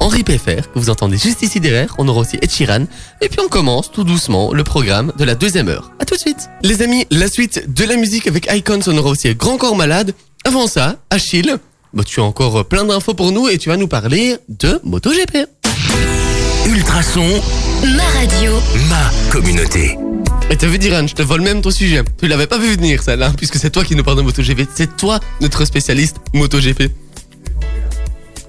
Henri 0.00 0.24
Pfeffer, 0.24 0.62
que 0.74 0.78
vous 0.78 0.90
entendez 0.90 1.16
juste 1.16 1.40
ici 1.42 1.58
derrière. 1.58 1.94
On 1.96 2.06
aura 2.06 2.20
aussi 2.20 2.36
Ed. 2.36 2.86
Et 3.22 3.28
puis 3.30 3.40
on 3.42 3.48
commence 3.48 3.90
tout 3.90 4.04
doucement 4.04 4.52
le 4.52 4.62
programme 4.62 5.12
de 5.16 5.24
la 5.24 5.34
deuxième 5.34 5.68
heure. 5.68 5.90
À 5.98 6.04
tout 6.04 6.16
de 6.16 6.20
suite. 6.20 6.50
Les 6.62 6.82
amis, 6.82 7.06
la 7.10 7.28
suite 7.28 7.72
de 7.72 7.84
la 7.84 7.96
musique 7.96 8.26
avec 8.26 8.46
Icons, 8.52 8.80
on 8.86 8.96
aura 8.98 9.08
aussi 9.08 9.34
Grand 9.34 9.56
Corps 9.56 9.76
Malade. 9.76 10.14
Avant 10.44 10.66
ça, 10.66 10.96
Achille, 11.10 11.56
bah, 11.92 12.02
tu 12.04 12.20
as 12.20 12.22
encore 12.24 12.64
plein 12.64 12.84
d'infos 12.84 13.14
pour 13.14 13.32
nous 13.32 13.48
et 13.48 13.58
tu 13.58 13.68
vas 13.68 13.76
nous 13.76 13.88
parler 13.88 14.36
de 14.48 14.80
MotoGP. 14.84 15.46
Ultrason, 16.66 17.26
Ma 17.96 18.02
radio. 18.18 18.52
ma 18.88 19.10
communauté. 19.30 19.96
Et 20.50 20.56
t'as 20.56 20.66
vu 20.66 20.78
Diran, 20.78 21.06
je 21.06 21.14
te 21.14 21.22
vole 21.22 21.42
même 21.42 21.60
ton 21.62 21.70
sujet. 21.70 22.02
Tu 22.20 22.26
l'avais 22.26 22.46
pas 22.46 22.58
vu 22.58 22.74
venir 22.74 23.02
celle-là, 23.02 23.32
puisque 23.36 23.56
c'est 23.56 23.70
toi 23.70 23.84
qui 23.84 23.94
nous 23.94 24.02
parles 24.02 24.16
de 24.16 24.22
MotoGP. 24.22 24.62
C'est 24.74 24.96
toi 24.96 25.20
notre 25.40 25.64
spécialiste 25.64 26.16
MotoGP. 26.34 26.90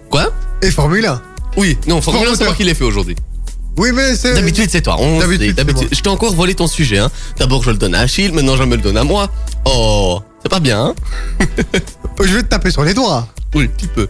Quoi? 0.09 0.31
Et 0.61 0.71
Formule 0.71 1.05
1. 1.05 1.21
Oui, 1.57 1.77
non, 1.87 2.01
Formule 2.01 2.27
1, 2.27 2.35
c'est 2.35 2.45
moi 2.45 2.53
qui 2.55 2.63
l'ai 2.63 2.73
fait 2.73 2.83
aujourd'hui. 2.83 3.15
Oui, 3.77 3.91
mais 3.93 4.15
c'est. 4.15 4.33
D'habitude, 4.33 4.69
c'est 4.69 4.81
toi. 4.81 4.97
On 4.99 5.19
D'habitude, 5.19 5.53
c'est 5.57 5.73
moi. 5.73 5.83
Je 5.91 6.01
t'ai 6.01 6.09
encore 6.09 6.33
volé 6.33 6.53
ton 6.55 6.67
sujet. 6.67 6.97
Hein. 6.97 7.09
D'abord, 7.37 7.63
je 7.63 7.71
le 7.71 7.77
donne 7.77 7.95
à 7.95 8.01
Achille, 8.01 8.31
maintenant, 8.33 8.55
je 8.55 8.63
me 8.63 8.75
le 8.75 8.81
donne 8.81 8.97
à 8.97 9.03
moi. 9.03 9.29
Oh, 9.65 10.21
c'est 10.41 10.49
pas 10.49 10.59
bien, 10.59 10.87
hein 10.87 10.95
Je 12.21 12.33
vais 12.33 12.43
te 12.43 12.47
taper 12.47 12.71
sur 12.71 12.83
les 12.83 12.93
doigts. 12.93 13.27
Oui, 13.55 13.65
un 13.65 13.67
petit 13.67 13.87
peu. 13.87 14.07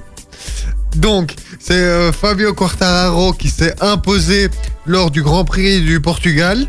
Donc, 0.96 1.36
c'est 1.60 1.74
euh, 1.74 2.12
Fabio 2.12 2.54
Quartararo 2.54 3.32
qui 3.34 3.50
s'est 3.50 3.76
imposé 3.82 4.50
lors 4.86 5.12
du 5.12 5.22
Grand 5.22 5.46
Prix 5.46 5.82
du 5.82 6.02
Portugal. 6.02 6.68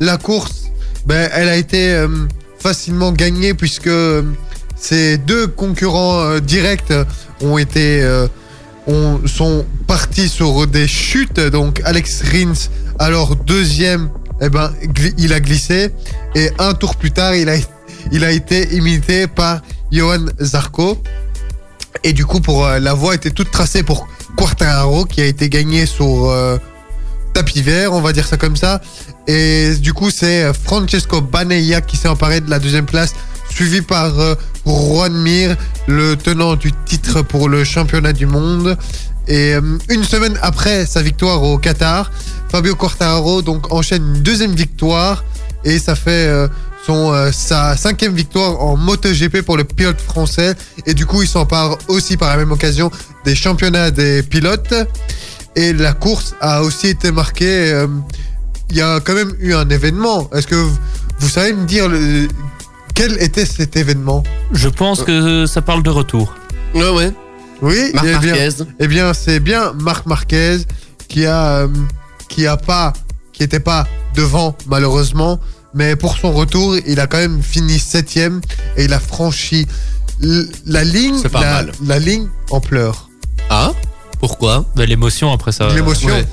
La 0.00 0.16
course, 0.16 0.64
ben, 1.06 1.28
elle 1.32 1.48
a 1.48 1.56
été 1.56 1.92
euh, 1.92 2.08
facilement 2.58 3.12
gagnée 3.12 3.54
puisque 3.54 3.88
euh, 3.88 4.22
ces 4.76 5.18
deux 5.18 5.46
concurrents 5.46 6.20
euh, 6.20 6.40
directs 6.40 6.92
ont 7.40 7.58
été 7.58 8.02
ont- 8.86 9.20
sont 9.26 9.64
partis 9.86 10.28
sur 10.28 10.66
des 10.66 10.86
chutes. 10.88 11.40
Donc, 11.40 11.80
Alex 11.84 12.22
Rins, 12.22 12.68
alors 12.98 13.36
deuxième, 13.36 14.10
eh 14.40 14.48
ben, 14.48 14.72
il 15.18 15.32
a 15.32 15.40
glissé 15.40 15.90
et 16.34 16.50
un 16.58 16.74
tour 16.74 16.96
plus 16.96 17.10
tard, 17.12 17.34
il 17.34 17.48
a 17.48 17.54
il 18.12 18.22
a 18.22 18.30
été 18.32 18.74
imité 18.74 19.26
par 19.26 19.62
Johan 19.90 20.26
Zarco. 20.38 21.02
Et 22.02 22.12
du 22.12 22.26
coup, 22.26 22.40
pour 22.40 22.66
euh, 22.66 22.78
la 22.78 22.92
voie 22.92 23.14
était 23.14 23.30
toute 23.30 23.50
tracée 23.50 23.82
pour 23.82 24.06
Quartararo, 24.36 25.06
qui 25.06 25.22
a 25.22 25.24
été 25.26 25.48
gagné 25.48 25.86
sur 25.86 26.28
euh, 26.28 26.58
tapis 27.32 27.62
vert, 27.62 27.94
on 27.94 28.02
va 28.02 28.12
dire 28.12 28.26
ça 28.26 28.36
comme 28.36 28.56
ça. 28.56 28.82
Et 29.26 29.74
du 29.80 29.94
coup, 29.94 30.10
c'est 30.10 30.52
Francesco 30.52 31.22
Banaya 31.22 31.80
qui 31.80 31.96
s'est 31.96 32.08
emparé 32.08 32.42
de 32.42 32.50
la 32.50 32.58
deuxième 32.58 32.84
place, 32.84 33.14
suivi 33.48 33.80
par 33.80 34.20
euh, 34.20 34.34
Juan 34.66 35.12
Mir, 35.12 35.56
le 35.86 36.16
tenant 36.16 36.56
du 36.56 36.72
titre 36.84 37.22
pour 37.22 37.48
le 37.48 37.64
championnat 37.64 38.12
du 38.12 38.26
monde. 38.26 38.76
Et 39.26 39.54
euh, 39.54 39.78
une 39.88 40.04
semaine 40.04 40.38
après 40.42 40.86
sa 40.86 41.02
victoire 41.02 41.42
au 41.42 41.58
Qatar, 41.58 42.10
Fabio 42.50 42.74
Quartararo 42.74 43.42
donc 43.42 43.72
enchaîne 43.72 44.14
une 44.16 44.22
deuxième 44.22 44.54
victoire. 44.54 45.24
Et 45.64 45.78
ça 45.78 45.94
fait 45.94 46.26
euh, 46.28 46.48
son 46.86 47.12
euh, 47.12 47.30
sa 47.32 47.76
cinquième 47.76 48.14
victoire 48.14 48.60
en 48.60 48.76
MotoGP 48.76 49.42
pour 49.42 49.56
le 49.56 49.64
pilote 49.64 50.00
français. 50.00 50.54
Et 50.86 50.94
du 50.94 51.06
coup 51.06 51.22
il 51.22 51.28
s'empare 51.28 51.78
aussi 51.88 52.16
par 52.16 52.30
la 52.30 52.36
même 52.36 52.52
occasion 52.52 52.90
des 53.24 53.34
championnats 53.34 53.90
des 53.90 54.22
pilotes. 54.22 54.74
Et 55.56 55.72
la 55.72 55.92
course 55.92 56.34
a 56.40 56.62
aussi 56.62 56.88
été 56.88 57.12
marquée 57.12 57.86
il 58.70 58.76
y 58.76 58.80
a 58.80 59.00
quand 59.00 59.14
même 59.14 59.32
eu 59.38 59.54
un 59.54 59.68
événement. 59.68 60.28
Est-ce 60.34 60.46
que 60.46 60.56
vous, 60.56 61.28
savez 61.28 61.52
me 61.52 61.64
dire 61.64 61.88
quel 62.94 63.20
était 63.22 63.46
cet 63.46 63.76
événement 63.76 64.22
Je 64.52 64.68
pense 64.68 65.02
que 65.02 65.46
ça 65.46 65.62
parle 65.62 65.82
de 65.82 65.90
retour. 65.90 66.34
Ouais, 66.74 66.90
ouais. 66.90 67.12
oui 67.62 67.90
Marc 67.94 68.06
eh 68.08 68.18
bien, 68.18 68.34
Marquez. 68.34 68.48
eh 68.80 68.86
bien, 68.88 69.14
c'est 69.14 69.40
bien 69.40 69.72
Marc 69.80 70.06
Marquez 70.06 70.58
qui 71.08 71.26
a 71.26 71.58
euh, 71.62 71.68
qui 72.28 72.46
a 72.46 72.56
pas 72.56 72.92
qui 73.32 73.42
était 73.42 73.60
pas 73.60 73.86
devant 74.14 74.56
malheureusement, 74.66 75.40
mais 75.74 75.96
pour 75.96 76.16
son 76.16 76.32
retour, 76.32 76.76
il 76.86 77.00
a 77.00 77.06
quand 77.06 77.18
même 77.18 77.42
fini 77.42 77.78
septième 77.78 78.40
et 78.76 78.84
il 78.84 78.92
a 78.92 79.00
franchi 79.00 79.66
l- 80.22 80.48
la 80.66 80.84
ligne 80.84 81.18
C'est 81.20 81.28
pas 81.28 81.40
la, 81.40 81.52
mal. 81.52 81.72
la 81.84 81.98
ligne 81.98 82.28
en 82.50 82.60
pleurs. 82.60 83.08
Ah 83.50 83.72
Pourquoi? 84.20 84.64
Ben, 84.76 84.84
L'émotion 84.88 85.32
après 85.32 85.52
ça. 85.52 85.68
L'émotion, 85.74 86.08
ouais. 86.10 86.24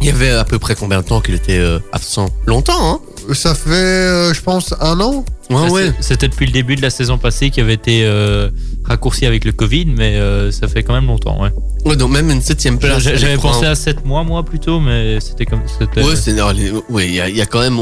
Il 0.00 0.06
y 0.06 0.10
avait 0.10 0.30
à 0.30 0.44
peu 0.44 0.60
près 0.60 0.76
combien 0.76 1.00
de 1.00 1.06
temps 1.06 1.20
qu'il 1.20 1.34
était 1.34 1.58
euh, 1.58 1.80
absent? 1.92 2.28
Longtemps, 2.46 2.94
hein 2.94 3.00
ça 3.34 3.54
fait 3.54 3.70
euh, 3.70 4.32
je 4.34 4.40
pense 4.42 4.74
un 4.80 5.00
an. 5.00 5.24
Ouais, 5.50 5.70
ouais. 5.70 5.92
C'était 6.00 6.28
depuis 6.28 6.46
le 6.46 6.52
début 6.52 6.76
de 6.76 6.82
la 6.82 6.90
saison 6.90 7.16
passée 7.18 7.50
qui 7.50 7.60
avait 7.60 7.74
été 7.74 8.02
euh, 8.04 8.50
raccourci 8.84 9.24
avec 9.26 9.44
le 9.44 9.52
Covid, 9.52 9.86
mais 9.86 10.16
euh, 10.16 10.50
ça 10.52 10.68
fait 10.68 10.82
quand 10.82 10.92
même 10.92 11.06
longtemps. 11.06 11.40
Ouais. 11.42 11.50
Ouais, 11.86 11.96
donc 11.96 12.10
même 12.10 12.30
une 12.30 12.42
septième 12.42 12.78
place. 12.78 13.02
J'a- 13.02 13.16
J'avais 13.16 13.36
prend- 13.36 13.52
pensé 13.52 13.66
à 13.66 13.74
7 13.74 14.04
mois, 14.04 14.24
moi 14.24 14.44
plutôt, 14.44 14.78
mais 14.80 15.20
c'était 15.20 15.46
comme. 15.46 15.62
c'était- 15.78 16.02
Ouais, 16.02 16.16
c'est 16.16 16.32
les- 16.32 16.70
ouais, 16.90 17.06
il 17.06 17.14
y, 17.14 17.20
a- 17.20 17.28
il 17.28 17.36
y 17.36 17.40
a 17.40 17.46
quand 17.46 17.60
même 17.60 17.78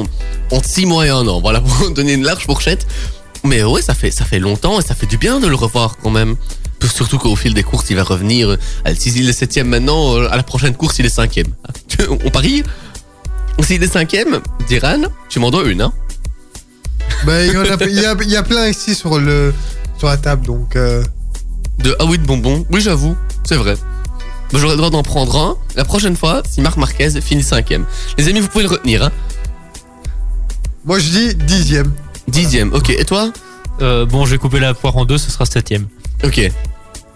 entre 0.53 0.69
6 0.69 0.87
mois 0.87 1.07
et 1.07 1.11
un 1.11 1.27
an. 1.27 1.41
Voilà, 1.41 1.61
pour 1.79 1.91
donner 1.91 2.13
une 2.15 2.25
large 2.25 2.45
fourchette. 2.45 2.87
Mais 3.45 3.63
ouais, 3.65 3.83
ça 3.83 3.95
fait, 3.95 4.11
ça 4.11 4.25
fait 4.25 4.39
longtemps 4.41 4.81
et 4.81 4.83
ça 4.83 4.95
fait 4.95 5.07
du 5.07 5.19
bien 5.19 5.39
de 5.41 5.47
le 5.47 5.55
revoir 5.55 5.97
quand 6.03 6.11
même. 6.11 6.37
Surtout 6.95 7.19
qu'au 7.19 7.35
fil 7.37 7.55
des 7.55 7.63
courses, 7.63 7.87
il 7.91 7.97
va 7.97 8.03
revenir. 8.05 8.57
S'il 8.97 9.29
est 9.29 9.33
septième 9.33 9.69
maintenant, 9.69 10.17
à 10.27 10.37
la 10.37 10.43
prochaine 10.43 10.75
course, 10.75 10.99
il 10.99 11.07
est 11.07 11.11
cinquième. 11.11 11.47
On 12.25 12.31
parie 12.31 12.63
S'il 13.63 13.83
est 13.83 13.93
cinquième, 13.93 14.41
Diran, 14.69 15.03
tu 15.29 15.41
m'en 15.41 15.51
dois 15.51 15.65
une, 15.65 15.83
hein 15.83 15.93
Ben, 17.25 17.47
il 17.47 17.53
y, 17.53 17.57
en 17.57 17.63
a, 17.63 17.85
il 17.85 17.95
y, 18.01 18.05
a, 18.05 18.15
il 18.23 18.31
y 18.31 18.37
a 18.37 18.43
plein 18.43 18.69
ici 18.69 18.95
sur 18.95 19.19
le 19.19 19.53
sur 19.99 20.09
la 20.09 20.17
table 20.19 20.47
donc. 20.47 20.77
euh, 20.77 21.03
De 21.79 21.97
ah 21.99 22.05
oui, 22.05 22.19
de 22.19 22.27
bonbons. 22.27 22.65
Oui, 22.71 22.81
j'avoue, 22.81 23.17
c'est 23.45 23.57
vrai. 23.57 23.75
Bah, 24.53 24.59
J'aurais 24.61 24.75
le 24.75 24.79
droit 24.79 24.91
d'en 24.91 25.03
prendre 25.03 25.37
un 25.37 25.57
la 25.75 25.85
prochaine 25.85 26.17
fois 26.17 26.43
si 26.49 26.61
Marc 26.61 26.77
Marquez 26.77 27.21
finit 27.21 27.43
cinquième. 27.43 27.87
Les 28.19 28.29
amis, 28.29 28.41
vous 28.41 28.49
pouvez 28.49 28.65
le 28.65 28.71
retenir, 28.71 29.03
hein 29.05 29.11
moi 30.85 30.99
je 31.01 31.09
dis 31.11 31.35
dixième. 31.35 31.93
Dixième, 32.29 32.73
ok. 32.73 32.91
Et 32.91 33.05
toi? 33.05 33.33
Euh, 33.83 34.07
bon, 34.07 34.25
je 34.25 34.33
vais 34.33 34.39
couper 34.39 34.61
la 34.61 34.73
poire 34.75 34.97
en 34.97 35.05
deux, 35.05 35.19
ce 35.19 35.31
sera 35.31 35.45
septième. 35.47 35.87
Ok. 36.25 36.41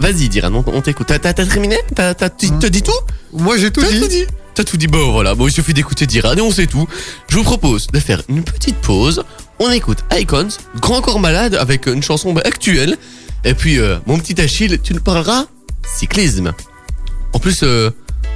Vas-y, 0.01 0.29
Diran, 0.29 0.51
on, 0.67 0.81
t'écoute. 0.81 1.07
T'as 1.07 1.33
terminé? 1.33 1.79
T'as 1.95 2.15
t'as- 2.15 2.29
dit 2.31 2.83
tout? 2.83 2.93
Moi 3.33 3.57
j'ai 3.59 3.71
tout 3.71 3.81
T'as 3.83 3.91
dit. 3.91 4.01
tout 4.01 4.09
dit 4.09 4.27
T'as 4.55 4.65
tout 4.65 4.77
dit. 4.77 4.87
Bon, 4.87 5.13
voilà. 5.13 5.35
Bon, 5.35 5.47
il 5.47 5.53
suffit 5.53 5.75
d'écouter 5.75 6.07
Diran 6.07 6.35
et 6.35 6.41
on 6.41 6.51
sait 6.51 6.67
tout. 6.67 6.87
Je 7.29 7.37
vous 7.37 7.45
propose 7.45 7.87
de 7.89 8.01
faire 8.01 8.23
une 8.29 8.43
petite 8.43 8.77
pause. 8.77 9.23
On 9.59 9.71
écoute 9.71 9.99
Icons, 10.13 10.49
Grand 10.81 11.01
Corps 11.01 11.21
Malade, 11.21 11.55
avec 11.55 11.87
une 11.87 12.03
chanson 12.03 12.33
bah, 12.33 12.43
actuelle. 12.45 12.97
Et 13.45 13.55
puis, 13.55 13.79
euh, 13.79 13.99
mon 14.07 14.19
petit 14.19 14.41
Achille, 14.41 14.79
tu 14.83 14.95
nous 14.95 15.01
parleras 15.01 15.47
cyclisme. 15.83 16.53
En 17.33 17.39
plus, 17.39 17.61
euh, 17.63 17.91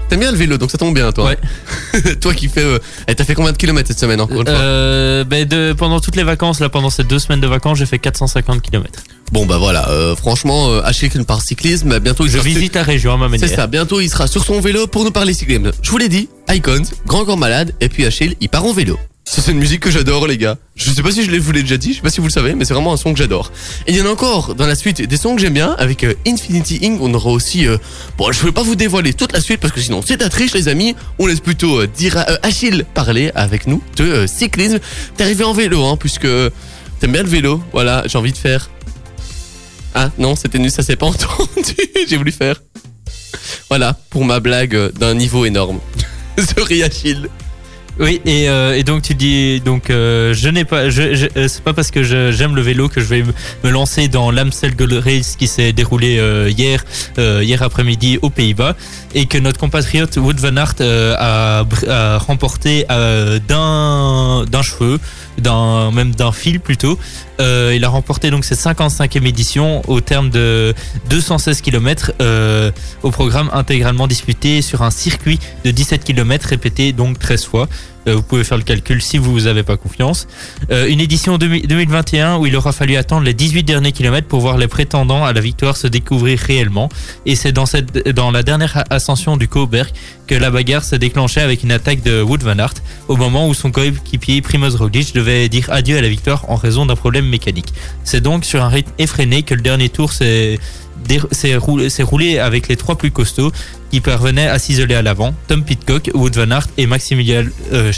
T'aimes 0.08 0.20
bien 0.20 0.32
le 0.32 0.36
vélo, 0.38 0.58
donc 0.58 0.70
ça 0.70 0.78
tombe 0.78 0.94
bien, 0.94 1.10
toi. 1.12 1.24
Ouais. 1.26 2.14
toi 2.20 2.34
qui 2.34 2.48
fais. 2.48 2.62
Euh... 2.62 2.78
eh, 3.08 3.14
T'as 3.14 3.24
fait 3.24 3.34
combien 3.34 3.52
de 3.52 3.56
kilomètres 3.56 3.88
cette 3.88 3.98
semaine 3.98 4.20
encore 4.20 4.40
une 4.40 4.46
fois 4.46 4.54
Euh, 4.54 5.24
ben 5.24 5.46
de, 5.48 5.72
pendant 5.72 5.98
toutes 6.00 6.16
les 6.16 6.22
vacances, 6.22 6.60
là, 6.60 6.68
pendant 6.68 6.90
ces 6.90 7.04
deux 7.04 7.18
semaines 7.18 7.40
de 7.40 7.46
vacances, 7.46 7.78
j'ai 7.78 7.86
fait 7.86 7.98
450 7.98 8.60
km. 8.62 9.02
Bon, 9.32 9.46
bah 9.46 9.56
voilà, 9.58 9.88
euh, 9.88 10.14
franchement, 10.14 10.68
euh, 10.70 10.82
Achille 10.84 11.08
qui 11.08 11.18
part 11.24 11.40
cyclisme, 11.42 11.88
bah, 11.88 11.98
bientôt 12.00 12.24
il 12.24 12.28
Je 12.30 12.34
sera 12.38 12.44
sur- 12.44 12.54
visite 12.54 12.74
la 12.74 12.82
région 12.82 13.14
à 13.14 13.16
ma 13.16 13.28
manière. 13.28 13.48
C'est 13.48 13.54
ça, 13.56 13.66
bientôt 13.66 14.00
il 14.00 14.08
sera 14.10 14.26
sur 14.26 14.44
son 14.44 14.60
vélo 14.60 14.86
pour 14.86 15.04
nous 15.04 15.10
parler 15.10 15.32
cyclisme. 15.32 15.70
Je 15.82 15.90
vous 15.90 15.98
l'ai 15.98 16.08
dit, 16.10 16.28
Icons, 16.50 16.82
Grand 17.06 17.24
Corps 17.24 17.38
Malade, 17.38 17.72
et 17.80 17.88
puis 17.88 18.04
Achille, 18.04 18.36
il 18.40 18.48
part 18.50 18.64
en 18.66 18.72
vélo. 18.72 18.98
C'est 19.26 19.50
une 19.50 19.58
musique 19.58 19.80
que 19.80 19.90
j'adore, 19.90 20.26
les 20.26 20.36
gars. 20.36 20.56
Je 20.76 20.90
sais 20.90 21.02
pas 21.02 21.10
si 21.10 21.24
je 21.24 21.30
vous 21.38 21.52
l'ai 21.52 21.62
déjà 21.62 21.78
dit, 21.78 21.90
je 21.92 21.96
sais 21.96 22.02
pas 22.02 22.10
si 22.10 22.20
vous 22.20 22.26
le 22.26 22.32
savez, 22.32 22.54
mais 22.54 22.64
c'est 22.66 22.74
vraiment 22.74 22.92
un 22.92 22.96
son 22.98 23.12
que 23.12 23.18
j'adore. 23.18 23.52
Et 23.86 23.92
il 23.92 23.96
y 23.98 24.02
en 24.02 24.06
a 24.06 24.10
encore 24.10 24.54
dans 24.54 24.66
la 24.66 24.74
suite 24.74 25.00
des 25.00 25.16
sons 25.16 25.34
que 25.34 25.40
j'aime 25.40 25.54
bien, 25.54 25.72
avec 25.78 26.04
euh, 26.04 26.12
Infinity 26.26 26.80
Inc. 26.82 26.98
On 27.00 27.12
aura 27.14 27.30
aussi. 27.30 27.66
euh, 27.66 27.78
bon, 28.18 28.30
je 28.32 28.44
vais 28.44 28.52
pas 28.52 28.62
vous 28.62 28.74
dévoiler 28.76 29.14
toute 29.14 29.32
la 29.32 29.40
suite 29.40 29.60
parce 29.60 29.72
que 29.72 29.80
sinon 29.80 30.02
c'est 30.06 30.20
la 30.20 30.28
triche, 30.28 30.52
les 30.52 30.68
amis. 30.68 30.94
On 31.18 31.26
laisse 31.26 31.40
plutôt 31.40 31.80
euh, 31.80 31.86
dire 31.86 32.18
à, 32.18 32.30
euh, 32.32 32.36
Achille 32.42 32.84
parler 32.92 33.30
avec 33.34 33.66
nous 33.66 33.82
de 33.96 34.26
cyclisme. 34.26 34.78
T'es 35.16 35.24
arrivé 35.24 35.42
en 35.44 35.54
vélo, 35.54 35.82
hein, 35.84 35.96
puisque 35.96 36.28
t'aimes 37.00 37.12
bien 37.12 37.22
le 37.22 37.28
vélo. 37.30 37.62
Voilà, 37.72 38.02
j'ai 38.06 38.18
envie 38.18 38.32
de 38.32 38.36
faire. 38.38 38.68
Ah 39.94 40.10
non, 40.18 40.36
c'était 40.36 40.58
nul, 40.58 40.70
ça 40.70 40.82
s'est 40.82 40.96
pas 40.96 41.06
entendu. 41.06 41.74
j'ai 42.08 42.16
voulu 42.18 42.30
faire. 42.32 42.60
Voilà, 43.70 43.96
pour 44.10 44.24
ma 44.26 44.40
blague 44.40 44.92
d'un 44.98 45.14
niveau 45.14 45.44
énorme. 45.46 45.80
Sorry 46.56 46.82
Achille. 46.82 47.28
Oui, 48.00 48.20
et, 48.24 48.48
euh, 48.48 48.76
et 48.76 48.82
donc 48.82 49.02
tu 49.02 49.14
dis 49.14 49.60
donc 49.60 49.88
euh, 49.88 50.34
je 50.34 50.48
n'ai 50.48 50.64
pas, 50.64 50.90
je, 50.90 51.14
je- 51.14 51.26
euh, 51.36 51.46
c'est 51.46 51.62
pas 51.62 51.72
parce 51.72 51.92
que 51.92 52.02
j'aime 52.02 52.56
le 52.56 52.60
vélo 52.60 52.88
que 52.88 53.00
je 53.00 53.06
vais 53.06 53.22
me- 53.22 53.70
lancer 53.70 54.08
dans 54.08 54.32
l'Amstel 54.32 54.74
Gold 54.74 54.94
Race 54.94 55.36
qui 55.38 55.46
s'est 55.46 55.72
déroulé 55.72 56.18
euh, 56.18 56.50
hier, 56.50 56.84
euh, 57.18 57.40
hier 57.44 57.62
après-midi 57.62 58.18
aux 58.20 58.30
Pays-Bas 58.30 58.74
et 59.14 59.26
que 59.26 59.38
notre 59.38 59.60
compatriote 59.60 60.16
Wood 60.16 60.40
van 60.40 60.56
Aert 60.56 60.74
euh, 60.80 61.14
a, 61.16 61.64
a 61.88 62.18
remporté 62.18 62.84
d'un 63.48 64.44
d'un 64.50 64.62
cheveu, 64.62 64.98
d'un 65.38 65.90
même 65.90 66.14
d'un 66.14 66.32
fil 66.32 66.60
plutôt. 66.60 66.98
Euh, 67.40 67.72
il 67.74 67.84
a 67.84 67.88
remporté 67.88 68.30
donc 68.30 68.44
cette 68.44 68.58
55e 68.58 69.26
édition 69.26 69.82
au 69.88 70.00
terme 70.00 70.30
de 70.30 70.74
216 71.10 71.60
km 71.60 72.12
euh, 72.20 72.70
au 73.02 73.10
programme 73.10 73.50
intégralement 73.52 74.06
disputé 74.06 74.62
sur 74.62 74.82
un 74.82 74.90
circuit 74.90 75.38
de 75.64 75.70
17 75.70 76.04
km 76.04 76.48
répété 76.48 76.92
donc 76.92 77.18
13 77.18 77.44
fois. 77.44 77.68
Euh, 78.06 78.16
vous 78.16 78.22
pouvez 78.22 78.44
faire 78.44 78.58
le 78.58 78.64
calcul 78.64 79.00
si 79.02 79.18
vous 79.18 79.40
n'avez 79.42 79.62
pas 79.62 79.76
confiance. 79.76 80.26
Euh, 80.70 80.86
une 80.88 81.00
édition 81.00 81.38
2000 81.38 81.66
2021 81.66 82.36
où 82.36 82.46
il 82.46 82.56
aura 82.56 82.72
fallu 82.72 82.96
attendre 82.96 83.24
les 83.24 83.34
18 83.34 83.62
derniers 83.62 83.92
kilomètres 83.92 84.28
pour 84.28 84.40
voir 84.40 84.58
les 84.58 84.68
prétendants 84.68 85.24
à 85.24 85.32
la 85.32 85.40
victoire 85.40 85.76
se 85.76 85.86
découvrir 85.86 86.38
réellement. 86.38 86.88
Et 87.26 87.36
c'est 87.36 87.52
dans, 87.52 88.30
la 88.30 88.42
dernière 88.42 88.84
ascension 88.90 89.36
du 89.36 89.48
Koberg 89.48 89.90
que 90.26 90.34
la 90.34 90.50
bagarre 90.50 90.84
s'est 90.84 90.98
déclenchée 90.98 91.40
avec 91.40 91.62
une 91.62 91.72
attaque 91.72 92.02
de 92.02 92.22
Wood 92.22 92.42
van 92.42 92.58
Aert 92.58 92.74
au 93.08 93.16
moment 93.16 93.48
où 93.48 93.54
son 93.54 93.70
coéquipier 93.70 94.42
Primoz 94.42 94.76
Roglic 94.76 95.14
devait 95.14 95.48
dire 95.48 95.68
adieu 95.70 95.96
à 95.98 96.00
la 96.02 96.08
victoire 96.08 96.50
en 96.50 96.56
raison 96.56 96.86
d'un 96.86 96.96
problème 96.96 97.28
mécanique. 97.28 97.72
C'est 98.04 98.20
donc 98.20 98.44
sur 98.44 98.62
un 98.62 98.68
rythme 98.68 98.92
effréné 98.98 99.42
que 99.42 99.54
le 99.54 99.60
dernier 99.60 99.88
tour 99.88 100.12
s'est 100.12 100.58
s'est 101.32 102.02
roulé 102.02 102.38
avec 102.38 102.68
les 102.68 102.76
trois 102.76 102.96
plus 102.96 103.10
costauds 103.10 103.52
qui 103.94 104.00
parvenaient 104.00 104.48
à 104.48 104.58
s'isoler 104.58 104.96
à 104.96 105.02
l'avant. 105.02 105.32
Tom 105.46 105.62
Pitcock, 105.62 106.10
Wood 106.14 106.34
van 106.34 106.50
Aert 106.50 106.66
et 106.78 106.88
Maximilian 106.88 107.44
euh, 107.72 107.92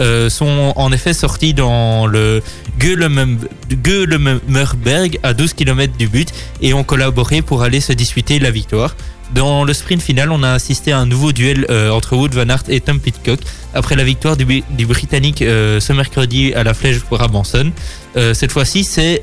euh, 0.00 0.30
sont 0.30 0.72
en 0.74 0.90
effet 0.90 1.12
sortis 1.12 1.52
dans 1.52 2.06
le 2.06 2.42
Geulemerberg 2.78 5.18
à 5.22 5.34
12 5.34 5.52
km 5.52 5.92
du 5.98 6.08
but 6.08 6.32
et 6.62 6.72
ont 6.72 6.82
collaboré 6.82 7.42
pour 7.42 7.62
aller 7.62 7.82
se 7.82 7.92
disputer 7.92 8.38
la 8.38 8.50
victoire. 8.50 8.96
Dans 9.34 9.64
le 9.64 9.72
sprint 9.72 10.02
final, 10.02 10.30
on 10.30 10.42
a 10.42 10.50
assisté 10.50 10.92
à 10.92 10.98
un 10.98 11.06
nouveau 11.06 11.32
duel 11.32 11.66
euh, 11.70 11.90
entre 11.90 12.16
Wood 12.16 12.34
van 12.34 12.48
Aert 12.48 12.64
et 12.68 12.80
Tom 12.80 13.00
Pitcock 13.00 13.40
après 13.74 13.96
la 13.96 14.04
victoire 14.04 14.36
du, 14.36 14.62
Britannique 14.86 15.42
euh, 15.42 15.80
ce 15.80 15.92
mercredi 15.92 16.52
à 16.54 16.64
la 16.64 16.74
Flèche 16.74 17.00
Brabanson. 17.10 17.72
Euh, 18.16 18.34
cette 18.34 18.52
fois-ci, 18.52 18.84
c'est 18.84 19.22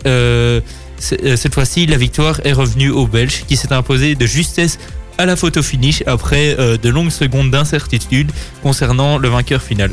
cette 1.00 1.54
fois-ci 1.54 1.86
la 1.86 1.96
victoire 1.96 2.42
est 2.44 2.52
revenue 2.52 2.90
au 2.90 3.08
Belge 3.08 3.46
qui 3.48 3.56
s'est 3.56 3.72
imposé 3.72 4.16
de 4.16 4.26
justesse 4.26 4.80
à 5.20 5.26
la 5.26 5.36
photo 5.36 5.62
finish 5.62 6.02
après 6.08 6.56
euh, 6.58 6.78
de 6.78 6.90
longues 6.90 7.12
secondes 7.12 7.52
d'incertitude 7.52 8.32
concernant 8.64 9.18
le 9.18 9.28
vainqueur 9.28 9.62
final. 9.62 9.92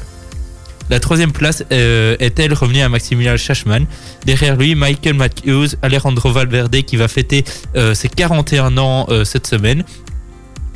La 0.89 1.01
troisième 1.01 1.33
place 1.33 1.65
euh, 1.73 2.15
est-elle 2.21 2.55
revenue 2.55 2.81
à 2.81 2.89
Maximilian 2.89 3.37
Schachmann? 3.37 3.87
Derrière 4.25 4.57
lui, 4.57 4.77
Michael 4.77 5.15
Matthews, 5.15 5.71
Alejandro 5.83 6.31
Valverde 6.31 6.77
qui 6.83 6.97
va 6.97 7.09
fêter 7.09 7.45
euh, 7.75 7.93
ses 7.93 8.09
41 8.09 8.79
ans 8.79 9.09
cette 9.25 9.49
semaine. 9.49 9.83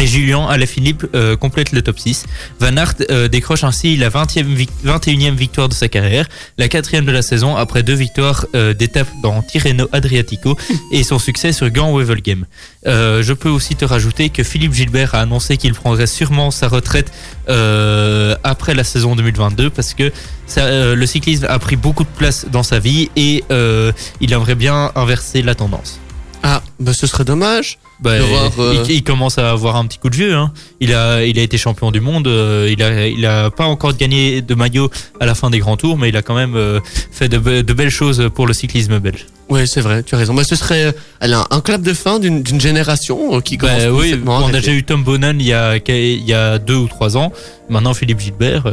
Et 0.03 0.07
Julien 0.07 0.47
Alaphilippe 0.47 1.07
euh, 1.15 1.37
complète 1.37 1.73
le 1.73 1.83
top 1.83 1.99
6. 1.99 2.25
Van 2.59 2.75
Aert 2.79 2.95
euh, 3.11 3.29
décroche 3.29 3.65
ainsi 3.65 3.99
la 3.99 4.09
20e 4.09 4.45
vic- 4.45 4.71
21e 4.83 5.35
victoire 5.35 5.69
de 5.69 5.75
sa 5.75 5.89
carrière, 5.89 6.27
la 6.57 6.69
quatrième 6.69 7.05
de 7.05 7.13
la 7.13 7.21
saison 7.21 7.55
après 7.55 7.83
deux 7.83 7.93
victoires 7.95 8.47
euh, 8.55 8.73
d'étape 8.73 9.09
dans 9.23 9.43
Tirreno 9.43 9.89
Adriatico 9.93 10.57
et 10.93 11.03
son 11.05 11.19
succès 11.19 11.53
sur 11.53 11.69
Gand 11.69 11.95
Wevelgem. 11.95 12.47
Euh, 12.87 13.23
je 13.23 13.35
peux 13.35 13.51
aussi 13.51 13.77
te 13.77 13.85
rajouter 13.85 14.31
que 14.31 14.43
Philippe 14.43 14.73
Gilbert 14.73 15.15
a 15.15 15.21
annoncé 15.21 15.59
qu'il 15.59 15.75
prendrait 15.75 16.07
sûrement 16.07 16.51
sa 16.51 16.69
retraite 16.69 17.13
euh, 17.51 18.35
après 18.43 18.73
la 18.73 18.85
saison 18.85 19.17
2022 19.17 19.69
parce 19.69 19.93
que 19.93 20.11
ça, 20.47 20.63
euh, 20.63 20.95
le 20.95 21.05
cyclisme 21.05 21.45
a 21.47 21.59
pris 21.59 21.77
beaucoup 21.77 22.05
de 22.05 22.09
place 22.17 22.47
dans 22.51 22.63
sa 22.63 22.79
vie 22.79 23.11
et 23.17 23.45
euh, 23.51 23.93
il 24.23 24.33
aimerait 24.33 24.55
bien 24.55 24.93
inverser 24.95 25.43
la 25.43 25.55
tendance. 25.55 26.01
Ah, 26.43 26.63
bah 26.79 26.93
ce 26.95 27.07
serait 27.07 27.25
dommage. 27.25 27.79
Bah, 28.01 28.19
De 28.19 28.23
voir, 28.25 28.51
euh, 28.61 28.85
il, 28.89 28.95
il 28.97 29.03
commence 29.03 29.37
à 29.37 29.51
avoir 29.51 29.77
un 29.77 29.85
petit 29.87 29.99
coup 29.99 30.09
de 30.09 30.17
vieux. 30.17 30.35
Hein. 30.35 30.53
Il 30.81 30.95
a, 30.95 31.23
il 31.25 31.39
a 31.39 31.43
été 31.43 31.59
champion 31.59 31.91
du 31.91 32.01
monde. 32.01 32.27
euh, 32.29 32.67
il 32.73 32.83
a, 32.83 33.07
il 33.09 33.27
a 33.27 33.51
pas 33.51 33.67
encore 33.67 33.95
gagné 33.95 34.41
de 34.41 34.55
maillot 34.55 34.91
à 35.21 35.27
la 35.27 35.35
fin 35.35 35.51
des 35.51 35.59
grands 35.59 35.77
tours, 35.77 35.99
mais 35.99 36.09
il 36.09 36.17
a 36.17 36.23
quand 36.23 36.35
même 36.35 36.55
euh, 36.57 36.81
fait 37.13 37.29
de, 37.29 37.39
be- 37.39 37.63
de 37.63 37.73
belles 37.75 37.91
choses 37.91 38.31
pour 38.35 38.47
le 38.47 38.55
cyclisme 38.55 38.99
belge. 39.01 39.27
Ouais, 39.51 39.67
c'est 39.67 39.83
vrai, 39.83 40.03
tu 40.03 40.15
as 40.15 40.19
raison. 40.19 40.33
Bah, 40.33 40.45
ce 40.45 40.57
serait 40.57 40.95
un 41.21 41.61
clap 41.61 41.83
de 41.83 41.93
fin 41.93 42.19
d'une 42.19 42.43
génération 42.61 43.41
qui 43.43 43.59
commence 43.59 43.83
Bah, 43.83 43.91
oui, 43.93 44.15
on 44.27 44.49
a 44.49 44.53
déjà 44.53 44.73
eu 44.73 44.83
Tom 44.83 45.05
Bonan 45.05 45.35
il 45.39 45.47
y 45.47 45.53
a, 45.53 45.77
il 45.77 46.25
y 46.25 46.33
a 46.33 46.59
deux 46.59 46.77
ou 46.77 46.89
trois 46.89 47.17
ans. 47.19 47.33
Maintenant 47.69 47.93
Philippe 47.93 48.21
Gilbert. 48.21 48.65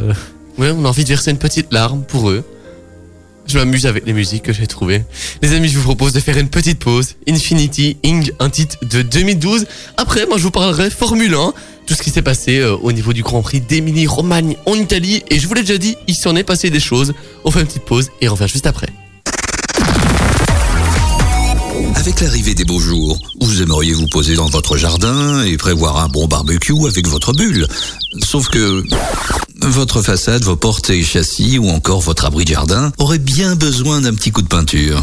Ouais, 0.56 0.70
on 0.74 0.84
a 0.84 0.88
envie 0.88 1.04
de 1.04 1.08
verser 1.08 1.30
une 1.32 1.38
petite 1.38 1.72
larme 1.72 2.02
pour 2.02 2.30
eux. 2.30 2.44
Je 3.48 3.56
m'amuse 3.56 3.86
avec 3.86 4.04
les 4.04 4.12
musiques 4.12 4.42
que 4.42 4.52
j'ai 4.52 4.66
trouvées. 4.66 5.04
Les 5.40 5.54
amis, 5.54 5.68
je 5.68 5.78
vous 5.78 5.84
propose 5.84 6.12
de 6.12 6.20
faire 6.20 6.36
une 6.36 6.50
petite 6.50 6.78
pause. 6.78 7.16
Infinity 7.26 7.96
Ing, 8.02 8.30
un 8.40 8.50
titre 8.50 8.76
de 8.82 9.00
2012. 9.00 9.64
Après, 9.96 10.26
moi, 10.26 10.36
je 10.36 10.42
vous 10.42 10.50
parlerai 10.50 10.90
Formule 10.90 11.32
1, 11.32 11.54
tout 11.86 11.94
ce 11.94 12.02
qui 12.02 12.10
s'est 12.10 12.20
passé 12.20 12.58
euh, 12.58 12.76
au 12.76 12.92
niveau 12.92 13.14
du 13.14 13.22
Grand 13.22 13.40
Prix 13.40 13.62
d'Émilie-Romagne 13.62 14.56
en 14.66 14.74
Italie. 14.74 15.22
Et 15.30 15.38
je 15.38 15.48
vous 15.48 15.54
l'ai 15.54 15.62
déjà 15.62 15.78
dit, 15.78 15.96
il 16.06 16.14
s'en 16.14 16.36
est 16.36 16.44
passé 16.44 16.68
des 16.68 16.78
choses. 16.78 17.14
On 17.44 17.50
fait 17.50 17.60
une 17.60 17.66
petite 17.66 17.86
pause 17.86 18.10
et 18.20 18.28
on 18.28 18.34
revient 18.34 18.52
juste 18.52 18.66
après. 18.66 18.88
Avec 21.98 22.20
l'arrivée 22.20 22.54
des 22.54 22.64
beaux 22.64 22.78
jours, 22.78 23.18
vous 23.40 23.60
aimeriez 23.60 23.92
vous 23.92 24.06
poser 24.06 24.36
dans 24.36 24.46
votre 24.46 24.76
jardin 24.76 25.42
et 25.42 25.56
prévoir 25.56 25.96
un 25.96 26.06
bon 26.06 26.28
barbecue 26.28 26.86
avec 26.86 27.08
votre 27.08 27.32
bulle. 27.32 27.66
Sauf 28.24 28.46
que 28.46 28.84
votre 29.66 30.00
façade, 30.00 30.44
vos 30.44 30.54
portes 30.54 30.90
et 30.90 31.02
châssis 31.02 31.58
ou 31.58 31.68
encore 31.70 32.00
votre 32.00 32.24
abri 32.24 32.44
de 32.44 32.50
jardin 32.50 32.92
auraient 32.98 33.18
bien 33.18 33.56
besoin 33.56 34.00
d'un 34.00 34.14
petit 34.14 34.30
coup 34.30 34.42
de 34.42 34.46
peinture. 34.46 35.02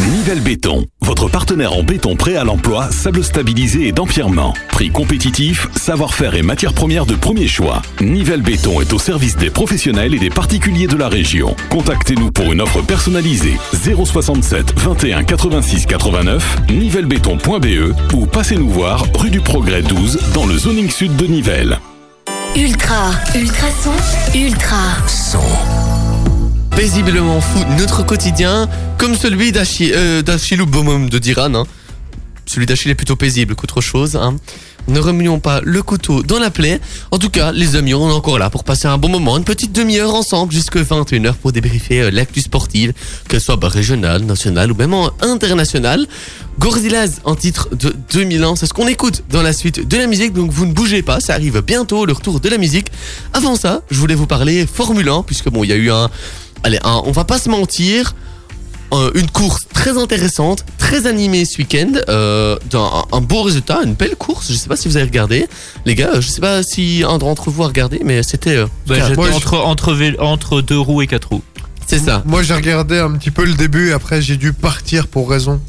Nivelle 0.00 0.40
Béton, 0.40 0.86
votre 1.02 1.28
partenaire 1.28 1.74
en 1.74 1.82
béton 1.82 2.16
prêt 2.16 2.36
à 2.36 2.44
l'emploi, 2.44 2.90
sable 2.90 3.22
stabilisé 3.22 3.88
et 3.88 3.92
d'empierrement. 3.92 4.54
Prix 4.68 4.90
compétitif, 4.90 5.68
savoir-faire 5.76 6.34
et 6.34 6.42
matières 6.42 6.72
premières 6.72 7.04
de 7.04 7.14
premier 7.14 7.46
choix. 7.46 7.82
Nivelle 8.00 8.40
Béton 8.40 8.80
est 8.80 8.92
au 8.92 8.98
service 8.98 9.36
des 9.36 9.50
professionnels 9.50 10.14
et 10.14 10.18
des 10.18 10.30
particuliers 10.30 10.86
de 10.86 10.96
la 10.96 11.08
région. 11.08 11.54
Contactez-nous 11.70 12.30
pour 12.30 12.52
une 12.52 12.62
offre 12.62 12.80
personnalisée 12.80 13.58
067 13.74 14.78
21 14.78 15.24
86 15.24 15.86
89 15.86 16.56
nivellebéton.be 16.70 18.14
ou 18.14 18.26
passez-nous 18.26 18.70
voir 18.70 19.04
rue 19.14 19.30
du 19.30 19.40
Progrès 19.40 19.82
12 19.82 20.18
dans 20.32 20.46
le 20.46 20.56
zoning 20.56 20.88
sud 20.88 21.16
de 21.16 21.26
Nivelles. 21.26 21.78
Ultra, 22.56 23.10
ultrason, 23.34 23.92
ultra. 24.34 25.91
Paisiblement 26.76 27.40
fou 27.40 27.60
notre 27.78 28.04
quotidien, 28.04 28.68
comme 28.98 29.14
celui 29.14 29.52
d'Achi- 29.52 29.92
euh, 29.94 30.22
d'Achilou 30.22 30.66
Bomom 30.66 31.08
de 31.08 31.18
Diran. 31.18 31.54
hein. 31.54 31.64
celui 32.46 32.66
d'Achille 32.66 32.90
est 32.90 32.94
plutôt 32.96 33.16
paisible 33.16 33.54
qu'autre 33.54 33.80
chose. 33.80 34.16
Hein. 34.16 34.36
Ne 34.88 34.98
remuons 34.98 35.38
pas 35.38 35.60
le 35.62 35.80
couteau 35.82 36.22
dans 36.24 36.40
la 36.40 36.50
plaie. 36.50 36.80
En 37.12 37.18
tout 37.18 37.30
cas, 37.30 37.52
les 37.52 37.76
amis, 37.76 37.94
on 37.94 38.10
est 38.10 38.12
encore 38.12 38.38
là 38.38 38.50
pour 38.50 38.64
passer 38.64 38.88
un 38.88 38.98
bon 38.98 39.08
moment, 39.08 39.38
une 39.38 39.44
petite 39.44 39.70
demi-heure 39.72 40.12
ensemble 40.14 40.52
jusqu'à 40.52 40.80
21h 40.82 41.34
pour 41.34 41.52
débriefer 41.52 42.00
euh, 42.02 42.10
l'actu 42.10 42.40
sportive, 42.40 42.92
qu'elle 43.28 43.40
soit 43.40 43.56
bah, 43.56 43.68
régionale, 43.68 44.22
nationale 44.24 44.72
ou 44.72 44.74
même 44.74 44.92
internationale. 45.20 46.06
Gorzillas 46.58 47.20
en 47.24 47.36
titre 47.36 47.68
de 47.74 47.94
2001, 48.12 48.56
c'est 48.56 48.66
ce 48.66 48.74
qu'on 48.74 48.88
écoute 48.88 49.22
dans 49.30 49.40
la 49.42 49.52
suite 49.52 49.86
de 49.86 49.96
la 49.96 50.06
musique, 50.08 50.32
donc 50.32 50.50
vous 50.50 50.66
ne 50.66 50.72
bougez 50.72 51.02
pas, 51.02 51.20
ça 51.20 51.34
arrive 51.34 51.62
bientôt 51.64 52.04
le 52.06 52.12
retour 52.12 52.40
de 52.40 52.48
la 52.48 52.58
musique. 52.58 52.88
Avant 53.32 53.54
ça, 53.56 53.82
je 53.90 53.98
voulais 53.98 54.16
vous 54.16 54.26
parler 54.26 54.66
Formule 54.66 55.08
1, 55.08 55.22
puisque 55.22 55.48
bon, 55.48 55.62
il 55.64 55.70
y 55.70 55.72
a 55.72 55.76
eu 55.76 55.90
un... 55.92 56.10
Allez, 56.62 56.78
un, 56.84 57.02
on 57.04 57.12
va 57.12 57.24
pas 57.24 57.38
se 57.38 57.48
mentir, 57.48 58.14
euh, 58.92 59.10
une 59.14 59.28
course 59.30 59.66
très 59.72 59.96
intéressante, 59.98 60.64
très 60.78 61.06
animée 61.06 61.44
ce 61.44 61.58
week-end, 61.58 61.92
euh, 62.08 62.56
un, 63.12 63.20
beau 63.20 63.42
résultat, 63.42 63.80
une 63.84 63.94
belle 63.94 64.16
course. 64.16 64.48
Je 64.50 64.54
sais 64.56 64.68
pas 64.68 64.76
si 64.76 64.86
vous 64.88 64.96
avez 64.96 65.06
regardé, 65.06 65.46
les 65.86 65.94
gars. 65.94 66.20
Je 66.20 66.28
sais 66.28 66.40
pas 66.40 66.62
si 66.62 67.02
un 67.08 67.18
d'entre 67.18 67.50
vous 67.50 67.62
a 67.62 67.66
regardé, 67.68 68.00
mais 68.04 68.22
c'était. 68.22 68.56
euh, 68.56 68.66
Bah, 68.86 68.96
entre, 69.34 69.58
entre 70.20 70.60
deux 70.60 70.78
roues 70.78 71.02
et 71.02 71.06
quatre 71.06 71.30
roues. 71.30 71.42
c'est 71.86 71.98
ça. 71.98 72.22
Moi, 72.26 72.42
j'ai 72.42 72.54
regardé 72.54 72.98
un 72.98 73.12
petit 73.12 73.30
peu 73.30 73.44
le 73.44 73.54
début 73.54 73.88
et 73.90 73.92
après, 73.92 74.20
j'ai 74.22 74.36
dû 74.36 74.52
partir 74.52 75.08
pour 75.08 75.30
raison. 75.30 75.60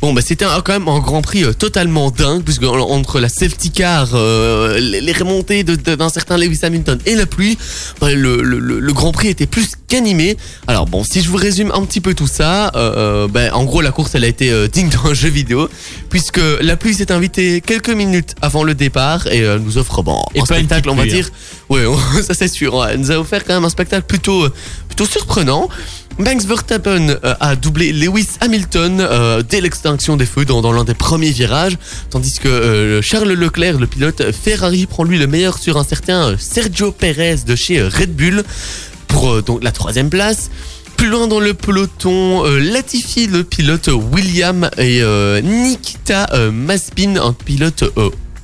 Bon, 0.00 0.12
bah 0.12 0.22
c'était 0.24 0.44
quand 0.64 0.72
même 0.72 0.88
un 0.88 0.98
Grand 0.98 1.22
Prix 1.22 1.44
euh, 1.44 1.52
totalement 1.52 2.10
dingue, 2.10 2.42
puisque 2.42 2.62
en- 2.64 2.78
entre 2.90 3.20
la 3.20 3.28
safety 3.28 3.70
car, 3.70 4.10
euh, 4.14 4.78
les, 4.78 5.12
remontées 5.12 5.62
d'un 5.64 6.08
certain 6.08 6.36
Lewis 6.38 6.60
Hamilton 6.62 6.98
et 7.06 7.14
la 7.14 7.26
pluie, 7.26 7.58
bah, 8.00 8.12
le 8.14 8.92
Grand 8.92 9.12
Prix 9.12 9.28
était 9.28 9.46
plus 9.46 9.72
qu'animé. 9.92 10.38
Alors 10.66 10.86
bon, 10.86 11.04
si 11.04 11.20
je 11.20 11.28
vous 11.28 11.36
résume 11.36 11.70
un 11.74 11.84
petit 11.84 12.00
peu 12.00 12.14
tout 12.14 12.26
ça, 12.26 12.68
euh, 12.68 13.26
euh, 13.26 13.28
bah, 13.28 13.54
en 13.54 13.64
gros 13.64 13.82
la 13.82 13.90
course 13.90 14.14
elle 14.14 14.24
a 14.24 14.26
été 14.26 14.50
euh, 14.50 14.66
digne 14.66 14.88
d'un 14.88 15.12
jeu 15.12 15.28
vidéo, 15.28 15.68
puisque 16.08 16.40
la 16.62 16.76
pluie 16.76 16.94
s'est 16.94 17.12
invitée 17.12 17.60
quelques 17.60 17.90
minutes 17.90 18.34
avant 18.40 18.64
le 18.64 18.74
départ 18.74 19.26
et 19.26 19.42
euh, 19.42 19.58
nous 19.58 19.76
offre 19.76 20.02
bon, 20.02 20.24
Et 20.34 20.40
un 20.40 20.44
spectacle, 20.46 20.88
on 20.88 20.94
va 20.94 21.02
pluie, 21.02 21.12
dire. 21.12 21.28
Ouais, 21.68 21.84
ça 22.22 22.32
c'est 22.32 22.48
sûr. 22.48 22.86
Elle 22.86 23.00
nous 23.00 23.10
a 23.10 23.18
offert 23.18 23.44
quand 23.44 23.52
même 23.52 23.66
un 23.66 23.68
spectacle 23.68 24.06
plutôt, 24.06 24.48
plutôt 24.88 25.04
surprenant. 25.04 25.68
Max 26.18 26.44
Verstappen 26.44 27.16
a 27.40 27.56
doublé 27.56 27.92
Lewis 27.92 28.28
Hamilton 28.40 28.98
euh, 29.00 29.42
dès 29.42 29.60
l'extinction 29.60 30.16
des 30.16 30.26
feux 30.26 30.44
dans, 30.44 30.60
dans 30.60 30.72
l'un 30.72 30.84
des 30.84 30.94
premiers 30.94 31.30
virages, 31.30 31.78
tandis 32.10 32.38
que 32.38 32.48
euh, 32.48 33.02
Charles 33.02 33.32
Leclerc, 33.32 33.78
le 33.78 33.86
pilote 33.86 34.22
Ferrari, 34.32 34.86
prend 34.86 35.04
lui 35.04 35.18
le 35.18 35.26
meilleur 35.26 35.58
sur 35.58 35.78
un 35.78 35.84
certain 35.84 36.36
Sergio 36.38 36.92
Perez 36.92 37.36
de 37.46 37.56
chez 37.56 37.82
Red 37.82 38.14
Bull 38.14 38.42
pour 39.12 39.30
euh, 39.30 39.42
donc 39.42 39.62
la 39.62 39.70
troisième 39.70 40.10
place. 40.10 40.50
Plus 40.96 41.08
loin 41.08 41.26
dans 41.26 41.40
le 41.40 41.54
peloton, 41.54 42.44
euh, 42.44 42.58
Latifi, 42.58 43.26
le 43.26 43.44
pilote 43.44 43.88
William 44.12 44.68
et 44.78 45.02
euh, 45.02 45.40
Nikita 45.40 46.28
Maspin, 46.52 47.16
un 47.16 47.32
pilote 47.32 47.84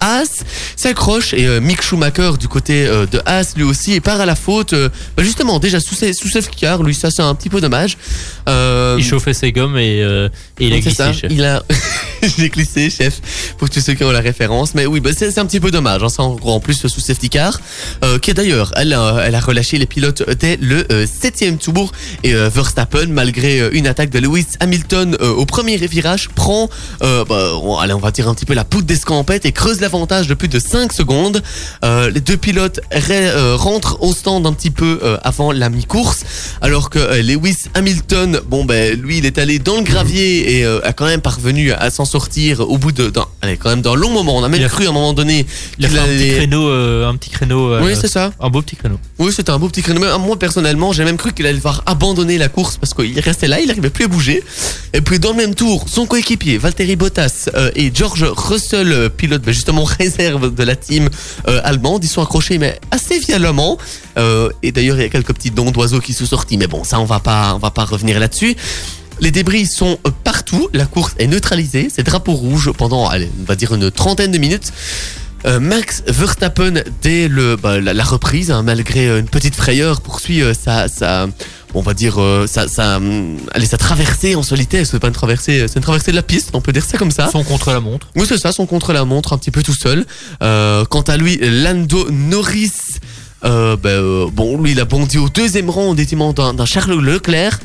Haas 0.01 0.45
s'accroche 0.77 1.35
et 1.35 1.47
euh, 1.47 1.61
Mick 1.61 1.83
Schumacher 1.83 2.33
du 2.39 2.49
côté 2.49 2.87
euh, 2.87 3.07
de 3.07 3.21
Haas 3.27 3.53
lui 3.57 3.65
aussi 3.65 3.93
et 3.95 4.01
part 4.01 4.21
à 4.21 4.27
la 4.27 4.35
faute 4.37 4.73
euh, 4.73 4.89
bah, 5.17 5.23
justement 5.23 5.59
déjà 5.59 5.81
sous, 5.81 5.95
ses- 5.95 6.13
sous 6.13 6.29
safety 6.29 6.57
car 6.61 6.83
lui 6.83 6.95
ça 6.95 7.11
c'est 7.11 7.23
un 7.23 7.35
petit 7.35 7.49
peu 7.51 7.61
dommage 7.61 7.97
Il 8.47 9.05
chauffait 9.05 9.35
ses 9.35 9.53
gommes 9.53 9.77
et, 9.79 9.99
et 10.01 10.29
il 10.67 10.73
a 10.73 10.81
glissé. 10.81 10.95
ça, 10.97 11.13
chef. 11.13 11.31
il 11.33 11.45
a 11.45 11.63
j'ai 12.39 12.49
glissé 12.49 12.91
chef 12.91 13.21
pour 13.59 13.71
tous 13.71 13.81
ceux 13.81 13.95
qui 13.95 14.05
ont 14.05 14.11
la 14.11 14.21
référence 14.21 14.75
mais 14.75 14.87
oui 14.87 15.01
bah, 15.01 15.11
c'est 15.17 15.37
un 15.39 15.47
petit 15.47 15.61
peu 15.61 15.71
dommage 15.71 16.03
hein, 16.03 16.09
ça 16.09 16.23
en 16.23 16.61
plus 16.61 16.75
sous 16.87 17.01
safety 17.01 17.29
car 17.31 17.61
qui 18.23 18.35
d'ailleurs 18.35 18.73
elle, 18.77 18.93
a- 18.93 19.23
elle 19.25 19.35
a 19.35 19.41
relâché 19.41 19.79
les 19.79 19.87
pilotes 19.87 20.23
dès 20.39 20.57
le 20.61 20.87
euh, 20.93 21.07
septième 21.07 21.59
tour 21.59 21.93
et 22.25 22.33
Verstappen 22.35 23.07
malgré 23.09 23.69
une 23.73 23.87
attaque 23.87 24.11
de 24.11 24.19
Lewis 24.19 24.47
Hamilton 24.61 25.17
au 25.21 25.45
premier 25.47 25.77
virage 25.77 26.29
prend 26.35 26.69
bah, 27.01 27.25
on, 27.63 27.77
allez, 27.79 27.93
on 27.95 27.99
va 27.99 28.11
dire 28.11 28.29
un 28.29 28.35
petit 28.35 28.45
peu 28.47 28.55
la 28.55 28.65
poudre 28.65 28.87
d'escampette 28.87 29.45
et 29.47 29.53
creuse 29.53 29.81
l'avantage 29.89 30.27
de 30.29 30.35
plus 30.35 30.49
de 30.49 30.59
5 30.59 30.93
secondes 30.93 31.43
Euh, 31.83 32.11
les 32.11 32.21
deux 32.21 32.37
pilotes 32.37 32.81
euh, 33.11 33.57
rentrent 33.57 33.97
au 34.03 34.13
stand 34.13 34.47
un 34.47 34.53
petit 34.53 34.71
peu 34.71 35.01
euh, 35.03 35.17
avant 35.23 35.51
la 35.51 35.71
mi-course 35.71 36.21
alors 36.61 36.91
que 36.91 36.99
Lewis 37.23 37.65
Hamilton 37.75 38.41
bon 38.47 38.65
ben 38.67 39.01
lui 39.01 39.17
il 39.19 39.25
est 39.27 39.39
allé 39.39 39.59
dans 39.59 39.77
le 39.77 39.83
gravier 39.83 40.59
et 40.59 40.67
a 40.67 40.93
quand 40.93 41.07
même 41.07 41.23
parvenu 41.23 41.73
à 41.73 41.91
s'en 41.91 42.05
sortir 42.05 42.61
au 42.61 42.77
bout 42.77 42.93
de 42.93 43.11
allez, 43.41 43.57
quand 43.57 43.71
même 43.71 43.81
d'un 43.81 43.95
long 43.95 44.11
moment 44.11 44.37
on 44.37 44.45
a 44.45 44.49
même 44.49 44.61
Il 44.61 44.65
a- 44.67 44.69
cru 44.69 44.87
à 44.87 44.91
un 44.91 44.93
moment 44.93 45.15
donné 45.15 45.47
Il 45.79 45.87
a 45.87 45.89
qu'il 45.89 45.97
fait 45.97 46.03
un 46.03 46.07
petit 46.07 46.23
allait- 46.25 46.37
créneau, 46.37 46.69
un 47.11 47.17
petit 47.17 47.31
créneau, 47.31 47.79
oui 47.81 47.93
c'est 47.99 48.09
ça 48.09 48.33
un 48.41 48.51
beau 48.51 48.61
petit 48.61 48.77
créneau. 48.77 48.99
oui, 49.19 49.33
c'était 49.35 49.51
un 49.51 49.59
beau 49.59 49.69
petit 49.69 49.83
créneau. 49.83 50.01
Moi, 50.19 50.39
personnellement, 50.39 50.93
j'ai 50.93 51.05
même 51.05 51.17
cru 51.17 51.33
qu'il 51.33 51.47
allait 51.47 51.57
devoir 51.57 51.83
abandonner 51.87 52.37
la 52.39 52.49
course 52.49 52.77
parce 52.77 52.93
qu'il 52.95 53.19
restait 53.21 53.49
là, 53.49 53.61
il 53.61 53.69
n'arrivait 53.69 53.91
plus 53.91 54.05
à 54.05 54.09
bouger. 54.09 54.43
Et 54.93 55.01
puis, 55.01 55.19
dans 55.19 55.31
le 55.31 55.37
même 55.37 55.55
tour, 55.55 55.87
son 55.89 56.07
coéquipier, 56.07 56.59
Valtteri 56.59 56.97
Bottas 56.97 57.49
et 57.75 57.91
George 57.95 58.25
Russell, 58.51 59.11
pilote 59.17 59.43
bah, 59.43 59.53
justement 59.53 59.78
réserve 59.85 60.55
de 60.55 60.63
la 60.63 60.77
team 60.77 61.09
euh, 61.47 61.61
allemande, 61.65 62.05
ils 62.05 62.09
sont 62.09 62.23
accrochés, 62.23 62.59
mais 62.59 62.79
assez 62.91 63.19
violemment. 63.19 63.79
Euh, 64.19 64.51
et 64.63 64.73
d'ailleurs, 64.73 64.97
il 64.97 65.03
y 65.03 65.07
a 65.07 65.09
quelques 65.09 65.35
petits 65.35 65.51
dons 65.51 65.71
d'oiseaux 65.71 66.01
qui 66.01 66.13
sont 66.13 66.27
sortis. 66.27 66.57
Mais 66.57 66.67
bon, 66.67 66.85
ça, 66.85 67.01
on 67.01 67.05
va 67.05 67.21
pas, 67.21 67.55
on 67.55 67.59
va 67.59 67.71
pas 67.71 67.85
revenir 67.85 68.19
là-dessus. 68.19 68.57
Les 69.21 69.31
débris 69.31 69.67
sont 69.67 69.99
euh, 70.07 70.11
partout, 70.25 70.69
la 70.73 70.87
course 70.87 71.15
est 71.19 71.27
neutralisée, 71.27 71.89
c'est 71.93 72.05
drapeau 72.05 72.33
rouge 72.33 72.71
pendant, 72.77 73.09
allez, 73.09 73.31
on 73.41 73.45
va 73.45 73.57
dire 73.57 73.75
une 73.75 73.91
trentaine 73.91 74.31
de 74.31 74.39
minutes. 74.39 74.73
Max 75.61 76.03
Verstappen, 76.07 76.83
dès 77.01 77.29
le, 77.29 77.57
bah, 77.57 77.81
la, 77.81 77.95
la 77.95 78.05
reprise, 78.05 78.51
hein, 78.51 78.63
malgré 78.65 79.19
une 79.19 79.29
petite 79.29 79.55
frayeur, 79.55 80.01
poursuit 80.01 80.43
euh, 80.43 80.53
sa, 80.53 80.89
sa, 80.89 81.29
on 81.75 81.81
va 81.83 81.95
dire, 81.95 82.21
euh, 82.21 82.47
sa, 82.47 82.69
sa, 82.69 82.97
hum, 82.97 83.37
allez, 83.53 83.67
sa 83.67 83.77
traversée 83.77 84.35
en 84.35 84.43
solitaire. 84.43 84.87
C'est 84.87 84.99
pas 84.99 85.09
une 85.09 85.13
traversée, 85.13 85.67
c'est 85.69 85.77
une 85.77 85.83
traversée 85.83 86.11
de 86.11 86.17
la 86.17 86.23
piste, 86.23 86.51
on 86.55 86.61
peut 86.61 86.73
dire 86.73 86.85
ça 86.85 86.99
comme 86.99 87.11
ça. 87.11 87.29
Son 87.31 87.45
contre 87.45 87.71
la 87.73 87.81
montre. 87.81 88.09
Oui, 88.17 88.25
c'est 88.29 88.39
ça, 88.39 88.53
son 88.53 88.67
contre-la-montre, 88.67 89.33
un 89.33 89.39
petit 89.39 89.51
peu 89.51 89.63
tout 89.63 89.75
seul. 89.75 90.07
Euh, 90.43 90.85
quant 90.87 91.03
à 91.03 91.17
lui, 91.17 91.39
Lando 91.41 92.11
Norris, 92.11 92.73
euh, 93.45 93.77
ben, 93.77 93.91
euh, 93.91 94.27
bon, 94.33 94.61
lui, 94.61 94.73
il 94.73 94.81
a 94.81 94.85
bondi 94.85 95.19
au 95.19 95.29
deuxième 95.29 95.71
rang 95.71 95.91
au 95.91 95.95
détriment 95.95 96.33
d'un 96.33 96.55
d'un 96.55 96.67
Charles 96.67 96.99
Leclerc. 96.99 97.61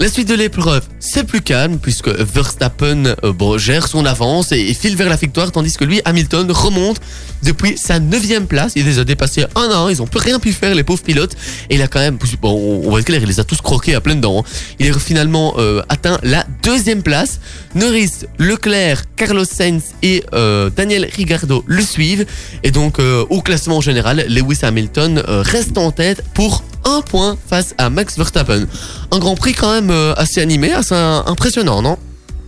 La 0.00 0.08
suite 0.08 0.28
de 0.28 0.34
l'épreuve, 0.34 0.86
c'est 1.00 1.24
plus 1.24 1.40
calme 1.40 1.80
puisque 1.80 2.06
Verstappen 2.06 3.16
euh, 3.24 3.58
gère 3.58 3.88
son 3.88 4.06
avance 4.06 4.52
et, 4.52 4.72
file 4.72 4.94
vers 4.94 5.08
la 5.08 5.16
victoire, 5.16 5.50
tandis 5.50 5.76
que 5.76 5.84
lui, 5.84 6.00
Hamilton, 6.04 6.48
remonte 6.52 7.00
depuis 7.42 7.76
sa 7.76 7.98
neuvième 7.98 8.46
place. 8.46 8.74
Il 8.76 8.86
les 8.86 9.00
a 9.00 9.04
dépassés 9.04 9.46
un 9.56 9.70
à 9.70 9.76
un, 9.76 9.90
ils 9.90 10.00
ont 10.00 10.06
plus 10.06 10.20
rien 10.20 10.38
pu 10.38 10.52
faire, 10.52 10.72
les 10.76 10.84
pauvres 10.84 11.02
pilotes. 11.02 11.34
Et 11.68 11.74
il 11.74 11.82
a 11.82 11.88
quand 11.88 11.98
même, 11.98 12.16
bon, 12.40 12.82
on 12.84 12.92
va 12.92 13.00
être 13.00 13.06
clair, 13.06 13.20
il 13.20 13.28
les 13.28 13.40
a 13.40 13.44
tous 13.44 13.60
croqués 13.60 13.96
à 13.96 14.00
pleines 14.00 14.20
dents. 14.20 14.38
hein. 14.38 14.48
Il 14.78 14.86
est 14.86 14.96
finalement 15.00 15.54
euh, 15.58 15.82
atteint 15.88 16.20
la 16.22 16.46
deuxième 16.62 17.02
place. 17.02 17.40
Norris, 17.74 18.24
Leclerc, 18.38 19.02
Carlos 19.16 19.44
Sainz 19.44 19.94
et 20.04 20.22
euh, 20.32 20.70
Daniel 20.70 21.08
Rigardo 21.12 21.64
le 21.66 21.82
suivent. 21.82 22.24
Et 22.62 22.70
donc, 22.70 23.00
au 23.00 23.42
classement 23.42 23.80
général, 23.80 24.24
Lewis 24.28 24.60
Hamilton 24.62 25.22
reste 25.26 25.76
en 25.76 25.90
tête 25.90 26.22
pour 26.34 26.62
un 26.88 27.02
point 27.02 27.36
face 27.48 27.74
à 27.78 27.90
Max 27.90 28.16
Verstappen. 28.16 28.66
Un 29.10 29.18
Grand 29.18 29.34
Prix 29.36 29.52
quand 29.54 29.72
même 29.72 29.90
euh, 29.90 30.14
assez 30.16 30.40
animé, 30.40 30.72
assez 30.72 30.94
euh, 30.94 31.20
impressionnant, 31.26 31.82
non? 31.82 31.96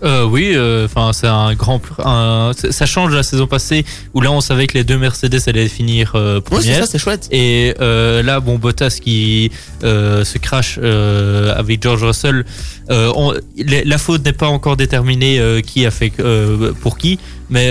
Euh, 0.03 0.25
oui, 0.25 0.57
enfin 0.87 1.11
c'est 1.13 1.27
un 1.27 1.53
grand, 1.55 1.79
un- 2.03 2.53
ça 2.71 2.87
change 2.87 3.11
de 3.11 3.17
la 3.17 3.23
saison 3.23 3.47
passée 3.47 3.85
où 4.15 4.23
là 4.23 4.33
on 4.33 4.41
savait 4.41 4.67
que 4.67 4.73
les 4.79 4.83
deux 4.83 4.97
Mercedes 4.97 5.43
allaient 5.47 5.69
finir 5.69 6.13
euh, 6.15 6.41
c'est 6.63 6.73
ça, 6.81 6.87
c'est 6.87 6.99
chouette. 6.99 7.29
Et 7.31 7.75
euh, 7.83 8.23
là, 8.23 8.41
bon, 8.41 8.57
Bottas 8.57 8.97
qui 9.03 9.51
euh, 9.85 10.25
se 10.25 10.39
crash 10.39 10.79
euh, 10.83 11.55
avec 11.55 11.83
George 11.83 12.03
Russell, 12.03 12.47
euh, 12.91 13.13
on- 13.17 13.35
la 13.57 13.99
faute 13.99 14.25
n'est 14.25 14.33
pas 14.33 14.49
encore 14.49 14.77
déterminée 14.77 15.39
euh, 15.39 15.61
qui 15.61 15.87
a 15.87 15.91
fait 15.91 16.13
euh, 16.21 16.73
pour 16.81 16.99
qui, 16.99 17.19
mais 17.49 17.69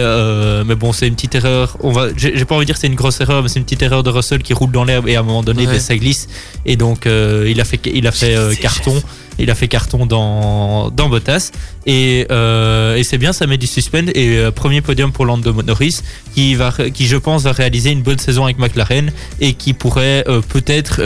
mais 0.65 0.75
bon, 0.75 0.91
c'est 0.93 1.07
une 1.07 1.15
petite 1.15 1.35
erreur. 1.35 1.77
On 1.81 1.91
va, 1.91 2.07
j'ai 2.15 2.43
pas 2.45 2.55
envie 2.55 2.65
de 2.65 2.67
dire 2.67 2.75
que 2.75 2.81
c'est 2.81 2.87
une 2.87 2.95
grosse 2.95 3.19
erreur, 3.21 3.41
mais 3.43 3.49
c'est 3.49 3.59
une 3.59 3.65
petite 3.65 3.81
erreur 3.81 4.03
de 4.03 4.09
Russell 4.09 4.43
qui 4.43 4.53
roule 4.53 4.71
dans 4.71 4.83
l'herbe 4.83 5.07
et 5.07 5.15
à 5.15 5.21
un 5.21 5.23
moment 5.23 5.43
donné, 5.43 5.65
Ouais. 5.67 5.73
ben, 5.73 5.79
ça 5.79 5.95
glisse 5.95 6.27
et 6.65 6.75
donc 6.75 7.05
il 7.05 7.61
a 7.61 7.63
fait 7.63 7.79
il 7.93 8.05
a 8.07 8.11
fait 8.11 8.35
carton. 8.61 9.01
Il 9.41 9.49
a 9.49 9.55
fait 9.55 9.69
carton 9.69 10.05
dans, 10.05 10.89
dans 10.91 11.07
Bottas 11.07 11.51
et, 11.85 12.27
et 12.29 13.03
c'est 13.05 13.17
bien, 13.17 13.31
ça 13.31 13.47
met 13.47 13.57
du 13.57 13.67
suspense 13.67 14.09
et 14.13 14.37
premier 14.53 14.81
podium 14.81 15.13
pour 15.13 15.25
Lando 15.25 15.53
Norris 15.63 16.01
qui 16.35 16.55
va, 16.55 16.73
qui 16.93 17.07
je 17.07 17.15
pense 17.15 17.43
va 17.43 17.53
réaliser 17.53 17.91
une 17.91 18.01
bonne 18.01 18.19
saison 18.19 18.43
avec 18.43 18.59
McLaren 18.59 19.11
et 19.39 19.53
qui 19.53 19.71
pourrait 19.73 20.25
peut-être, 20.49 21.01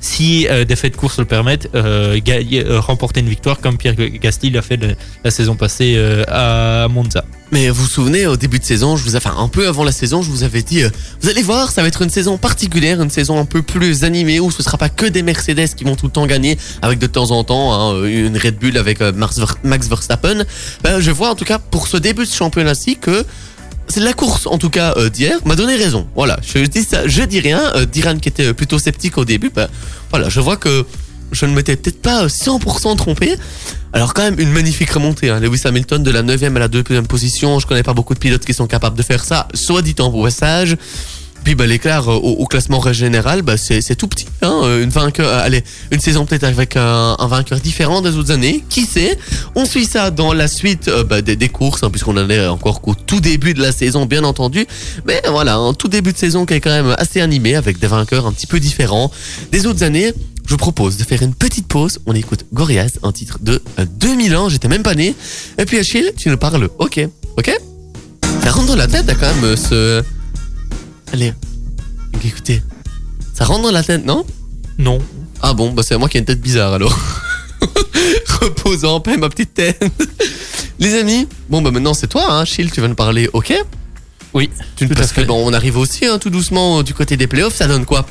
si 0.00 0.46
des 0.66 0.76
faits 0.76 0.92
de 0.94 0.96
course 0.96 1.18
le 1.18 1.26
permettent, 1.26 1.68
gagner- 2.24 2.64
remporter 2.78 3.20
une 3.20 3.28
victoire 3.28 3.37
comme 3.62 3.76
Pierre 3.78 3.94
Gasly 3.94 4.50
l'a 4.50 4.62
fait 4.62 4.78
la 5.24 5.30
saison 5.30 5.54
passée 5.56 5.94
euh, 5.96 6.24
à 6.28 6.88
Monza. 6.88 7.24
Mais 7.50 7.70
vous 7.70 7.82
vous 7.82 7.88
souvenez, 7.88 8.26
au 8.26 8.36
début 8.36 8.58
de 8.58 8.64
saison, 8.64 8.96
je 8.96 9.04
vous 9.04 9.16
enfin 9.16 9.34
un 9.38 9.48
peu 9.48 9.66
avant 9.68 9.82
la 9.82 9.92
saison, 9.92 10.20
je 10.20 10.30
vous 10.30 10.42
avais 10.42 10.60
dit, 10.62 10.82
euh, 10.82 10.90
vous 11.22 11.30
allez 11.30 11.42
voir, 11.42 11.70
ça 11.70 11.80
va 11.80 11.88
être 11.88 12.02
une 12.02 12.10
saison 12.10 12.36
particulière, 12.36 13.00
une 13.00 13.08
saison 13.10 13.40
un 13.40 13.46
peu 13.46 13.62
plus 13.62 14.04
animée 14.04 14.38
où 14.38 14.50
ce 14.50 14.62
sera 14.62 14.76
pas 14.76 14.90
que 14.90 15.06
des 15.06 15.22
Mercedes 15.22 15.68
qui 15.74 15.84
vont 15.84 15.96
tout 15.96 16.06
le 16.06 16.12
temps 16.12 16.26
gagner, 16.26 16.58
avec 16.82 16.98
de 16.98 17.06
temps 17.06 17.30
en 17.30 17.44
temps 17.44 17.72
hein, 17.72 18.04
une 18.04 18.36
Red 18.36 18.58
Bull 18.58 18.76
avec 18.76 19.00
euh, 19.00 19.12
Max 19.12 19.38
Ver- 19.38 19.56
Max 19.64 19.88
Verstappen. 19.88 20.44
Ben, 20.82 21.00
je 21.00 21.10
vois 21.10 21.30
en 21.30 21.34
tout 21.34 21.46
cas 21.46 21.58
pour 21.58 21.88
ce 21.88 21.96
début 21.96 22.26
de 22.26 22.30
championnat-ci 22.30 22.96
que 22.96 23.24
c'est 23.88 24.00
la 24.00 24.12
course 24.12 24.46
en 24.46 24.58
tout 24.58 24.68
cas 24.68 24.94
d'hier 25.08 25.38
m'a 25.46 25.56
donné 25.56 25.74
raison. 25.76 26.06
Voilà, 26.14 26.38
je 26.42 27.22
dis 27.24 27.40
rien. 27.40 27.62
Diran 27.90 28.18
qui 28.18 28.28
était 28.28 28.52
plutôt 28.52 28.78
sceptique 28.78 29.16
au 29.16 29.24
début, 29.24 29.48
ben, 29.48 29.68
voilà, 30.10 30.28
je 30.28 30.40
vois 30.40 30.58
que 30.58 30.84
je 31.32 31.46
ne 31.46 31.54
m'étais 31.54 31.76
peut-être 31.76 32.02
pas 32.02 32.26
100% 32.26 32.96
trompé. 32.96 33.34
Alors 33.92 34.14
quand 34.14 34.22
même 34.22 34.38
une 34.38 34.52
magnifique 34.52 34.90
remontée. 34.90 35.30
Hein. 35.30 35.40
Lewis 35.40 35.62
Hamilton 35.64 36.02
de 36.02 36.10
la 36.10 36.22
9e 36.22 36.56
à 36.56 36.58
la 36.58 36.68
2e 36.68 37.02
position. 37.02 37.58
Je 37.58 37.66
connais 37.66 37.82
pas 37.82 37.94
beaucoup 37.94 38.14
de 38.14 38.18
pilotes 38.18 38.44
qui 38.44 38.54
sont 38.54 38.66
capables 38.66 38.96
de 38.96 39.02
faire 39.02 39.24
ça, 39.24 39.48
soit 39.54 39.82
dit 39.82 39.94
en 39.98 40.10
passage. 40.10 40.76
Puis 41.44 41.54
bah, 41.54 41.66
l'écart 41.66 42.08
euh, 42.08 42.16
au, 42.16 42.32
au 42.32 42.46
classement 42.46 42.80
général, 42.92 43.42
bah, 43.42 43.56
c'est 43.56 43.96
tout 43.96 44.08
petit. 44.08 44.26
Hein. 44.42 44.60
Euh, 44.64 44.82
Une 44.82 44.90
vainqueur, 44.90 45.26
euh, 45.28 45.44
allez, 45.44 45.64
une 45.90 46.00
saison 46.00 46.26
peut-être 46.26 46.44
avec 46.44 46.76
un, 46.76 47.16
vainqueur 47.28 47.60
différent 47.60 48.02
des 48.02 48.16
autres 48.16 48.32
années. 48.32 48.64
Qui 48.68 48.82
sait? 48.82 49.18
On 49.54 49.64
suit 49.64 49.84
ça 49.84 50.10
dans 50.10 50.32
la 50.32 50.48
suite 50.48 50.90
bah, 51.08 51.22
des, 51.22 51.36
des 51.36 51.48
courses, 51.48 51.82
hein, 51.82 51.90
puisqu'on 51.90 52.16
en 52.16 52.28
est 52.28 52.46
encore 52.46 52.80
qu'au 52.80 52.94
tout 52.94 53.20
début 53.20 53.54
de 53.54 53.62
la 53.62 53.72
saison, 53.72 54.06
bien 54.06 54.24
entendu. 54.24 54.66
Mais 55.06 55.22
voilà, 55.28 55.56
un 55.56 55.74
tout 55.74 55.88
début 55.88 56.12
de 56.12 56.18
saison 56.18 56.46
qui 56.46 56.54
est 56.54 56.60
quand 56.60 56.70
même 56.70 56.94
assez 56.98 57.20
animé 57.20 57.54
avec 57.54 57.78
des 57.78 57.86
vainqueurs 57.86 58.26
un 58.26 58.32
petit 58.32 58.46
peu 58.46 58.60
différents 58.60 59.10
des 59.52 59.66
autres 59.66 59.82
années. 59.82 60.12
Je 60.48 60.54
vous 60.54 60.56
propose 60.56 60.96
de 60.96 61.04
faire 61.04 61.22
une 61.22 61.34
petite 61.34 61.68
pause. 61.68 61.98
On 62.06 62.14
écoute 62.14 62.46
Gorillaz, 62.54 62.92
un 63.02 63.12
titre 63.12 63.38
de 63.42 63.60
euh, 63.78 63.84
2000 63.84 64.34
ans. 64.34 64.48
J'étais 64.48 64.68
même 64.68 64.82
pas 64.82 64.94
né. 64.94 65.14
Et 65.58 65.66
puis 65.66 65.78
Achille, 65.78 66.10
tu 66.16 66.30
nous 66.30 66.38
parles. 66.38 66.70
Ok, 66.78 67.06
ok? 67.36 67.54
Ça 68.42 68.50
rentre 68.52 68.68
dans 68.68 68.76
la 68.76 68.86
tête, 68.86 69.06
quand 69.20 69.34
même, 69.34 69.44
euh, 69.44 69.56
ce. 69.56 70.02
Allez, 71.12 71.34
écoutez. 72.24 72.62
Ça 73.34 73.44
rentre 73.44 73.60
dans 73.64 73.70
la 73.70 73.82
tête, 73.82 74.06
non? 74.06 74.24
Non. 74.78 75.00
Ah 75.42 75.52
bon, 75.52 75.70
bah 75.70 75.82
c'est 75.86 75.98
moi 75.98 76.08
qui 76.08 76.16
ai 76.16 76.20
une 76.20 76.24
tête 76.26 76.40
bizarre 76.40 76.72
alors. 76.72 76.98
Repose 78.40 78.86
en 78.86 79.00
paix, 79.00 79.18
ma 79.18 79.28
petite 79.28 79.52
tête. 79.52 79.84
Les 80.78 80.94
amis, 80.94 81.28
bon 81.50 81.60
bah 81.60 81.70
maintenant 81.70 81.92
c'est 81.92 82.06
toi, 82.06 82.24
hein, 82.26 82.40
Achille, 82.40 82.70
tu 82.70 82.80
vas 82.80 82.88
nous 82.88 82.94
parler. 82.94 83.28
Ok? 83.34 83.52
Oui. 84.32 84.48
À 84.80 84.86
Parce 84.94 85.12
que 85.12 85.20
bon, 85.20 85.46
on 85.46 85.52
arrive 85.52 85.76
aussi 85.76 86.06
hein, 86.06 86.18
tout 86.18 86.30
doucement 86.30 86.78
euh, 86.78 86.82
du 86.82 86.94
côté 86.94 87.18
des 87.18 87.26
playoffs. 87.26 87.54
Ça 87.54 87.66
donne 87.66 87.84
quoi? 87.84 88.06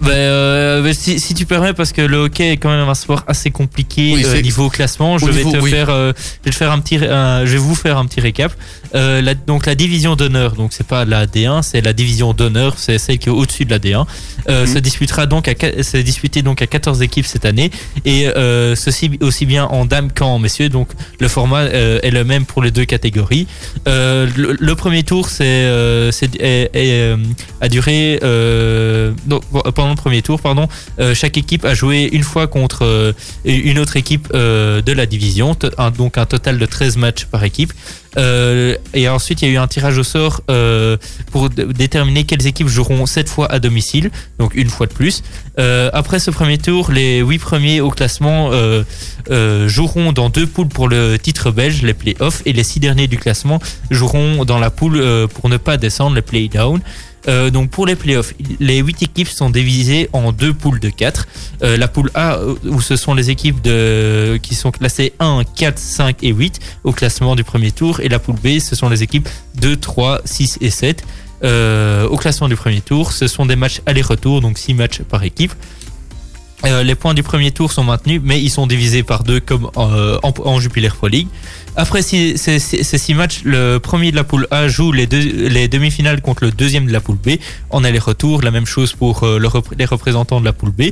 Ben, 0.00 0.10
euh, 0.10 0.82
ben, 0.82 0.92
si, 0.94 1.18
si 1.18 1.34
tu 1.34 1.44
permets, 1.44 1.72
parce 1.72 1.92
que 1.92 2.00
le 2.02 2.18
hockey 2.18 2.52
est 2.52 2.56
quand 2.56 2.70
même 2.70 2.88
un 2.88 2.94
sport 2.94 3.24
assez 3.26 3.50
compliqué 3.50 4.12
Oui, 4.14 4.22
euh, 4.24 4.40
niveau 4.42 4.68
classement, 4.70 5.18
je 5.18 5.26
vais 5.26 5.32
niveau- 5.44 5.52
te 5.52 5.56
oui. 5.58 5.70
faire, 5.70 5.90
euh, 5.90 6.12
je 6.16 6.44
vais 6.44 6.50
te 6.52 6.56
faire 6.56 6.70
un 6.70 6.78
petit, 6.78 6.96
un- 7.04 7.44
je 7.44 7.52
vais 7.52 7.58
vous 7.58 7.74
faire 7.74 7.98
un 7.98 8.06
petit 8.06 8.20
récap. 8.20 8.52
Euh, 8.94 9.20
la, 9.20 9.34
donc 9.34 9.66
la 9.66 9.74
division 9.74 10.14
d'honneur, 10.14 10.52
donc 10.54 10.72
c'est 10.72 10.86
pas 10.86 11.04
la 11.04 11.26
D1, 11.26 11.62
c'est 11.62 11.80
la 11.80 11.92
division 11.92 12.32
d'honneur, 12.32 12.74
c'est 12.78 12.98
celle 12.98 13.18
qui 13.18 13.28
est 13.28 13.32
au-dessus 13.32 13.64
de 13.64 13.70
la 13.70 13.78
D1. 13.80 14.06
Euh, 14.48 14.66
Mhm. 14.66 14.72
Se 14.74 14.78
disputera 14.78 15.26
donc 15.26 15.48
à, 15.48 15.54
se 15.82 15.96
disputé 15.98 16.42
donc 16.42 16.62
à 16.62 16.66
14 16.66 17.02
équipes 17.02 17.26
cette 17.26 17.44
année 17.44 17.70
et 18.04 18.28
euh, 18.28 18.76
ceci 18.76 19.10
aussi 19.20 19.46
bien 19.46 19.64
en 19.64 19.84
dames 19.84 20.10
qu'en 20.12 20.38
messieurs. 20.38 20.68
Donc 20.68 20.88
le 21.20 21.28
format 21.28 21.62
euh, 21.62 21.98
est 22.02 22.10
le 22.10 22.24
même 22.24 22.46
pour 22.46 22.62
les 22.62 22.70
deux 22.70 22.84
catégories. 22.84 23.46
Euh, 23.88 24.26
le, 24.36 24.56
le 24.58 24.74
premier 24.76 25.02
tour, 25.02 25.28
c'est, 25.28 25.44
euh, 25.44 26.10
c'est 26.12 26.34
est- 26.40 26.70
est, 26.72 27.16
a 27.60 27.68
duré 27.68 28.20
euh, 28.22 29.12
non, 29.26 29.40
pendant 29.74 29.87
le 29.90 29.96
premier 29.96 30.22
tour, 30.22 30.40
pardon. 30.40 30.68
Euh, 30.98 31.14
chaque 31.14 31.36
équipe 31.36 31.64
a 31.64 31.74
joué 31.74 32.08
une 32.12 32.22
fois 32.22 32.46
contre 32.46 32.84
euh, 32.84 33.12
une 33.44 33.78
autre 33.78 33.96
équipe 33.96 34.28
euh, 34.34 34.82
de 34.82 34.92
la 34.92 35.06
division, 35.06 35.56
donc 35.96 36.18
un 36.18 36.26
total 36.26 36.58
de 36.58 36.66
13 36.66 36.96
matchs 36.96 37.24
par 37.26 37.44
équipe. 37.44 37.72
Et 38.94 39.08
ensuite, 39.08 39.42
il 39.42 39.48
y 39.48 39.50
a 39.52 39.54
eu 39.54 39.58
un 39.58 39.68
tirage 39.68 39.96
au 39.96 40.02
sort 40.02 40.40
pour 41.30 41.50
déterminer 41.50 42.24
quelles 42.24 42.48
équipes 42.48 42.66
joueront 42.66 43.06
cette 43.06 43.28
fois 43.28 43.46
à 43.52 43.60
domicile, 43.60 44.10
donc 44.40 44.56
une 44.56 44.68
fois 44.68 44.88
de 44.88 44.92
plus. 44.92 45.22
Après 45.56 46.18
ce 46.18 46.32
premier 46.32 46.58
tour, 46.58 46.90
les 46.90 47.20
huit 47.20 47.38
premiers 47.38 47.80
au 47.80 47.90
classement 47.90 48.50
joueront 49.66 50.10
dans 50.10 50.30
deux 50.30 50.48
poules 50.48 50.66
pour 50.66 50.88
le 50.88 51.16
titre 51.16 51.52
belge, 51.52 51.82
les 51.82 51.94
playoffs, 51.94 52.42
et 52.44 52.52
les 52.52 52.64
six 52.64 52.80
derniers 52.80 53.06
du 53.06 53.18
classement 53.18 53.60
joueront 53.88 54.44
dans 54.44 54.58
la 54.58 54.70
poule 54.70 55.28
pour 55.34 55.48
ne 55.48 55.56
pas 55.56 55.76
descendre, 55.76 56.16
les 56.16 56.22
play-down. 56.22 56.80
Euh, 57.28 57.50
donc 57.50 57.70
pour 57.70 57.86
les 57.86 57.96
playoffs, 57.96 58.34
les 58.58 58.78
huit 58.78 59.02
équipes 59.02 59.28
sont 59.28 59.50
divisées 59.50 60.08
en 60.12 60.32
deux 60.32 60.52
poules 60.52 60.80
de 60.80 60.88
4. 60.88 61.28
Euh, 61.62 61.76
la 61.76 61.88
poule 61.88 62.10
A, 62.14 62.36
euh, 62.36 62.54
où 62.64 62.80
ce 62.80 62.96
sont 62.96 63.14
les 63.14 63.30
équipes 63.30 63.62
qui 64.42 64.54
sont 64.54 64.70
classées 64.70 65.12
1, 65.20 65.42
4, 65.56 65.78
5 65.78 66.16
et 66.22 66.30
8 66.30 66.60
au 66.84 66.92
classement 66.92 67.36
du 67.36 67.44
premier 67.44 67.70
tour. 67.70 68.00
Et 68.00 68.08
la 68.08 68.18
poule 68.18 68.36
B, 68.36 68.58
ce 68.58 68.74
sont 68.74 68.88
les 68.88 69.02
équipes 69.02 69.28
2, 69.56 69.76
3, 69.76 70.22
6 70.24 70.58
et 70.60 70.70
7. 70.70 71.04
Euh, 71.44 72.08
au 72.08 72.16
classement 72.16 72.48
du 72.48 72.56
premier 72.56 72.80
tour, 72.80 73.12
ce 73.12 73.28
sont 73.28 73.46
des 73.46 73.56
matchs 73.56 73.80
aller-retour, 73.86 74.40
donc 74.40 74.58
6 74.58 74.74
matchs 74.74 75.02
par 75.02 75.22
équipe. 75.22 75.52
Les 76.64 76.96
points 76.96 77.14
du 77.14 77.22
premier 77.22 77.52
tour 77.52 77.70
sont 77.70 77.84
maintenus, 77.84 78.20
mais 78.22 78.42
ils 78.42 78.50
sont 78.50 78.66
divisés 78.66 79.04
par 79.04 79.22
deux 79.22 79.38
comme 79.38 79.70
en 79.76 80.60
Jupiler 80.60 80.88
Pro 80.88 81.06
League. 81.06 81.28
Après 81.76 82.02
ces, 82.02 82.36
six 82.36 83.14
matchs, 83.14 83.42
le 83.44 83.78
premier 83.78 84.10
de 84.10 84.16
la 84.16 84.24
poule 84.24 84.46
A 84.50 84.68
joue 84.68 84.92
les, 84.92 85.06
demi-finales 85.06 86.20
contre 86.20 86.44
le 86.44 86.50
deuxième 86.50 86.86
de 86.86 86.92
la 86.92 87.00
poule 87.00 87.16
B 87.16 87.38
en 87.70 87.84
aller-retour. 87.84 88.42
La 88.42 88.50
même 88.50 88.66
chose 88.66 88.92
pour 88.92 89.22
euh, 89.22 89.38
les 89.78 89.84
représentants 89.84 90.40
de 90.40 90.44
la 90.44 90.52
poule 90.52 90.70
B. 90.70 90.90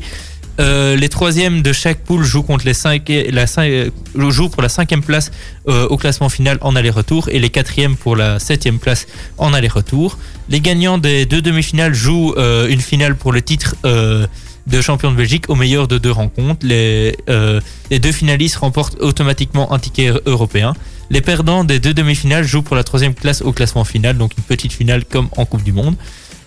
Euh, 0.58 0.96
les 0.96 1.10
troisièmes 1.10 1.60
de 1.60 1.72
chaque 1.72 1.98
poule 1.98 2.24
jouent 2.24 2.42
contre 2.42 2.64
les 2.64 2.72
euh, 2.86 3.90
jouent 4.14 4.48
pour 4.48 4.62
la 4.62 4.68
cinquième 4.70 5.02
place 5.02 5.30
au 5.66 5.96
classement 5.96 6.30
final 6.30 6.56
en 6.60 6.76
aller-retour 6.76 7.28
et 7.30 7.38
les 7.38 7.50
quatrièmes 7.50 7.96
pour 7.96 8.16
la 8.16 8.38
septième 8.38 8.78
place 8.78 9.06
en 9.38 9.52
aller-retour. 9.52 10.18
Les 10.48 10.60
gagnants 10.60 10.98
des 10.98 11.26
deux 11.26 11.42
demi-finales 11.42 11.94
jouent 11.94 12.34
une 12.68 12.80
finale 12.80 13.16
pour 13.16 13.32
le 13.32 13.42
titre 13.42 13.74
de 14.66 14.80
champion 14.80 15.10
de 15.10 15.16
Belgique 15.16 15.48
au 15.48 15.54
meilleur 15.54 15.88
de 15.88 15.98
deux 15.98 16.10
rencontres. 16.10 16.66
Les, 16.66 17.16
euh, 17.28 17.60
les 17.90 17.98
deux 17.98 18.12
finalistes 18.12 18.56
remportent 18.56 19.00
automatiquement 19.00 19.72
un 19.72 19.78
ticket 19.78 20.12
européen. 20.26 20.74
Les 21.10 21.20
perdants 21.20 21.64
des 21.64 21.78
deux 21.78 21.94
demi-finales 21.94 22.44
jouent 22.44 22.62
pour 22.62 22.76
la 22.76 22.82
troisième 22.82 23.14
place 23.14 23.42
au 23.42 23.52
classement 23.52 23.84
final, 23.84 24.18
donc 24.18 24.32
une 24.36 24.44
petite 24.44 24.72
finale 24.72 25.04
comme 25.04 25.28
en 25.36 25.44
Coupe 25.44 25.62
du 25.62 25.72
Monde. 25.72 25.94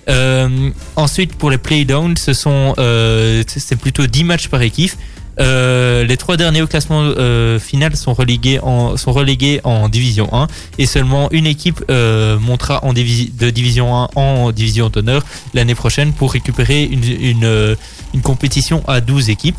Euh, 0.10 0.72
ensuite, 0.96 1.36
pour 1.36 1.50
les 1.50 1.58
playdowns, 1.58 2.18
ce 2.18 2.34
sont 2.34 2.74
euh, 2.78 3.44
c'est 3.48 3.76
plutôt 3.76 4.08
10 4.08 4.24
matchs 4.24 4.48
par 4.48 4.62
équipe. 4.62 4.92
Euh, 5.40 6.04
les 6.04 6.18
trois 6.18 6.38
derniers 6.38 6.62
au 6.62 6.68
classement 6.68 7.02
euh, 7.02 7.60
final 7.60 7.96
sont 7.96 8.14
relégués 8.14 8.60
en 8.62 8.98
sont 8.98 9.14
relégués 9.14 9.62
en 9.64 9.88
division 9.88 10.28
1 10.34 10.48
et 10.78 10.86
seulement 10.86 11.30
une 11.32 11.48
équipe 11.48 11.84
euh, 11.90 12.38
montera 12.40 12.84
en 12.84 12.94
de 12.94 13.50
division 13.50 13.96
1 13.96 14.10
en 14.16 14.52
division 14.52 14.90
d'honneur 14.90 15.24
l'année 15.54 15.76
prochaine 15.76 16.12
pour 16.12 16.34
récupérer 16.34 16.84
une, 16.84 17.04
une, 17.04 17.78
une 18.14 18.22
compétition 18.22 18.84
à 18.88 19.02
12 19.02 19.30
équipes. 19.30 19.58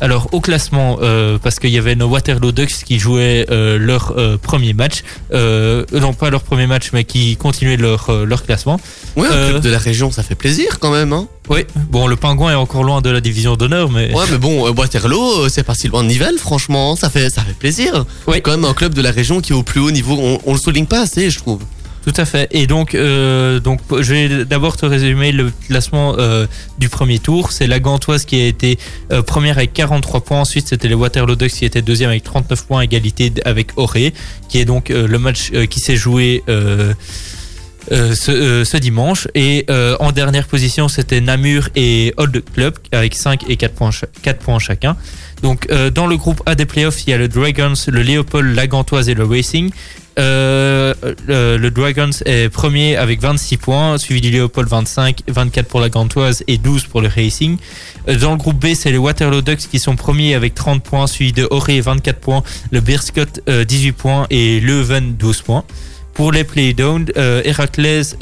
Alors 0.00 0.28
au 0.32 0.40
classement, 0.40 0.98
euh, 1.02 1.38
parce 1.38 1.58
qu'il 1.58 1.70
y 1.70 1.78
avait 1.78 1.94
nos 1.94 2.06
Waterloo 2.08 2.52
Ducks 2.52 2.84
qui 2.86 2.98
jouaient 2.98 3.46
euh, 3.50 3.78
leur 3.78 4.14
euh, 4.16 4.38
premier 4.38 4.72
match, 4.72 5.02
non 5.32 6.14
pas 6.14 6.30
leur 6.30 6.42
premier 6.42 6.66
match, 6.66 6.90
mais 6.92 7.04
qui 7.04 7.36
continuaient 7.36 7.76
leur, 7.76 8.10
leur 8.24 8.44
classement. 8.44 8.80
Ouais, 9.16 9.26
un 9.28 9.50
club 9.50 9.62
de 9.62 9.70
la 9.70 9.78
région, 9.78 10.10
ça 10.10 10.22
fait 10.22 10.34
plaisir 10.34 10.78
quand 10.78 10.90
même. 10.90 11.12
Hein 11.12 11.28
Oui, 11.48 11.60
bon, 11.90 12.06
le 12.06 12.16
pingouin 12.16 12.52
est 12.52 12.56
encore 12.56 12.82
loin 12.82 13.00
de 13.02 13.10
la 13.10 13.20
division 13.20 13.56
d'honneur, 13.56 13.90
mais 13.90 14.12
ouais, 14.14 14.24
mais 14.30 14.38
bon, 14.38 14.70
Waterloo, 14.70 15.48
c'est 15.48 15.62
pas 15.64 15.74
si 15.74 15.88
loin 15.88 16.02
de 16.02 16.08
Nivelles, 16.08 16.38
franchement. 16.38 16.96
Ça 16.96 17.10
fait, 17.10 17.28
ça 17.30 17.42
fait 17.42 17.54
plaisir. 17.54 18.04
Oui. 18.26 18.36
C'est 18.36 18.40
quand 18.40 18.52
même 18.52 18.64
un 18.64 18.74
club 18.74 18.94
de 18.94 19.02
la 19.02 19.10
région 19.10 19.40
qui 19.40 19.52
est 19.52 19.56
au 19.56 19.62
plus 19.62 19.80
haut 19.80 19.90
niveau. 19.90 20.16
On, 20.18 20.40
on 20.46 20.52
le 20.54 20.58
souligne 20.58 20.86
pas 20.86 21.02
assez, 21.02 21.30
je 21.30 21.38
trouve. 21.38 21.60
Tout 22.04 22.14
à 22.16 22.24
fait. 22.24 22.48
Et 22.50 22.66
donc, 22.66 22.94
euh, 22.94 23.60
donc 23.60 23.80
je 24.00 24.14
vais 24.14 24.44
d'abord 24.44 24.76
te 24.76 24.86
résumer 24.86 25.32
le 25.32 25.52
classement 25.68 26.16
euh, 26.18 26.46
du 26.78 26.88
premier 26.88 27.18
tour. 27.18 27.52
C'est 27.52 27.66
la 27.66 27.78
Gantoise 27.78 28.24
qui 28.24 28.40
a 28.40 28.46
été 28.46 28.78
euh, 29.12 29.22
première 29.22 29.58
avec 29.58 29.72
43 29.74 30.20
points. 30.22 30.40
Ensuite, 30.40 30.68
c'était 30.68 30.88
les 30.88 30.94
Waterloo 30.94 31.36
Ducks 31.36 31.52
qui 31.52 31.64
étaient 31.64 31.82
deuxième 31.82 32.10
avec 32.10 32.24
39 32.24 32.66
points, 32.66 32.80
égalité 32.80 33.32
avec 33.44 33.72
Oré, 33.76 34.14
qui 34.48 34.58
est 34.58 34.64
donc 34.64 34.88
le 34.88 35.18
match 35.18 35.50
qui 35.68 35.80
s'est 35.80 35.96
joué. 35.96 36.42
ce, 37.90 38.76
dimanche 38.76 39.26
et 39.34 39.66
en 39.98 40.12
dernière 40.12 40.46
position 40.46 40.88
c'était 40.88 41.20
Namur 41.20 41.68
et 41.74 42.14
Old 42.18 42.42
Club 42.54 42.74
avec 42.92 43.14
5 43.14 43.48
et 43.48 43.56
4 43.56 43.74
points, 43.74 43.90
cha- 43.90 44.06
4 44.22 44.38
points 44.38 44.58
chacun 44.58 44.96
donc 45.42 45.66
dans 45.94 46.06
le 46.06 46.16
groupe 46.16 46.42
A 46.46 46.54
des 46.54 46.66
playoffs 46.66 47.02
il 47.06 47.10
y 47.10 47.12
a 47.14 47.18
le 47.18 47.26
Dragons, 47.28 47.72
le 47.88 48.02
Léopold, 48.02 48.54
la 48.54 48.66
Gantoise 48.66 49.08
et 49.08 49.14
le 49.14 49.24
Racing 49.24 49.70
euh, 50.18 50.94
le, 51.26 51.70
Dragons 51.70 52.10
est 52.24 52.48
premier 52.48 52.96
avec 52.96 53.20
26 53.20 53.56
points, 53.56 53.98
suivi 53.98 54.20
du 54.20 54.30
Léopold 54.30 54.68
25, 54.68 55.22
24 55.28 55.66
pour 55.66 55.80
la 55.80 55.88
Gantoise 55.88 56.42
et 56.46 56.58
12 56.58 56.84
pour 56.84 57.00
le 57.00 57.08
Racing. 57.08 57.56
Euh, 58.08 58.16
Dans 58.18 58.32
le 58.32 58.36
groupe 58.36 58.58
B, 58.58 58.74
c'est 58.74 58.90
les 58.90 58.98
Waterloo 58.98 59.42
Ducks 59.42 59.68
qui 59.70 59.78
sont 59.78 59.96
premiers 59.96 60.34
avec 60.34 60.54
30 60.54 60.82
points, 60.82 61.06
suivi 61.06 61.32
de 61.32 61.46
Oré 61.50 61.80
24 61.80 62.18
points, 62.18 62.42
le 62.70 62.80
Beerscott 62.80 63.40
euh, 63.48 63.64
18 63.64 63.92
points 63.92 64.26
et 64.30 64.60
Leuven 64.60 65.14
12 65.16 65.42
points. 65.42 65.64
Pour 66.12 66.32
les 66.32 66.44
playdowns, 66.44 67.06
euh, 67.16 67.40
Heracles 67.44 68.16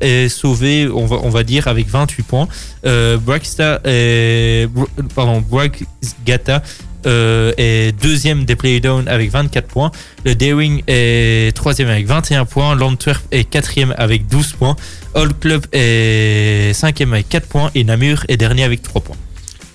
est 0.00 0.28
sauvé, 0.28 0.88
on 0.88 1.06
va, 1.06 1.42
dire, 1.44 1.68
avec 1.68 1.86
28 1.86 2.22
points. 2.24 2.48
Est, 2.84 4.68
pardon, 5.14 5.40
Braxgata 5.48 6.62
euh, 7.06 7.52
est 7.56 7.92
deuxième 8.02 8.44
des 8.44 8.56
playdowns 8.56 9.08
avec 9.08 9.30
24 9.30 9.66
points. 9.66 9.90
Le 10.24 10.34
Daring 10.34 10.82
est 10.86 11.54
troisième 11.56 11.88
avec 11.88 12.06
21 12.06 12.44
points. 12.44 12.74
L'Antwerp 12.74 13.22
est 13.30 13.44
quatrième 13.44 13.94
avec 13.98 14.26
12 14.28 14.52
points. 14.54 14.76
Old 15.14 15.34
Club 15.40 15.66
est 15.72 16.72
cinquième 16.74 17.12
avec 17.12 17.28
4 17.28 17.46
points. 17.46 17.70
Et 17.74 17.84
Namur 17.84 18.24
est 18.28 18.36
dernier 18.36 18.64
avec 18.64 18.82
3 18.82 19.00
points. 19.02 19.16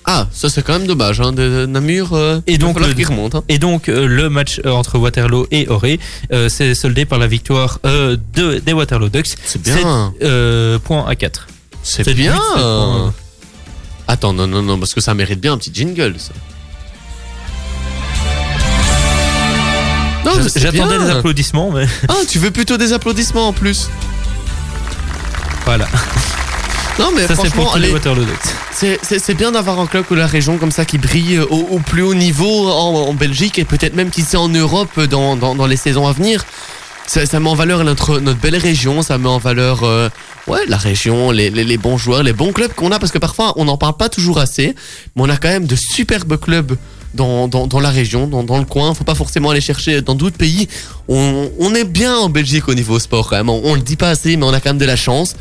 Ah, 0.06 0.26
ça 0.32 0.48
c'est 0.48 0.62
quand 0.64 0.72
même 0.78 0.86
dommage. 0.88 1.20
Hein, 1.20 1.32
de, 1.32 1.66
Namur. 1.66 2.14
euh, 2.14 2.40
Et 2.46 2.58
donc, 2.58 2.80
le- 2.80 2.86
remonte. 3.06 3.34
Hein. 3.36 3.44
Et 3.48 3.58
donc 3.58 3.88
euh, 3.88 4.06
le 4.08 4.28
match 4.30 4.60
euh, 4.64 4.70
entre 4.70 4.98
Waterloo 4.98 5.46
et 5.50 5.68
Oré 5.68 6.00
euh, 6.32 6.48
s'est 6.48 6.74
soldé 6.74 7.04
par 7.04 7.18
la 7.18 7.26
victoire 7.26 7.78
euh, 7.84 8.16
de, 8.34 8.58
des 8.58 8.72
Waterloo 8.72 9.08
Ducks. 9.10 9.34
C'est 9.44 9.60
bien. 9.62 10.12
7 10.18 10.22
euh, 10.28 10.78
points 10.78 11.06
à 11.06 11.14
4. 11.14 11.46
C'est 11.82 12.14
bien. 12.14 12.32
points. 12.54 13.14
Attends, 14.08 14.32
non, 14.32 14.46
non, 14.48 14.62
non, 14.62 14.78
parce 14.78 14.92
que 14.94 15.00
ça 15.00 15.14
mérite 15.14 15.40
bien 15.40 15.52
un 15.52 15.58
petit 15.58 15.70
jingle, 15.72 16.14
ça. 16.18 16.32
J'attendais 20.60 20.98
des 20.98 21.10
applaudissements, 21.18 21.70
mais 21.70 21.86
Ah, 22.08 22.14
tu 22.28 22.38
veux 22.38 22.50
plutôt 22.50 22.76
des 22.76 22.92
applaudissements 22.92 23.48
en 23.48 23.52
plus 23.52 23.88
voilà. 25.66 25.86
Non, 26.98 27.10
mais 27.14 27.22
Ça, 27.22 27.28
c'est 27.28 27.34
franchement, 27.50 27.70
c'est- 29.20 29.34
bien 29.34 29.52
d'avoir 29.52 29.78
un 29.78 29.86
club 29.86 30.04
de 30.10 30.16
la 30.16 30.26
région 30.26 30.58
comme 30.58 30.70
ça 30.72 30.84
qui 30.84 30.98
brille 30.98 31.38
au, 31.38 31.66
au 31.70 31.78
plus 31.78 32.02
haut 32.02 32.14
niveau 32.14 32.68
en, 32.70 33.08
en 33.08 33.14
Belgique 33.14 33.58
et 33.58 33.64
peut-être 33.64 33.94
même 33.94 34.10
qui 34.10 34.22
sait 34.22 34.36
en 34.36 34.48
Europe 34.48 34.98
dans, 35.00 35.36
dans, 35.36 35.54
dans 35.54 35.66
les 35.66 35.76
saisons 35.76 36.06
à 36.08 36.12
venir. 36.12 36.44
Ça, 37.06 37.24
ça 37.26 37.40
met 37.40 37.48
en 37.48 37.54
valeur 37.54 37.84
notre, 37.84 38.18
notre 38.20 38.38
belle 38.40 38.56
région, 38.56 39.02
ça 39.02 39.18
met 39.18 39.28
en 39.28 39.38
valeur 39.38 39.84
euh, 39.84 40.08
ouais, 40.46 40.60
la 40.66 40.76
région, 40.76 41.30
les, 41.30 41.50
les, 41.50 41.64
les 41.64 41.76
bons 41.78 41.96
joueurs, 41.98 42.22
les 42.22 42.32
bons 42.32 42.52
clubs 42.52 42.72
qu'on 42.72 42.90
a, 42.92 42.98
parce 42.98 43.12
que 43.12 43.18
parfois 43.18 43.52
on 43.56 43.64
n'en 43.66 43.76
parle 43.76 43.96
pas 43.96 44.08
toujours 44.08 44.38
assez, 44.38 44.74
mais 45.16 45.22
on 45.22 45.28
a 45.28 45.36
quand 45.36 45.48
même 45.48 45.66
de 45.66 45.76
superbes 45.76 46.36
clubs 46.38 46.76
dans, 47.14 47.80
la 47.80 47.90
région, 47.90 48.26
dans, 48.26 48.58
le 48.58 48.64
coin. 48.64 48.94
Faut 48.94 49.04
pas 49.04 49.14
forcément 49.14 49.50
aller 49.50 49.60
chercher 49.60 50.02
dans 50.02 50.14
d'autres 50.14 50.36
pays. 50.36 50.68
On, 51.08 51.50
on 51.58 51.74
est 51.74 51.84
bien 51.84 52.16
en 52.16 52.28
Belgique 52.28 52.68
au 52.68 52.74
niveau 52.74 52.98
sport 52.98 53.28
quand 53.28 53.36
même. 53.36 53.48
On, 53.48 53.60
on 53.64 53.74
le 53.74 53.80
dit 53.80 53.96
pas 53.96 54.10
assez, 54.10 54.36
mais 54.36 54.44
on 54.44 54.52
a 54.52 54.60
quand 54.60 54.70
même 54.70 54.78
de 54.78 54.84
la 54.84 54.96
chance. 54.96 55.36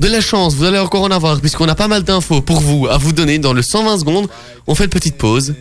De 0.00 0.08
la 0.08 0.20
chance, 0.20 0.54
vous 0.54 0.64
allez 0.64 0.78
encore 0.78 1.02
en 1.02 1.10
avoir, 1.10 1.40
puisqu'on 1.40 1.68
a 1.68 1.74
pas 1.74 1.88
mal 1.88 2.02
d'infos 2.02 2.40
pour 2.40 2.60
vous 2.60 2.88
à 2.88 2.98
vous 2.98 3.12
donner 3.12 3.38
dans 3.38 3.52
le 3.52 3.62
120 3.62 3.98
secondes. 3.98 4.28
On 4.66 4.74
fait 4.74 4.84
une 4.84 4.90
petite 4.90 5.16
pause 5.16 5.54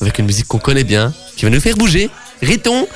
avec 0.00 0.18
une 0.18 0.26
musique 0.26 0.46
qu'on 0.46 0.58
connaît 0.58 0.84
bien, 0.84 1.12
qui 1.36 1.44
va 1.44 1.50
nous 1.50 1.60
faire 1.60 1.76
bouger. 1.76 2.10
Riton. 2.42 2.86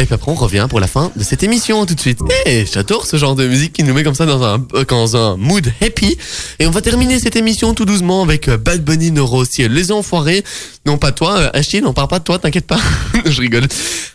Et 0.00 0.06
puis 0.06 0.14
après, 0.14 0.32
on 0.32 0.34
revient 0.34 0.66
pour 0.70 0.80
la 0.80 0.86
fin 0.86 1.12
de 1.14 1.22
cette 1.22 1.42
émission 1.42 1.84
tout 1.84 1.94
de 1.94 2.00
suite. 2.00 2.20
Eh, 2.46 2.64
j'adore 2.64 3.04
ce 3.04 3.18
genre 3.18 3.34
de 3.34 3.46
musique 3.46 3.74
qui 3.74 3.82
nous 3.82 3.92
met 3.92 4.02
comme 4.02 4.14
ça 4.14 4.24
dans 4.24 4.42
un, 4.42 4.66
euh, 4.72 4.84
dans 4.86 5.14
un 5.14 5.36
mood 5.36 5.70
happy. 5.82 6.16
Et 6.58 6.66
on 6.66 6.70
va 6.70 6.80
terminer 6.80 7.18
cette 7.18 7.36
émission 7.36 7.74
tout 7.74 7.84
doucement 7.84 8.22
avec 8.22 8.48
euh, 8.48 8.56
Bad 8.56 8.82
Bunny, 8.82 9.10
Noro 9.10 9.36
aussi, 9.36 9.68
Les 9.68 9.92
Enfoirés. 9.92 10.42
Non, 10.86 10.96
pas 10.96 11.12
toi, 11.12 11.36
euh, 11.36 11.50
Achille, 11.52 11.84
on 11.84 11.92
parle 11.92 12.08
pas 12.08 12.18
de 12.18 12.24
toi, 12.24 12.38
t'inquiète 12.38 12.66
pas. 12.66 12.80
Je 13.26 13.42
rigole. 13.42 13.66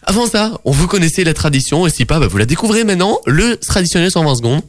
Avant 0.02 0.26
ça, 0.26 0.60
on 0.66 0.72
vous 0.72 0.88
connaissez 0.88 1.24
la 1.24 1.36
tradition, 1.36 1.86
et 1.86 1.92
si 1.92 2.06
pas, 2.06 2.20
bah, 2.20 2.26
vous 2.26 2.40
la 2.40 2.48
découvrez 2.48 2.84
maintenant. 2.84 3.20
Le 3.28 3.56
traditionnel 3.58 4.10
120 4.10 4.36
secondes. 4.36 4.62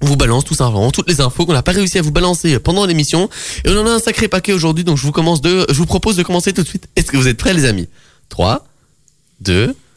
On 0.00 0.06
vous 0.06 0.16
balance 0.16 0.44
tout 0.44 0.54
simplement 0.54 0.90
toutes 0.90 1.08
les 1.08 1.20
infos 1.20 1.46
qu'on 1.46 1.52
n'a 1.52 1.62
pas 1.62 1.72
réussi 1.72 1.98
à 1.98 2.02
vous 2.02 2.12
balancer 2.12 2.58
pendant 2.58 2.84
l'émission. 2.84 3.30
Et 3.64 3.70
on 3.70 3.78
en 3.78 3.86
a 3.86 3.90
un 3.90 3.98
sacré 4.00 4.26
paquet 4.26 4.52
aujourd'hui, 4.52 4.82
donc 4.82 4.96
je 4.96 5.02
vous, 5.02 5.12
commence 5.12 5.40
de, 5.40 5.66
je 5.68 5.74
vous 5.74 5.86
propose 5.86 6.16
de 6.16 6.24
commencer 6.24 6.52
tout 6.52 6.64
de 6.64 6.68
suite. 6.68 6.88
Est-ce 6.96 7.12
que 7.12 7.16
vous 7.16 7.28
êtes 7.28 7.36
prêts 7.36 7.54
les 7.54 7.64
amis? 7.64 7.88
3, 8.28 8.66
2, 9.40 9.68
1. 9.68 9.87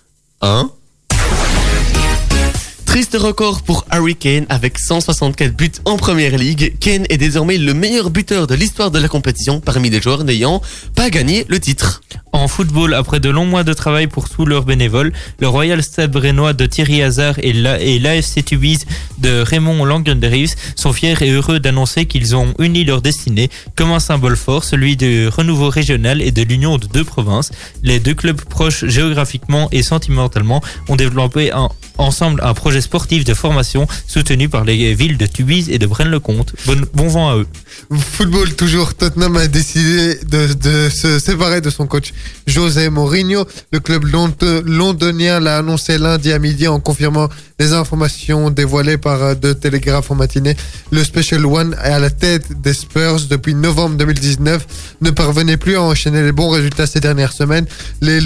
Triste 2.85 3.15
record 3.17 3.61
pour 3.61 3.85
Harry 3.89 4.15
Kane 4.15 4.45
avec 4.49 4.79
164 4.79 5.55
buts 5.55 5.71
en 5.85 5.97
première 5.97 6.37
ligue. 6.37 6.77
Kane 6.79 7.05
est 7.09 7.17
désormais 7.17 7.57
le 7.57 7.73
meilleur 7.73 8.09
buteur 8.09 8.47
de 8.47 8.55
l'histoire 8.55 8.91
de 8.91 8.99
la 8.99 9.07
compétition 9.07 9.61
parmi 9.61 9.89
les 9.89 10.01
joueurs 10.01 10.23
n'ayant 10.23 10.61
pas 10.95 11.09
gagné 11.09 11.45
le 11.47 11.59
titre. 11.59 12.01
En 12.33 12.47
football, 12.47 12.93
après 12.93 13.19
de 13.19 13.29
longs 13.29 13.45
mois 13.45 13.63
de 13.65 13.73
travail 13.73 14.07
pour 14.07 14.29
tous 14.29 14.45
leurs 14.45 14.63
bénévoles, 14.63 15.11
le 15.41 15.47
Royal 15.49 15.83
Stade 15.83 16.11
Brennois 16.11 16.53
de 16.53 16.65
Thierry 16.65 17.03
Hazard 17.03 17.35
et 17.39 17.51
la- 17.51 17.77
l'AFC 17.77 18.41
Tubize 18.43 18.85
de 19.17 19.41
Raymond 19.41 19.83
Langendreves 19.83 20.55
sont 20.77 20.93
fiers 20.93 21.15
et 21.21 21.29
heureux 21.31 21.59
d'annoncer 21.59 22.05
qu'ils 22.05 22.33
ont 22.35 22.53
uni 22.57 22.85
leur 22.85 23.01
destinée 23.01 23.49
comme 23.75 23.91
un 23.91 23.99
symbole 23.99 24.37
fort, 24.37 24.63
celui 24.63 24.95
du 24.95 25.27
renouveau 25.27 25.69
régional 25.69 26.21
et 26.21 26.31
de 26.31 26.41
l'union 26.43 26.77
de 26.77 26.87
deux 26.87 27.03
provinces. 27.03 27.51
Les 27.83 27.99
deux 27.99 28.13
clubs 28.13 28.39
proches 28.41 28.85
géographiquement 28.85 29.67
et 29.73 29.83
sentimentalement 29.83 30.61
ont 30.87 30.95
développé 30.95 31.51
ensemble 31.97 32.41
un 32.43 32.53
projet 32.53 32.81
sportif 32.81 33.25
de 33.25 33.33
formation 33.33 33.87
soutenu 34.07 34.47
par 34.49 34.63
les 34.63 34.95
villes 34.95 35.17
de 35.17 35.25
Tubize 35.25 35.69
et 35.69 35.77
de 35.79 35.85
Braine-le-Comte. 35.85 36.53
Bon, 36.93 37.07
vent 37.09 37.29
à 37.29 37.35
eux. 37.35 37.47
Football 37.95 38.55
toujours, 38.55 38.95
Tottenham 38.95 39.35
a 39.37 39.47
décidé 39.47 40.17
de 40.25 40.89
se 40.89 41.19
séparer 41.19 41.59
de 41.61 41.69
son 41.69 41.85
coach 41.87 42.13
José 42.47 42.89
Mourinho. 42.89 43.45
Le 43.71 43.79
club 43.79 44.05
lond- 44.05 44.33
londonien 44.65 45.39
l'a 45.39 45.57
annoncé 45.57 45.97
lundi 45.97 46.31
à 46.31 46.39
midi 46.39 46.67
en 46.67 46.79
confirmant 46.79 47.29
les 47.59 47.73
informations 47.73 48.49
dévoilées 48.49 48.97
par 48.97 49.21
euh, 49.21 49.35
The 49.35 49.59
Telegraph 49.59 50.09
en 50.11 50.15
matinée. 50.15 50.55
Le 50.91 51.03
Special 51.03 51.45
One 51.45 51.75
à 51.81 51.99
la 51.99 52.09
tête 52.09 52.61
des 52.61 52.73
Spurs 52.73 53.21
depuis 53.29 53.53
novembre 53.55 53.95
2019 53.97 54.65
ne 55.01 55.09
parvenait 55.11 55.57
plus 55.57 55.75
à 55.75 55.81
enchaîner 55.81 56.23
les 56.23 56.31
bons 56.31 56.49
résultats 56.49 56.87
ces 56.87 56.99
dernières 56.99 57.33
semaines. 57.33 57.65
Les 58.01 58.19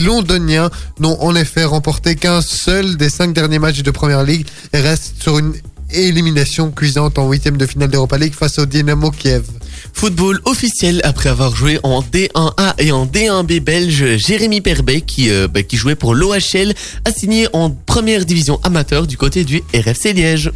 Londoniens 0.00 0.70
n'ont 1.00 1.20
en 1.20 1.34
effet 1.34 1.64
remporté 1.64 2.14
qu'un 2.16 2.40
seul 2.40 2.96
des 2.96 3.10
cinq 3.10 3.32
derniers 3.34 3.58
matchs 3.58 3.82
de 3.82 3.90
Première 3.90 4.22
Ligue 4.24 4.46
et 4.72 4.80
restent 4.80 5.14
sur 5.22 5.38
une 5.38 5.52
élimination 5.92 6.70
cuisante 6.70 7.18
en 7.18 7.28
huitième 7.28 7.56
de 7.56 7.66
finale 7.66 7.90
d'Europa 7.90 8.18
League 8.18 8.34
face 8.34 8.58
au 8.58 8.66
Dynamo 8.66 9.10
Kiev. 9.10 9.44
Football 9.92 10.40
officiel 10.44 11.00
après 11.04 11.28
avoir 11.28 11.54
joué 11.54 11.78
en 11.82 12.02
D1A 12.02 12.74
et 12.78 12.92
en 12.92 13.06
D1B 13.06 13.60
belge, 13.60 14.16
Jérémy 14.16 14.60
Perbet 14.60 15.02
qui, 15.02 15.30
euh, 15.30 15.48
bah, 15.48 15.62
qui 15.62 15.76
jouait 15.76 15.94
pour 15.94 16.14
l'OHL 16.14 16.74
a 17.04 17.12
signé 17.12 17.48
en 17.52 17.70
première 17.70 18.24
division 18.24 18.58
amateur 18.62 19.06
du 19.06 19.16
côté 19.16 19.44
du 19.44 19.62
RFC 19.74 20.12
Liège. 20.12 20.50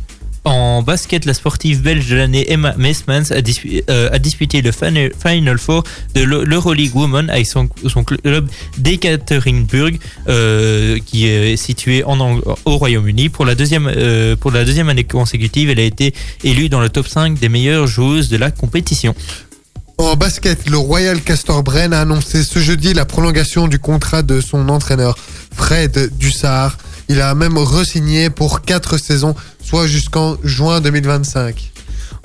En 0.44 0.82
basket, 0.82 1.24
la 1.26 1.34
sportive 1.34 1.82
belge 1.82 2.08
de 2.08 2.16
l'année 2.16 2.50
Emma 2.50 2.72
dispu- 2.72 3.82
euh, 3.90 4.08
a 4.12 4.18
disputé 4.18 4.62
le 4.62 4.72
Final 4.72 5.58
Four 5.58 5.84
de 6.14 6.22
l'E- 6.22 6.44
l'Euroleague 6.44 6.94
Women 6.94 7.28
avec 7.28 7.46
son, 7.46 7.68
club 8.04 8.48
d'Ekaterinburg 8.78 9.98
euh, 10.28 10.98
qui 11.04 11.26
est 11.26 11.56
situé 11.56 12.02
au 12.04 12.76
Royaume-Uni. 12.76 13.28
Pour, 13.28 13.44
la 13.44 13.54
deuxième, 13.54 13.90
euh, 13.94 14.36
pour 14.36 14.50
la 14.50 14.64
deuxième 14.64 14.88
année 14.88 15.04
consécutive, 15.04 15.68
elle 15.70 15.80
a 15.80 15.84
été 15.84 16.14
élue 16.44 16.68
dans 16.68 16.80
le 16.80 16.88
top 16.88 17.08
5 17.08 17.38
des 17.38 17.48
meilleures 17.48 17.86
joueuses 17.86 18.28
de 18.30 18.36
la 18.38 18.50
compétition. 18.50 19.14
En 19.98 20.14
basket, 20.14 20.70
le 20.70 20.78
Royal 20.78 21.20
Castor 21.20 21.62
Brenne 21.64 21.92
a 21.92 22.00
annoncé 22.02 22.44
ce 22.44 22.60
jeudi 22.60 22.94
la 22.94 23.04
prolongation 23.04 23.66
du 23.66 23.80
contrat 23.80 24.22
de 24.22 24.40
son 24.40 24.68
entraîneur 24.68 25.18
Fred 25.54 26.10
Dussard. 26.16 26.78
Il 27.08 27.20
a 27.20 27.34
même 27.34 27.56
re-signé 27.56 28.30
pour 28.30 28.62
4 28.62 28.98
saisons, 28.98 29.34
soit 29.62 29.86
jusqu'en 29.86 30.36
juin 30.44 30.80
2025. 30.80 31.72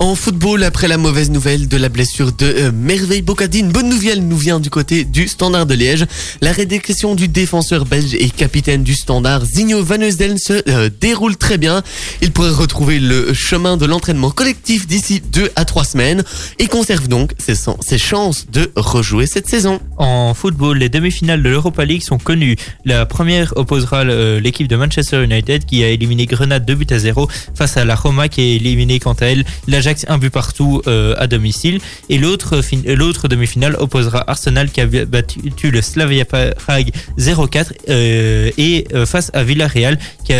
En 0.04 0.16
football, 0.16 0.66
après 0.66 0.90
la 0.90 0.98
mauvaise 0.98 1.32
nouvelle 1.32 1.70
de 1.70 1.78
la 1.78 1.88
blessure 1.88 2.34
de 2.34 2.46
euh, 2.46 2.72
Merveille 2.74 3.22
Bocadine, 3.22 3.72
bonne 3.72 3.88
nouvelle 3.88 4.28
nous 4.28 4.36
vient 4.36 4.60
du 4.60 4.70
côté 4.70 5.06
du 5.06 5.30
Standard 5.30 5.66
de 5.66 5.76
Liège. 5.76 6.06
La 6.42 6.52
rédaction 6.52 7.16
du 7.16 7.30
défenseur 7.30 7.86
belge 7.86 8.14
et 8.14 8.30
capitaine 8.30 8.84
du 8.84 8.96
Standard, 8.96 9.46
Zigno 9.46 9.82
Van 9.82 10.02
Heusden, 10.02 10.38
se 10.38 10.62
euh, 10.68 10.90
déroule 11.00 11.38
très 11.38 11.58
bien. 11.58 11.84
Il 12.22 12.34
pourrait 12.34 12.50
retrouver 12.50 13.00
le 13.00 13.34
chemin 13.34 13.78
de 13.78 13.86
l'entraînement 13.86 14.30
collectif 14.30 14.88
d'ici 14.88 15.22
deux 15.22 15.50
à 15.56 15.64
trois 15.64 15.86
semaines 15.86 16.22
et 16.60 16.68
conserve 16.68 17.08
donc 17.08 17.32
ses, 17.40 17.56
ses 17.56 17.98
chances 17.98 18.48
de 18.52 18.74
rejouer 18.76 19.26
cette 19.26 19.48
saison. 19.48 19.80
En 19.96 20.34
football, 20.34 20.80
les 20.80 20.90
demi-finales 20.90 21.42
de 21.42 21.48
l'Europa 21.48 21.86
League 21.86 22.04
sont 22.04 22.18
connues. 22.18 22.58
La 22.84 23.06
première 23.06 23.54
opposera 23.56 24.02
euh, 24.02 24.42
l'équipe 24.42 24.68
de 24.68 24.76
Manchester 24.76 25.24
United 25.24 25.64
qui 25.64 25.82
a 25.82 25.88
éliminé 25.88 26.26
Grenade 26.26 26.66
2 26.66 26.76
buts 26.76 26.88
à 26.90 27.00
0 27.00 27.30
face 27.56 27.78
à 27.78 27.86
la 27.86 27.96
Roma 27.96 28.28
qui 28.28 28.42
a 28.42 28.44
éliminé 28.44 29.00
quant 29.00 29.14
à 29.14 29.28
elle 29.28 29.46
l'Ajax 29.70 29.93
un 30.08 30.18
but 30.18 30.30
partout 30.30 30.82
euh, 30.88 31.16
à 31.18 31.28
domicile. 31.28 31.80
Et 32.10 32.18
l'autre 32.18 32.62
fin- 32.62 32.82
l'autre 32.86 33.28
demi-finale 33.28 33.76
opposera 33.80 34.24
Arsenal 34.30 34.70
qui 34.72 34.82
a 34.82 34.86
battu 35.06 35.72
le 35.72 35.82
Slavia 35.82 36.26
Prague 36.26 36.92
0-4 37.18 37.66
euh, 37.90 38.52
et 38.58 38.86
euh, 38.94 39.06
face 39.06 39.30
à 39.34 39.44
Villarreal 39.44 39.98
qui, 40.26 40.34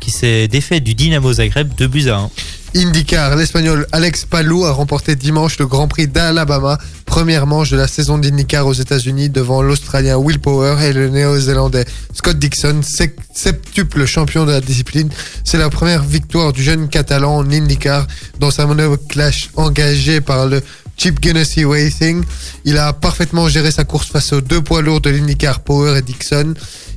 qui 0.00 0.10
s'est 0.10 0.48
défait 0.48 0.80
du 0.80 0.94
Dynamo 0.94 1.32
Zagreb 1.32 1.70
2 1.76 1.86
buts 1.86 2.08
à 2.08 2.16
1. 2.16 2.30
IndyCar, 2.76 3.34
l'Espagnol 3.34 3.84
Alex 3.90 4.26
Palou 4.26 4.64
a 4.64 4.70
remporté 4.70 5.16
dimanche 5.16 5.58
le 5.58 5.66
Grand 5.66 5.88
Prix 5.88 6.06
d'Alabama, 6.06 6.78
première 7.04 7.48
manche 7.48 7.70
de 7.70 7.76
la 7.76 7.88
saison 7.88 8.16
d'IndyCar 8.16 8.64
aux 8.64 8.72
États-Unis 8.72 9.28
devant 9.28 9.60
l'Australien 9.60 10.16
Will 10.18 10.38
Power 10.38 10.76
et 10.84 10.92
le 10.92 11.08
Néo-Zélandais 11.08 11.84
Scott 12.14 12.38
Dixon, 12.38 12.80
septuple 12.82 14.06
champion 14.06 14.46
de 14.46 14.52
la 14.52 14.60
discipline. 14.60 15.08
C'est 15.42 15.58
la 15.58 15.68
première 15.68 16.04
victoire 16.04 16.52
du 16.52 16.62
jeune 16.62 16.88
Catalan 16.88 17.38
en 17.38 17.50
IndyCar 17.50 18.06
dans 18.38 18.52
sa 18.52 18.66
manœuvre 18.66 18.98
clash 19.08 19.50
engagée 19.56 20.20
par 20.20 20.46
le 20.46 20.62
Chip 20.96 21.18
Ganassi 21.18 21.64
Racing. 21.64 22.22
Il 22.64 22.78
a 22.78 22.92
parfaitement 22.92 23.48
géré 23.48 23.72
sa 23.72 23.82
course 23.82 24.06
face 24.08 24.32
aux 24.32 24.40
deux 24.40 24.60
poids 24.60 24.82
lourds 24.82 25.00
de 25.00 25.10
l'IndyCar 25.10 25.60
Power 25.60 25.98
et 25.98 26.02
Dixon. 26.02 26.54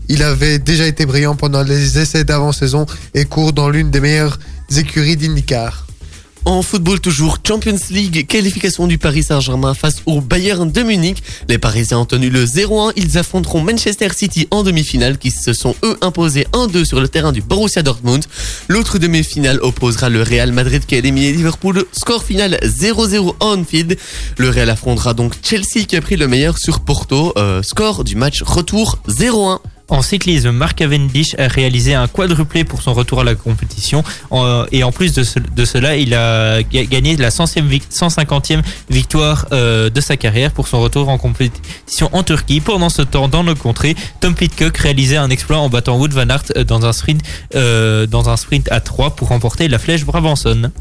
Il 0.07 0.21
avait 0.21 0.59
déjà 0.59 0.85
été 0.85 1.07
brillant 1.07 1.35
pendant 1.35 1.63
les 1.63 1.97
essais 1.97 2.25
d'avant-saison 2.25 2.85
et 3.15 3.25
court 3.25 3.53
dans 3.53 3.69
l'une 3.69 3.89
des 3.89 4.01
meilleures 4.01 4.37
écuries 4.79 5.17
d'IndyCar. 5.17 5.85
En 6.45 6.61
football 6.61 6.99
toujours, 6.99 7.37
Champions 7.47 7.79
League, 7.89 8.27
qualification 8.27 8.85
du 8.85 8.97
Paris 8.97 9.23
Saint-Germain 9.23 9.73
face 9.73 10.01
au 10.05 10.19
Bayern 10.19 10.69
de 10.69 10.83
Munich. 10.83 11.23
Les 11.47 11.57
Parisiens 11.57 11.99
ont 11.99 12.05
tenu 12.05 12.29
le 12.29 12.43
0-1. 12.43 12.91
Ils 12.97 13.17
affronteront 13.17 13.61
Manchester 13.61 14.09
City 14.13 14.47
en 14.51 14.63
demi-finale 14.63 15.17
qui 15.17 15.31
se 15.31 15.53
sont 15.53 15.73
eux 15.83 15.97
imposés 16.01 16.45
1-2 16.51 16.83
sur 16.83 16.99
le 16.99 17.07
terrain 17.07 17.31
du 17.31 17.41
Borussia 17.41 17.81
Dortmund. 17.81 18.25
L'autre 18.67 18.99
demi-finale 18.99 19.59
opposera 19.61 20.09
le 20.09 20.21
Real 20.21 20.51
Madrid 20.51 20.85
qui 20.85 20.95
a 20.95 20.97
éliminé 20.97 21.31
Liverpool. 21.31 21.85
Score 21.93 22.23
final 22.23 22.59
0-0 22.61 23.35
en 23.39 23.59
Anfield. 23.59 23.97
Le 24.37 24.49
Real 24.49 24.69
affrontera 24.69 25.13
donc 25.13 25.35
Chelsea 25.41 25.85
qui 25.87 25.95
a 25.95 26.01
pris 26.01 26.17
le 26.17 26.27
meilleur 26.27 26.57
sur 26.57 26.81
Porto. 26.81 27.31
Euh, 27.37 27.63
score 27.63 28.03
du 28.03 28.17
match 28.17 28.43
retour 28.43 28.99
0-1. 29.07 29.59
En 29.89 30.01
cyclisme, 30.01 30.51
Mark 30.51 30.77
Cavendish 30.77 31.35
a 31.37 31.47
réalisé 31.49 31.93
un 31.93 32.07
quadruplé 32.07 32.63
pour 32.63 32.81
son 32.81 32.93
retour 32.93 33.19
à 33.19 33.23
la 33.25 33.35
compétition. 33.35 34.01
Et 34.71 34.83
en 34.83 34.91
plus 34.93 35.13
de, 35.13 35.23
ce- 35.23 35.39
de 35.39 35.65
cela, 35.65 35.97
il 35.97 36.13
a 36.15 36.63
ga- 36.63 36.85
gagné 36.85 37.17
la 37.17 37.29
100e 37.29 37.67
vic- 37.67 37.83
150e 37.91 38.61
victoire 38.89 39.45
euh, 39.51 39.89
de 39.89 39.99
sa 40.01 40.15
carrière 40.15 40.51
pour 40.51 40.67
son 40.69 40.79
retour 40.81 41.09
en 41.09 41.17
compétition 41.17 42.09
en 42.13 42.23
Turquie. 42.23 42.61
Pendant 42.61 42.89
ce 42.89 43.01
temps, 43.01 43.27
dans 43.27 43.43
nos 43.43 43.55
contrées, 43.55 43.95
Tom 44.21 44.33
Pitcock 44.35 44.75
réalisait 44.77 45.17
un 45.17 45.29
exploit 45.29 45.57
en 45.57 45.67
battant 45.69 45.97
Wood 45.97 46.13
Van 46.13 46.29
Aert 46.29 46.43
euh, 46.55 46.63
dans 46.63 46.85
un 46.85 46.93
sprint, 46.93 47.21
euh, 47.55 48.07
dans 48.07 48.29
un 48.29 48.37
sprint 48.37 48.71
à 48.71 48.79
3 48.79 49.11
pour 49.15 49.27
remporter 49.27 49.67
la 49.67 49.79
flèche 49.79 50.05
Brabanson. 50.05 50.71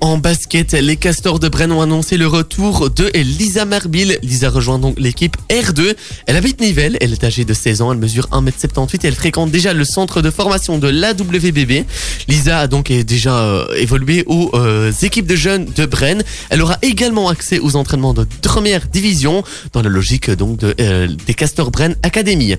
En 0.00 0.18
basket, 0.18 0.72
les 0.72 0.96
Castors 0.96 1.38
de 1.38 1.48
Brennes 1.48 1.72
ont 1.72 1.80
annoncé 1.80 2.16
le 2.16 2.26
retour 2.26 2.90
de 2.90 3.10
Lisa 3.14 3.64
Marbil. 3.64 4.18
Lisa 4.22 4.50
rejoint 4.50 4.78
donc 4.78 4.98
l'équipe 4.98 5.36
R2. 5.50 5.94
Elle 6.26 6.36
habite 6.36 6.60
Nivelles, 6.60 6.96
elle 7.00 7.12
est 7.12 7.24
âgée 7.24 7.44
de 7.44 7.54
16 7.54 7.82
ans, 7.82 7.92
elle 7.92 7.98
mesure 7.98 8.28
1m78 8.32 9.04
et 9.04 9.08
elle 9.08 9.14
fréquente 9.14 9.50
déjà 9.50 9.72
le 9.72 9.84
centre 9.84 10.22
de 10.22 10.30
formation 10.30 10.78
de 10.78 10.88
l'AWBB. 10.88 11.84
Lisa 12.28 12.60
a 12.60 12.66
donc 12.66 12.92
déjà 12.92 13.38
euh, 13.38 13.66
évolué 13.76 14.24
aux 14.26 14.50
euh, 14.54 14.92
équipes 15.02 15.26
de 15.26 15.36
jeunes 15.36 15.66
de 15.76 15.86
Brennes. 15.86 16.22
Elle 16.50 16.62
aura 16.62 16.78
également 16.82 17.28
accès 17.28 17.58
aux 17.58 17.76
entraînements 17.76 18.14
de 18.14 18.26
première 18.42 18.86
division 18.86 19.42
dans 19.72 19.82
la 19.82 19.88
logique 19.88 20.30
donc 20.30 20.58
de, 20.58 20.74
euh, 20.80 21.08
des 21.26 21.34
Castors 21.34 21.70
Brennes 21.70 21.96
Academy. 22.02 22.56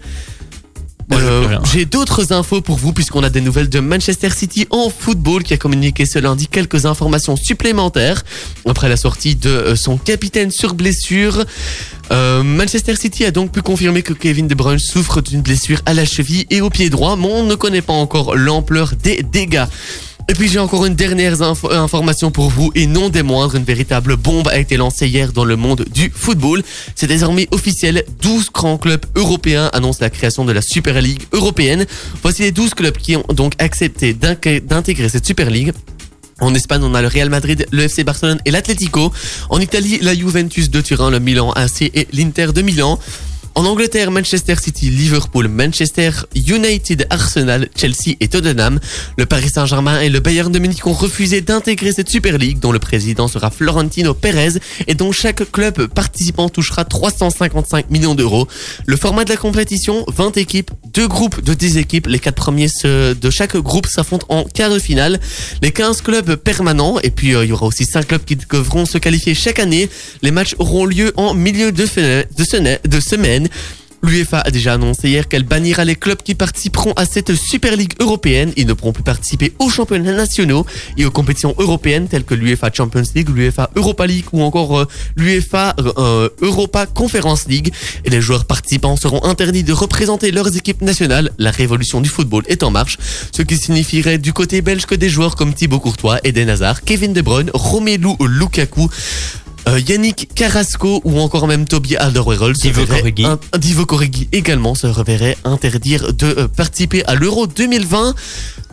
Euh. 1.13 1.57
J'ai 1.71 1.85
d'autres 1.85 2.33
infos 2.33 2.61
pour 2.61 2.77
vous 2.77 2.91
puisqu'on 2.91 3.23
a 3.23 3.29
des 3.29 3.41
nouvelles 3.41 3.69
de 3.69 3.79
Manchester 3.79 4.29
City 4.29 4.67
en 4.69 4.89
football 4.89 5.43
qui 5.43 5.53
a 5.53 5.57
communiqué 5.57 6.05
ce 6.05 6.19
lundi 6.19 6.47
quelques 6.47 6.85
informations 6.85 7.35
supplémentaires 7.35 8.23
après 8.67 8.89
la 8.89 8.97
sortie 8.97 9.35
de 9.35 9.49
euh, 9.49 9.75
son 9.75 9.97
capitaine 9.97 10.51
sur 10.51 10.73
blessure. 10.73 11.45
Euh, 12.11 12.43
Manchester 12.43 12.95
City 12.95 13.25
a 13.25 13.31
donc 13.31 13.51
pu 13.51 13.61
confirmer 13.61 14.01
que 14.01 14.13
Kevin 14.13 14.47
De 14.47 14.55
Bruyne 14.55 14.79
souffre 14.79 15.21
d'une 15.21 15.41
blessure 15.41 15.81
à 15.85 15.93
la 15.93 16.05
cheville 16.05 16.45
et 16.49 16.61
au 16.61 16.69
pied 16.69 16.89
droit, 16.89 17.15
mais 17.15 17.27
on 17.27 17.43
ne 17.43 17.55
connaît 17.55 17.81
pas 17.81 17.93
encore 17.93 18.35
l'ampleur 18.35 18.93
des 19.01 19.23
dégâts. 19.23 19.65
Et 20.29 20.33
puis 20.33 20.49
j'ai 20.49 20.59
encore 20.59 20.85
une 20.85 20.95
dernière 20.95 21.41
euh, 21.41 21.53
information 21.71 22.31
pour 22.31 22.49
vous 22.49 22.69
et 22.75 22.85
non 22.85 23.07
des 23.07 23.23
moindres, 23.23 23.55
une 23.55 23.63
véritable 23.63 24.17
bombe 24.17 24.49
a 24.49 24.57
été 24.57 24.75
lancée 24.75 25.07
hier 25.07 25.31
dans 25.31 25.45
le 25.45 25.55
monde 25.55 25.85
du 25.89 26.11
football. 26.13 26.63
C'est 26.95 27.07
désormais 27.07 27.47
officiel, 27.51 28.03
12 28.21 28.51
grands 28.51 28.77
clubs 28.77 29.05
européens 29.15 29.69
annoncent 29.71 29.99
la 30.01 30.09
création 30.09 30.43
de 30.43 30.51
la 30.51 30.61
Super 30.61 31.01
League 31.01 31.23
européenne. 31.31 31.85
Voici 32.21 32.41
les 32.41 32.51
12 32.51 32.73
clubs 32.73 32.97
qui 32.97 33.15
ont 33.15 33.23
donc 33.33 33.53
accepté 33.59 34.13
d'intégrer 34.13 35.07
cette 35.07 35.25
Super 35.25 35.49
League. 35.49 35.71
En 36.39 36.53
Espagne, 36.53 36.81
on 36.83 36.93
a 36.93 37.01
le 37.01 37.07
Real 37.07 37.29
Madrid, 37.29 37.65
le 37.71 37.83
FC 37.83 38.03
Barcelone 38.03 38.39
et 38.45 38.51
l'Atlético. 38.51 39.11
En 39.49 39.59
Italie, 39.59 39.97
la 40.01 40.13
Juventus 40.13 40.69
de 40.69 40.81
Turin, 40.81 41.09
le 41.09 41.19
Milan 41.19 41.51
AC 41.53 41.83
et 41.83 42.07
l'Inter 42.11 42.47
de 42.53 42.61
Milan. 42.61 42.99
En 43.57 43.65
Angleterre, 43.65 44.11
Manchester 44.11 44.53
City, 44.61 44.91
Liverpool, 44.91 45.47
Manchester 45.47 46.11
United, 46.35 47.07
Arsenal, 47.09 47.67
Chelsea 47.75 48.13
et 48.19 48.27
Tottenham. 48.27 48.79
Le 49.17 49.25
Paris 49.25 49.49
Saint-Germain 49.49 49.99
et 49.99 50.09
le 50.09 50.19
Bayern 50.19 50.51
de 50.51 50.59
Munich 50.59 50.85
ont 50.85 50.93
refusé 50.93 51.41
d'intégrer 51.41 51.91
cette 51.91 52.07
Super 52.07 52.37
League 52.37 52.59
dont 52.59 52.71
le 52.71 52.77
président 52.77 53.27
sera 53.27 53.49
Florentino 53.49 54.13
Pérez 54.13 54.59
et 54.85 54.93
dont 54.93 55.11
chaque 55.11 55.51
club 55.51 55.87
participant 55.87 56.49
touchera 56.49 56.85
355 56.85 57.89
millions 57.89 58.13
d'euros. 58.13 58.47
Le 58.85 58.95
format 58.95 59.23
de 59.25 59.31
la 59.31 59.37
compétition, 59.37 60.05
20 60.07 60.37
équipes, 60.37 60.69
deux 60.93 61.07
groupes 61.07 61.43
de 61.43 61.55
10 61.55 61.77
équipes. 61.77 62.05
Les 62.05 62.19
quatre 62.19 62.35
premiers 62.35 62.67
de 62.83 63.29
chaque 63.31 63.57
groupe 63.57 63.87
s'affrontent 63.87 64.27
en 64.29 64.43
quart 64.43 64.69
de 64.71 64.77
finale. 64.77 65.19
Les 65.63 65.71
15 65.71 66.01
clubs 66.03 66.35
permanents 66.35 66.99
et 67.01 67.09
puis 67.09 67.33
euh, 67.33 67.43
il 67.43 67.49
y 67.49 67.53
aura 67.53 67.65
aussi 67.65 67.85
5 67.85 68.05
clubs 68.07 68.23
qui 68.23 68.35
devront 68.35 68.85
se 68.85 68.99
qualifier 68.99 69.33
chaque 69.33 69.57
année. 69.57 69.89
Les 70.21 70.29
matchs 70.29 70.53
auront 70.59 70.85
lieu 70.85 71.11
en 71.17 71.33
milieu 71.33 71.71
de, 71.71 71.87
sena- 71.87 72.23
L'UEFA 74.03 74.41
a 74.41 74.51
déjà 74.51 74.73
annoncé 74.73 75.09
hier 75.09 75.27
qu'elle 75.27 75.43
bannira 75.43 75.83
les 75.83 75.95
clubs 75.95 76.21
qui 76.21 76.35
participeront 76.35 76.93
à 76.93 77.05
cette 77.05 77.33
Super 77.35 77.75
League 77.75 77.93
européenne. 77.99 78.53
Ils 78.55 78.67
ne 78.67 78.73
pourront 78.73 78.93
plus 78.93 79.03
participer 79.03 79.53
aux 79.59 79.69
championnats 79.69 80.13
nationaux 80.13 80.65
et 80.97 81.05
aux 81.05 81.11
compétitions 81.11 81.55
européennes 81.57 82.07
telles 82.07 82.23
que 82.23 82.35
l'UEFA 82.35 82.71
Champions 82.71 83.03
League, 83.15 83.29
l'UEFA 83.29 83.71
Europa 83.75 84.05
League 84.05 84.25
ou 84.33 84.43
encore 84.43 84.79
euh, 84.79 84.87
l'UEFA 85.15 85.75
euh, 85.79 86.29
Europa 86.41 86.85
Conference 86.85 87.47
League. 87.47 87.73
Et 88.05 88.09
les 88.09 88.21
joueurs 88.21 88.45
participants 88.45 88.97
seront 88.97 89.23
interdits 89.23 89.63
de 89.63 89.73
représenter 89.73 90.31
leurs 90.31 90.55
équipes 90.55 90.81
nationales. 90.81 91.31
La 91.39 91.51
révolution 91.51 91.99
du 91.99 92.09
football 92.09 92.43
est 92.47 92.61
en 92.61 92.69
marche, 92.69 92.97
ce 93.35 93.41
qui 93.41 93.57
signifierait 93.57 94.19
du 94.19 94.31
côté 94.31 94.61
belge 94.61 94.85
que 94.85 94.95
des 94.95 95.09
joueurs 95.09 95.35
comme 95.35 95.53
Thibaut 95.53 95.79
Courtois, 95.79 96.19
Eden 96.23 96.49
Hazard, 96.49 96.83
Kevin 96.83 97.13
De 97.13 97.21
Bruyne, 97.21 97.49
Romelu 97.53 98.09
Lukaku, 98.19 98.89
euh, 99.67 99.79
Yannick 99.79 100.29
Carrasco 100.33 101.01
ou 101.03 101.19
encore 101.19 101.47
même 101.47 101.65
Toby 101.65 101.95
Alderweireld 101.97 102.55
Divo 102.57 102.81
un- 103.25 103.57
Divo 103.57 103.85
également 104.31 104.75
se 104.75 104.87
reverrait 104.87 105.37
interdire 105.43 106.13
de 106.13 106.25
euh, 106.27 106.47
participer 106.47 107.03
à 107.05 107.15
l'Euro 107.15 107.47
2020 107.47 108.15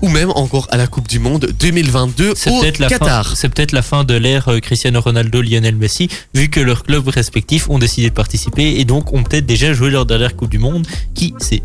ou 0.02 0.08
même 0.08 0.30
encore 0.30 0.66
à 0.70 0.76
la 0.76 0.86
Coupe 0.86 1.08
du 1.08 1.18
Monde 1.18 1.48
2022 1.58 2.34
C'est 2.36 2.50
au 2.50 2.60
peut-être 2.60 2.78
la 2.78 2.88
fin. 2.88 2.98
Qatar. 2.98 3.36
C'est 3.36 3.48
peut-être 3.48 3.72
la 3.72 3.82
fin 3.82 4.04
de 4.04 4.14
l'ère 4.14 4.48
euh, 4.48 4.60
Cristiano 4.60 5.00
Ronaldo, 5.00 5.40
Lionel 5.42 5.76
Messi, 5.76 6.08
vu 6.34 6.48
que 6.48 6.60
leurs 6.60 6.84
clubs 6.84 7.08
respectifs 7.08 7.68
ont 7.70 7.78
décidé 7.78 8.08
de 8.10 8.14
participer 8.14 8.80
et 8.80 8.84
donc 8.84 9.12
ont 9.12 9.22
peut-être 9.22 9.46
déjà 9.46 9.72
joué 9.72 9.90
leur 9.90 10.06
dernière 10.06 10.36
Coupe 10.36 10.50
du 10.50 10.58
Monde. 10.58 10.86
Qui 11.14 11.34
sait? 11.38 11.62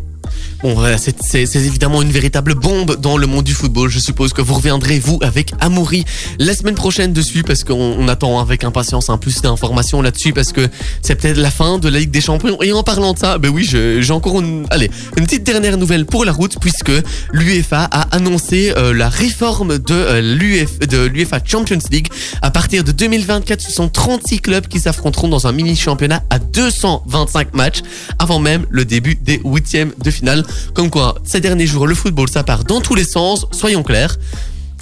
Bon, 0.62 0.74
voilà, 0.74 0.98
c'est 0.98 1.16
c'est- 1.24 1.56
évidemment 1.56 2.02
une 2.02 2.12
véritable 2.12 2.54
bombe 2.56 3.00
dans 3.00 3.18
le 3.18 3.28
monde 3.28 3.44
du 3.46 3.54
football. 3.54 3.90
Je 3.90 4.00
suppose 4.00 4.34
que 4.34 4.42
vous 4.42 4.54
reviendrez, 4.56 5.00
vous, 5.00 5.20
avec 5.22 5.52
Amoury 5.60 6.06
la 6.38 6.54
semaine 6.54 6.76
prochaine 6.76 7.14
dessus, 7.14 7.44
parce 7.44 7.64
qu'on 7.64 7.74
on 7.98 8.08
attend 8.08 8.40
avec 8.40 8.64
impatience 8.64 9.10
un 9.10 9.18
plus 9.18 9.42
d'informations 9.42 10.02
là-dessus, 10.02 10.34
parce 10.34 10.52
que 10.52 10.68
c'est 11.02 11.16
peut-être 11.16 11.38
la 11.38 11.52
fin 11.52 11.80
de 11.80 11.88
la 11.90 12.00
Ligue 12.00 12.12
des 12.12 12.22
Champions. 12.22 12.62
Et 12.62 12.72
en 12.74 12.84
parlant 12.84 13.14
de 13.14 13.20
ça, 13.20 13.38
ben 13.38 13.50
oui, 13.50 13.66
j'ai 13.70 14.12
encore 14.12 14.40
une, 14.42 14.66
allez, 14.70 14.90
une 15.18 15.26
petite 15.26 15.44
dernière 15.44 15.78
nouvelle 15.78 16.06
pour 16.06 16.26
la 16.26 16.32
route, 16.32 16.58
puisque 16.60 16.92
l'UEFA 17.32 17.88
a 17.92 18.02
annoncé 18.16 18.74
euh, 18.78 18.94
la 18.94 19.10
réforme 19.10 19.78
de 19.80 19.94
euh, 19.94 20.66
de 20.90 21.06
l'UEFA 21.06 21.40
Champions 21.44 21.80
League. 21.92 22.08
À 22.42 22.52
partir 22.52 22.84
de 22.84 22.92
2024, 22.92 23.62
ce 23.62 23.72
sont 23.72 23.90
36 23.90 24.40
clubs 24.40 24.68
qui 24.68 24.80
s'affronteront 24.80 25.28
dans 25.28 25.48
un 25.48 25.52
mini-championnat 25.52 26.24
à 26.30 26.40
225 26.40 27.54
matchs, 27.54 27.82
avant 28.20 28.40
même 28.40 28.66
le 28.70 28.86
début 28.86 29.16
des 29.16 29.42
huitièmes 29.44 29.92
de 30.04 30.12
finale. 30.12 30.29
Comme 30.74 30.90
quoi, 30.90 31.16
ces 31.24 31.42
derniers 31.42 31.68
jours, 31.68 31.88
le 31.88 31.96
football, 31.96 32.30
ça 32.30 32.44
part 32.44 32.64
dans 32.64 32.82
tous 32.82 32.96
les 32.96 33.04
sens, 33.04 33.46
soyons 33.52 33.84
clairs. 33.84 34.18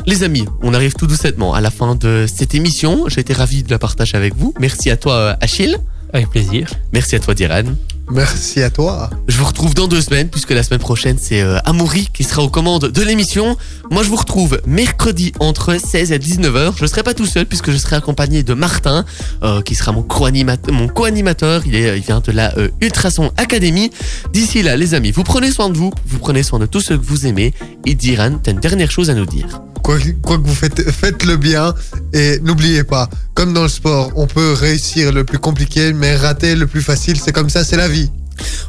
Les 0.06 0.24
amis, 0.24 0.46
on 0.62 0.74
arrive 0.74 0.94
tout 0.94 1.08
doucement 1.08 1.54
à 1.54 1.62
la 1.62 1.72
fin 1.72 1.96
de 1.96 2.26
cette 2.28 2.54
émission. 2.56 3.08
J'ai 3.08 3.22
été 3.22 3.34
ravi 3.34 3.64
de 3.64 3.72
la 3.72 3.80
partager 3.80 4.16
avec 4.16 4.36
vous. 4.36 4.54
Merci 4.60 4.90
à 4.90 4.98
toi, 4.98 5.14
euh, 5.14 5.36
Achille. 5.42 5.78
Avec 6.14 6.30
plaisir. 6.30 6.70
Merci 6.94 7.16
à 7.16 7.20
toi, 7.20 7.34
Diran. 7.34 7.64
Merci 8.10 8.62
à 8.64 8.70
toi. 8.70 9.10
Je 9.28 9.38
vous 9.38 9.46
retrouve 9.46 9.74
dans 9.74 9.88
deux 9.88 10.00
semaines, 10.00 10.30
puisque 10.30 10.52
la 10.52 10.64
semaine 10.64 10.80
prochaine, 10.80 11.18
c'est 11.22 11.42
euh, 11.42 11.60
Amaury 11.66 12.08
qui 12.14 12.24
sera 12.24 12.42
aux 12.42 12.50
commandes 12.50 12.86
de 12.86 13.02
l'émission. 13.02 13.58
Moi, 13.92 14.02
je 14.04 14.10
vous 14.10 14.16
retrouve 14.16 14.62
mercredi 14.66 15.34
entre 15.40 15.78
16 15.78 16.14
et 16.14 16.18
19h. 16.18 16.78
Je 16.78 16.84
ne 16.84 16.88
serai 16.88 17.04
pas 17.04 17.14
tout 17.14 17.26
seul, 17.26 17.46
puisque 17.46 17.70
je 17.70 17.78
serai 17.78 17.98
accompagné 17.98 18.44
de 18.44 18.54
Martin, 18.54 19.04
euh, 19.44 19.62
qui 19.62 19.76
sera 19.76 19.92
mon 19.92 20.04
co-animateur. 20.04 20.74
Mon 20.74 20.88
co-animateur. 20.88 21.64
Il, 21.66 21.76
est, 21.76 21.98
il 21.98 22.04
vient 22.04 22.22
de 22.22 22.32
la 22.32 22.58
euh, 22.58 22.70
Ultrason 22.82 23.32
Academy. 23.36 23.92
D'ici 24.32 24.64
là, 24.64 24.78
les 24.78 24.94
amis, 24.94 25.12
vous 25.12 25.24
prenez 25.24 25.52
soin 25.52 25.70
de 25.70 25.78
vous, 25.78 25.92
vous 26.06 26.20
prenez 26.20 26.44
soin 26.44 26.60
de 26.60 26.66
tous 26.66 26.82
ceux 26.82 26.98
que 26.98 27.06
vous 27.06 27.28
aimez. 27.28 27.54
Et 27.86 27.94
Diran, 27.94 28.40
t'as 28.42 28.52
une 28.52 28.60
dernière 28.60 28.90
chose 28.90 29.10
à 29.10 29.16
nous 29.16 29.26
dire. 29.26 29.62
Quoi, 29.84 29.98
quoi 30.22 30.38
que 30.38 30.46
vous 30.46 30.54
faites, 30.54 30.92
faites-le 30.92 31.38
bien 31.38 31.74
et 32.12 32.40
n'oubliez 32.42 32.84
pas, 32.84 33.10
comme 33.34 33.54
dans 33.54 33.64
le 33.64 33.70
sport, 33.70 34.12
on 34.16 34.28
peut 34.28 34.52
réussir 34.52 35.14
le 35.14 35.24
plus 35.24 35.40
compliqué, 35.40 35.94
mais 35.94 36.14
rater 36.16 36.56
le 36.56 36.68
plus 36.68 36.82
facile. 36.82 37.18
C'est 37.18 37.32
comme 37.32 37.50
ça, 37.50 37.64
c'est 37.64 37.78
la 37.78 37.88
vie. 37.88 37.97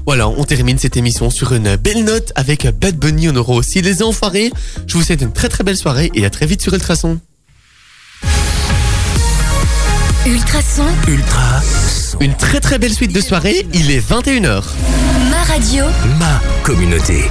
Voilà, 0.06 0.28
on 0.28 0.44
termine 0.44 0.78
cette 0.78 0.96
émission 0.96 1.30
sur 1.30 1.52
une 1.52 1.76
belle 1.76 2.04
note 2.04 2.32
avec 2.34 2.66
Bad 2.80 2.96
Bunny. 2.96 3.28
On 3.28 3.36
aura 3.36 3.54
aussi 3.54 3.82
les 3.82 4.02
enfoirés. 4.02 4.50
Je 4.86 4.94
vous 4.94 5.02
souhaite 5.02 5.22
une 5.22 5.32
très 5.32 5.48
très 5.48 5.64
belle 5.64 5.76
soirée 5.76 6.10
et 6.14 6.24
à 6.24 6.30
très 6.30 6.46
vite 6.46 6.62
sur 6.62 6.72
Ultrason. 6.74 7.20
Ultrason, 10.26 10.84
Ultra, 11.06 11.62
Une 12.20 12.34
très 12.34 12.60
très 12.60 12.78
belle 12.78 12.92
suite 12.92 13.14
de 13.14 13.20
soirée. 13.20 13.66
Il 13.72 13.90
est 13.90 14.00
21h. 14.00 14.62
ma 15.30 15.42
radio. 15.44 15.84
ma 16.18 16.40
communauté. 16.62 17.24